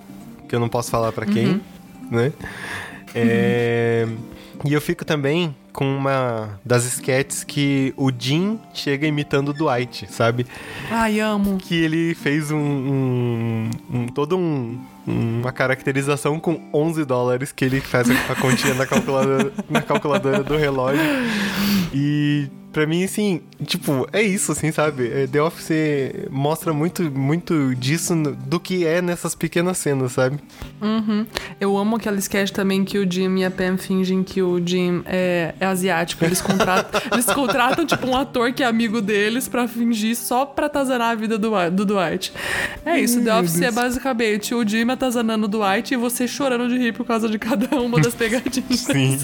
que 0.47 0.55
eu 0.55 0.59
não 0.59 0.69
posso 0.69 0.89
falar 0.89 1.11
para 1.11 1.25
quem, 1.25 1.47
uhum. 1.47 1.61
né? 2.11 2.33
É, 3.15 4.07
E 4.65 4.73
eu 4.73 4.81
fico 4.81 5.05
também 5.05 5.55
com 5.73 5.97
uma 5.97 6.59
das 6.65 6.85
sketches 6.85 7.43
que 7.43 7.93
o 7.97 8.11
Jim 8.17 8.59
chega 8.73 9.07
imitando 9.07 9.49
o 9.49 9.53
Dwight, 9.53 10.11
sabe? 10.11 10.45
Ai, 10.89 11.19
amo. 11.19 11.57
Que 11.57 11.75
ele 11.75 12.15
fez 12.15 12.51
um, 12.51 12.57
um, 12.57 13.69
um 13.91 14.07
todo 14.07 14.37
um, 14.37 14.79
uma 15.07 15.51
caracterização 15.51 16.39
com 16.39 16.61
11 16.73 17.05
dólares 17.05 17.51
que 17.51 17.65
ele 17.65 17.81
faz 17.81 18.07
a 18.29 18.35
continha 18.35 18.73
na 18.73 18.85
calculadora, 18.85 19.53
na 19.69 19.81
calculadora 19.81 20.43
do 20.43 20.57
relógio. 20.57 21.01
E 21.93 22.49
Pra 22.71 22.85
mim, 22.85 23.03
assim, 23.03 23.41
tipo, 23.65 24.07
é 24.13 24.21
isso, 24.21 24.51
assim, 24.51 24.71
sabe? 24.71 25.09
É, 25.11 25.25
The 25.25 25.41
Office 25.41 25.71
mostra 26.29 26.71
muito, 26.71 27.09
muito 27.09 27.73
disso 27.75 28.13
do 28.15 28.59
que 28.59 28.85
é 28.85 29.01
nessas 29.01 29.33
pequenas 29.33 29.79
cenas, 29.79 30.11
sabe? 30.11 30.37
Uhum. 30.79 31.25
Eu 31.59 31.75
amo 31.75 31.95
aquela 31.95 32.17
sketch 32.17 32.51
também 32.51 32.85
que 32.85 32.99
o 32.99 33.11
Jim 33.11 33.39
e 33.39 33.45
a 33.45 33.49
Pam 33.49 33.75
fingem 33.75 34.23
que 34.23 34.43
o 34.43 34.61
Jim 34.63 35.01
é, 35.07 35.55
é 35.59 35.65
asiático. 35.65 36.23
Eles 36.23 36.41
contratam, 36.41 37.01
eles 37.11 37.25
contratam, 37.25 37.85
tipo, 37.85 38.07
um 38.07 38.15
ator 38.15 38.53
que 38.53 38.63
é 38.63 38.65
amigo 38.65 39.01
deles 39.01 39.47
pra 39.47 39.67
fingir 39.67 40.15
só 40.15 40.45
pra 40.45 40.67
atazanar 40.67 41.11
a 41.11 41.15
vida 41.15 41.37
do, 41.37 41.51
do 41.71 41.85
Dwight. 41.85 42.33
É 42.85 42.99
isso, 42.99 43.21
The 43.23 43.33
Office 43.35 43.61
é 43.61 43.71
basicamente 43.71 44.53
o 44.55 44.67
Jim 44.67 44.89
atazanando 44.89 45.45
o 45.45 45.47
Dwight 45.47 45.93
e 45.93 45.97
você 45.97 46.27
chorando 46.27 46.67
de 46.69 46.77
rir 46.77 46.93
por 46.93 47.05
causa 47.05 47.27
de 47.27 47.37
cada 47.37 47.79
uma 47.79 47.99
das 47.99 48.15
pegadinhas. 48.15 48.79
Sim. 48.79 49.19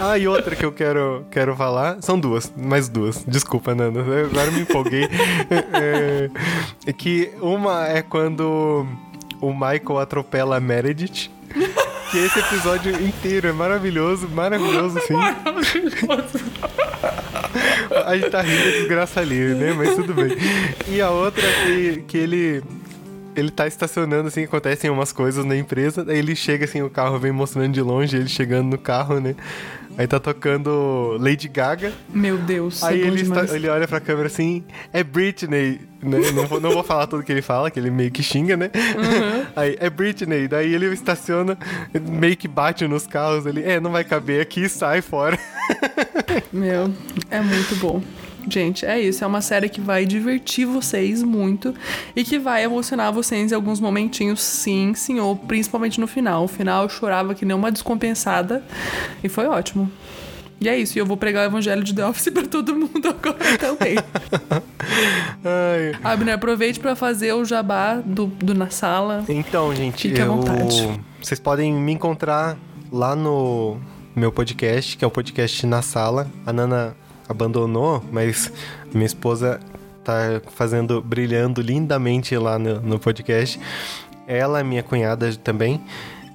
Ah, 0.00 0.18
e 0.18 0.26
outra 0.26 0.56
que 0.56 0.64
eu 0.64 0.72
quero, 0.72 1.26
quero 1.30 1.54
falar, 1.56 1.98
são 2.00 2.18
duas, 2.18 2.52
mais 2.56 2.88
duas. 2.88 3.24
Desculpa, 3.26 3.74
Nanda. 3.74 4.00
Agora 4.00 4.50
me 4.50 4.60
empolguei. 4.60 5.04
é, 5.72 6.30
é, 6.86 6.92
que 6.92 7.30
uma 7.40 7.86
é 7.86 8.02
quando 8.02 8.86
o 9.40 9.52
Michael 9.52 9.98
atropela 9.98 10.56
a 10.56 10.60
Meredith. 10.60 11.30
Que 12.10 12.18
esse 12.18 12.38
episódio 12.38 12.92
inteiro 13.04 13.48
é 13.48 13.52
maravilhoso, 13.52 14.28
maravilhoso, 14.28 15.00
sim. 15.06 15.14
a 18.04 18.16
gente 18.16 18.30
tá 18.30 18.40
rindo 18.42 18.62
de 18.62 18.72
desgraça 18.78 19.20
ali, 19.20 19.54
né? 19.54 19.72
Mas 19.72 19.94
tudo 19.94 20.14
bem. 20.14 20.28
E 20.88 21.00
a 21.00 21.10
outra 21.10 21.42
é 21.44 21.64
que, 21.64 22.04
que 22.06 22.16
ele 22.18 22.62
ele 23.36 23.50
tá 23.50 23.66
estacionando, 23.66 24.28
assim, 24.28 24.44
acontecem 24.44 24.90
umas 24.90 25.12
coisas 25.12 25.44
na 25.44 25.56
empresa, 25.56 26.04
aí 26.08 26.18
ele 26.18 26.34
chega, 26.34 26.64
assim, 26.64 26.82
o 26.82 26.90
carro 26.90 27.18
vem 27.18 27.32
mostrando 27.32 27.72
de 27.72 27.82
longe, 27.82 28.16
ele 28.16 28.28
chegando 28.28 28.70
no 28.70 28.78
carro, 28.78 29.20
né? 29.20 29.36
Aí 29.98 30.06
tá 30.06 30.20
tocando 30.20 31.16
Lady 31.18 31.48
Gaga. 31.48 31.90
Meu 32.10 32.36
Deus. 32.36 32.82
Aí 32.82 33.02
é 33.02 33.06
ele, 33.06 33.22
está, 33.22 33.44
ele 33.54 33.66
olha 33.66 33.88
pra 33.88 33.98
câmera 33.98 34.26
assim, 34.26 34.62
é 34.92 35.02
Britney. 35.02 35.80
Né? 36.02 36.18
Não, 36.32 36.46
vou, 36.46 36.60
não 36.60 36.70
vou 36.72 36.84
falar 36.84 37.06
tudo 37.06 37.22
que 37.22 37.32
ele 37.32 37.40
fala, 37.40 37.70
que 37.70 37.80
ele 37.80 37.90
meio 37.90 38.10
que 38.10 38.22
xinga, 38.22 38.56
né? 38.58 38.70
Uhum. 38.74 39.46
Aí, 39.56 39.76
é 39.80 39.88
Britney. 39.88 40.46
Daí 40.46 40.74
ele 40.74 40.86
estaciona, 40.92 41.56
meio 41.98 42.36
que 42.36 42.46
bate 42.46 42.86
nos 42.86 43.06
carros. 43.06 43.46
Ele, 43.46 43.62
é, 43.62 43.80
não 43.80 43.90
vai 43.90 44.04
caber 44.04 44.42
aqui 44.42 44.68
sai 44.68 45.00
fora. 45.00 45.38
Meu, 46.52 46.92
é 47.30 47.40
muito 47.40 47.74
bom. 47.76 48.02
Gente, 48.48 48.86
é 48.86 49.00
isso. 49.00 49.24
É 49.24 49.26
uma 49.26 49.40
série 49.40 49.68
que 49.68 49.80
vai 49.80 50.04
divertir 50.04 50.66
vocês 50.66 51.22
muito 51.22 51.74
e 52.14 52.22
que 52.22 52.38
vai 52.38 52.62
emocionar 52.62 53.12
vocês 53.12 53.50
em 53.50 53.54
alguns 53.54 53.80
momentinhos, 53.80 54.40
sim, 54.40 54.94
senhor. 54.94 55.36
Principalmente 55.36 56.00
no 56.00 56.06
final. 56.06 56.44
O 56.44 56.48
final 56.48 56.84
eu 56.84 56.88
chorava 56.88 57.34
que 57.34 57.44
nem 57.44 57.56
uma 57.56 57.72
descompensada 57.72 58.62
e 59.22 59.28
foi 59.28 59.46
ótimo. 59.46 59.90
E 60.58 60.68
é 60.70 60.78
isso, 60.78 60.96
e 60.96 61.00
eu 61.00 61.04
vou 61.04 61.18
pregar 61.18 61.44
o 61.44 61.50
evangelho 61.50 61.84
de 61.84 61.94
The 61.94 62.06
Office 62.06 62.28
pra 62.32 62.44
todo 62.44 62.74
mundo 62.74 63.08
agora 63.08 63.58
também. 63.58 63.96
Ai. 65.44 65.98
Abner, 66.02 66.34
aproveite 66.34 66.80
para 66.80 66.96
fazer 66.96 67.34
o 67.34 67.44
jabá 67.44 67.96
do, 67.96 68.26
do 68.26 68.54
Na 68.54 68.70
Sala. 68.70 69.24
Então, 69.28 69.74
gente, 69.74 70.08
Fique 70.08 70.20
eu... 70.20 70.32
à 70.32 70.36
vontade. 70.36 71.00
vocês 71.20 71.38
podem 71.38 71.72
me 71.72 71.92
encontrar 71.92 72.56
lá 72.90 73.14
no 73.14 73.78
meu 74.14 74.32
podcast, 74.32 74.96
que 74.96 75.04
é 75.04 75.08
o 75.08 75.10
podcast 75.10 75.66
Na 75.66 75.82
Sala. 75.82 76.26
A 76.46 76.52
Nana 76.52 76.96
abandonou, 77.28 78.02
mas 78.10 78.52
minha 78.92 79.06
esposa 79.06 79.60
tá 80.04 80.40
fazendo, 80.52 81.02
brilhando 81.02 81.60
lindamente 81.60 82.36
lá 82.36 82.58
no, 82.58 82.80
no 82.80 82.98
podcast. 82.98 83.58
Ela 84.26 84.60
é 84.60 84.62
minha 84.62 84.82
cunhada 84.82 85.34
também. 85.36 85.80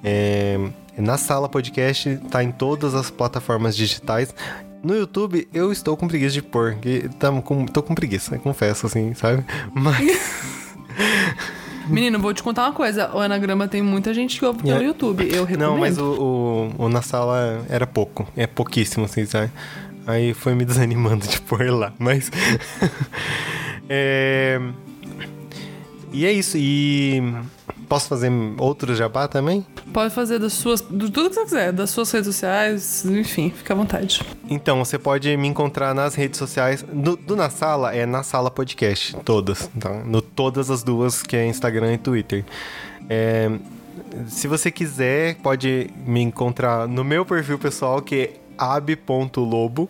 É, 0.04 0.58
na 0.96 1.16
sala 1.16 1.48
podcast, 1.48 2.18
tá 2.30 2.42
em 2.42 2.52
todas 2.52 2.94
as 2.94 3.10
plataformas 3.10 3.76
digitais. 3.76 4.34
No 4.82 4.94
YouTube, 4.94 5.48
eu 5.54 5.72
estou 5.72 5.96
com 5.96 6.08
preguiça 6.08 6.34
de 6.34 6.42
pôr. 6.42 6.76
Tá 7.18 7.30
com, 7.40 7.66
tô 7.66 7.82
com 7.82 7.94
preguiça, 7.94 8.38
confesso, 8.38 8.86
assim, 8.86 9.14
sabe? 9.14 9.44
Mas. 9.72 10.20
Menino, 11.88 12.18
vou 12.18 12.32
te 12.32 12.42
contar 12.42 12.64
uma 12.64 12.72
coisa. 12.72 13.10
O 13.14 13.18
Anagrama 13.18 13.66
tem 13.66 13.82
muita 13.82 14.14
gente 14.14 14.38
que 14.38 14.44
ouve 14.44 14.62
pelo 14.62 14.82
YouTube. 14.82 15.24
Eu 15.24 15.44
recomendo. 15.44 15.70
Não, 15.70 15.78
mas 15.78 15.98
o, 15.98 16.72
o, 16.78 16.84
o, 16.84 16.88
na 16.88 17.02
sala 17.02 17.64
era 17.68 17.86
pouco. 17.86 18.26
É 18.36 18.46
pouquíssimo, 18.46 19.04
assim, 19.04 19.24
sabe? 19.26 19.50
Aí 20.06 20.34
foi 20.34 20.54
me 20.54 20.64
desanimando 20.64 21.26
de 21.26 21.40
pôr 21.40 21.70
lá, 21.70 21.92
mas. 21.98 22.30
é... 23.88 24.60
E 26.12 26.26
é 26.26 26.32
isso. 26.32 26.56
E 26.58 27.22
posso 27.88 28.08
fazer 28.08 28.30
outro 28.58 28.94
jabá 28.94 29.26
também? 29.28 29.66
Pode 29.92 30.14
fazer 30.14 30.38
das 30.38 30.52
suas. 30.52 30.80
De 30.80 31.10
tudo 31.10 31.28
que 31.28 31.34
você 31.34 31.44
quiser, 31.44 31.72
das 31.72 31.90
suas 31.90 32.10
redes 32.10 32.26
sociais, 32.26 33.04
enfim, 33.04 33.50
fica 33.50 33.72
à 33.72 33.76
vontade. 33.76 34.22
Então, 34.48 34.84
você 34.84 34.98
pode 34.98 35.34
me 35.36 35.48
encontrar 35.48 35.94
nas 35.94 36.14
redes 36.14 36.38
sociais. 36.38 36.84
Do, 36.92 37.16
do 37.16 37.34
Na 37.34 37.48
Sala 37.48 37.94
é 37.94 38.04
Na 38.04 38.22
Sala 38.22 38.50
Podcast, 38.50 39.16
todas. 39.24 39.70
Tá? 39.78 39.90
No, 40.04 40.20
todas 40.20 40.70
as 40.70 40.82
duas, 40.82 41.22
que 41.22 41.36
é 41.36 41.46
Instagram 41.46 41.94
e 41.94 41.98
Twitter. 41.98 42.44
É, 43.08 43.50
se 44.26 44.46
você 44.46 44.70
quiser, 44.70 45.36
pode 45.36 45.90
me 46.06 46.20
encontrar 46.20 46.86
no 46.86 47.02
meu 47.02 47.24
perfil 47.24 47.58
pessoal, 47.58 48.00
que 48.02 48.41
ab.lobo 48.56 49.88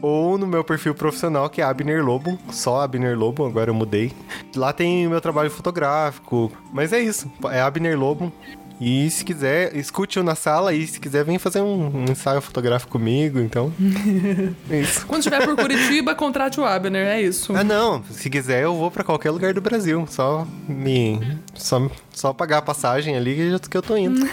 ou 0.00 0.38
no 0.38 0.46
meu 0.46 0.62
perfil 0.62 0.94
profissional, 0.94 1.50
que 1.50 1.60
é 1.60 1.64
Abner 1.64 2.04
Lobo, 2.04 2.38
só 2.50 2.82
Abner 2.82 3.18
Lobo, 3.18 3.44
agora 3.44 3.70
eu 3.70 3.74
mudei. 3.74 4.12
Lá 4.54 4.72
tem 4.72 5.06
o 5.06 5.10
meu 5.10 5.20
trabalho 5.20 5.50
fotográfico, 5.50 6.52
mas 6.72 6.92
é 6.92 7.00
isso, 7.00 7.30
é 7.50 7.60
Abner 7.60 7.98
Lobo. 7.98 8.32
E 8.80 9.10
se 9.10 9.24
quiser, 9.24 9.76
escute-o 9.76 10.22
na 10.22 10.36
sala 10.36 10.72
e 10.72 10.86
se 10.86 11.00
quiser, 11.00 11.24
vem 11.24 11.36
fazer 11.36 11.60
um, 11.60 11.96
um 11.96 12.04
ensaio 12.04 12.40
fotográfico 12.40 12.92
comigo, 12.92 13.40
então. 13.40 13.72
é 14.70 14.80
isso. 14.80 15.04
Quando 15.04 15.18
estiver 15.18 15.44
por 15.44 15.56
Curitiba, 15.58 16.14
contrate 16.14 16.60
o 16.60 16.64
Abner, 16.64 17.04
é 17.04 17.20
isso. 17.20 17.52
Ah, 17.56 17.64
não, 17.64 18.04
se 18.04 18.30
quiser, 18.30 18.62
eu 18.62 18.76
vou 18.76 18.88
para 18.88 19.02
qualquer 19.02 19.32
lugar 19.32 19.52
do 19.52 19.60
Brasil, 19.60 20.06
só 20.08 20.46
me. 20.68 21.20
Só, 21.54 21.90
só 22.12 22.32
pagar 22.32 22.58
a 22.58 22.62
passagem 22.62 23.16
ali 23.16 23.58
que 23.68 23.76
eu 23.76 23.82
tô 23.82 23.96
indo. 23.96 24.28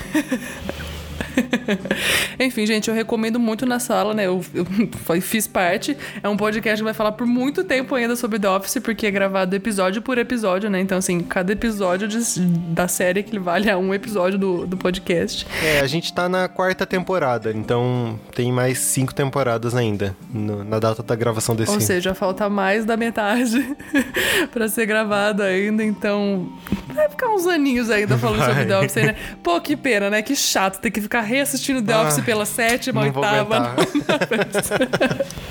Enfim, 2.39 2.65
gente, 2.65 2.89
eu 2.89 2.95
recomendo 2.95 3.39
muito 3.39 3.65
na 3.65 3.79
sala, 3.79 4.13
né? 4.13 4.25
Eu, 4.25 4.43
eu, 4.53 4.65
fiz 5.21 5.47
parte. 5.47 5.97
É 6.21 6.29
um 6.29 6.37
podcast 6.37 6.77
que 6.77 6.83
vai 6.83 6.93
falar 6.93 7.13
por 7.13 7.25
muito 7.25 7.63
tempo 7.63 7.95
ainda 7.95 8.15
sobre 8.15 8.39
The 8.39 8.49
Office, 8.49 8.77
porque 8.81 9.07
é 9.07 9.11
gravado 9.11 9.55
episódio 9.55 10.01
por 10.01 10.17
episódio, 10.17 10.69
né? 10.69 10.79
Então, 10.79 10.97
assim, 10.97 11.21
cada 11.21 11.51
episódio 11.51 12.07
de, 12.07 12.17
da 12.39 12.87
série 12.87 13.19
equivale 13.21 13.69
a 13.69 13.77
um 13.77 13.93
episódio 13.93 14.37
do, 14.37 14.67
do 14.67 14.77
podcast. 14.77 15.45
É, 15.63 15.79
a 15.79 15.87
gente 15.87 16.13
tá 16.13 16.29
na 16.29 16.47
quarta 16.47 16.85
temporada, 16.85 17.51
então 17.51 18.19
tem 18.33 18.51
mais 18.51 18.79
cinco 18.79 19.13
temporadas 19.13 19.75
ainda, 19.75 20.15
no, 20.31 20.63
na 20.63 20.79
data 20.79 21.01
da 21.01 21.15
gravação 21.15 21.55
desse 21.55 21.71
Ou 21.71 21.81
seja, 21.81 22.13
falta 22.13 22.49
mais 22.49 22.85
da 22.85 22.95
metade 22.97 23.75
para 24.51 24.67
ser 24.67 24.85
gravado 24.85 25.43
ainda, 25.43 25.83
então 25.83 26.51
vai 26.93 27.09
ficar 27.09 27.29
uns 27.29 27.45
aninhos 27.45 27.89
ainda 27.89 28.17
falando 28.17 28.39
vai. 28.39 28.49
sobre 28.49 28.65
The 28.65 28.79
Office, 28.79 28.95
né? 28.95 29.15
Pô, 29.43 29.59
que 29.59 29.75
pena, 29.75 30.09
né? 30.09 30.21
Que 30.21 30.35
chato 30.35 30.79
ter 30.79 30.91
que 30.91 31.01
ficar 31.01 31.21
reassistindo 31.21 31.54
The 31.61 31.97
Office 31.97 32.19
ah, 32.19 32.23
pela 32.23 32.45
sétima, 32.45 33.01
oitava. 33.01 33.75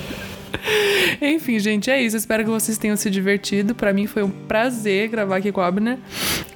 Enfim, 1.20 1.58
gente, 1.58 1.90
é 1.90 2.00
isso. 2.00 2.16
Espero 2.16 2.44
que 2.44 2.50
vocês 2.50 2.78
tenham 2.78 2.96
se 2.96 3.10
divertido. 3.10 3.74
Para 3.74 3.92
mim 3.92 4.06
foi 4.06 4.22
um 4.22 4.30
prazer 4.30 5.08
gravar 5.08 5.36
aqui 5.36 5.52
com 5.52 5.60
a 5.60 5.66
Abner. 5.66 5.98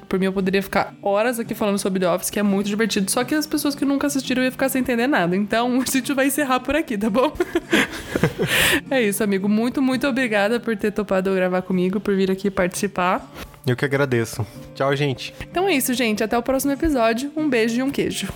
Por 0.07 0.19
mim, 0.19 0.25
eu 0.25 0.33
poderia 0.33 0.63
ficar 0.63 0.95
horas 1.03 1.39
aqui 1.39 1.53
falando 1.53 1.77
sobre 1.77 1.99
The 1.99 2.09
Office, 2.09 2.31
que 2.31 2.39
é 2.39 2.43
muito 2.43 2.65
divertido. 2.65 3.11
Só 3.11 3.23
que 3.23 3.35
as 3.35 3.45
pessoas 3.45 3.75
que 3.75 3.85
nunca 3.85 4.07
assistiram 4.07 4.41
iam 4.41 4.51
ficar 4.51 4.67
sem 4.67 4.81
entender 4.81 5.05
nada. 5.05 5.35
Então, 5.35 5.79
a 5.87 5.91
gente 5.91 6.13
vai 6.13 6.27
encerrar 6.27 6.59
por 6.61 6.75
aqui, 6.75 6.97
tá 6.97 7.09
bom? 7.09 7.31
é 8.89 9.03
isso, 9.03 9.23
amigo. 9.23 9.47
Muito, 9.47 9.81
muito 9.81 10.07
obrigada 10.07 10.59
por 10.59 10.75
ter 10.75 10.91
topado 10.91 11.33
gravar 11.35 11.61
comigo, 11.61 11.99
por 11.99 12.15
vir 12.15 12.31
aqui 12.31 12.49
participar. 12.49 13.31
Eu 13.67 13.75
que 13.75 13.85
agradeço. 13.85 14.45
Tchau, 14.73 14.95
gente. 14.95 15.33
Então 15.41 15.67
é 15.67 15.73
isso, 15.73 15.93
gente. 15.93 16.23
Até 16.23 16.35
o 16.35 16.41
próximo 16.41 16.73
episódio. 16.73 17.31
Um 17.37 17.47
beijo 17.47 17.79
e 17.79 17.83
um 17.83 17.91
queijo. 17.91 18.27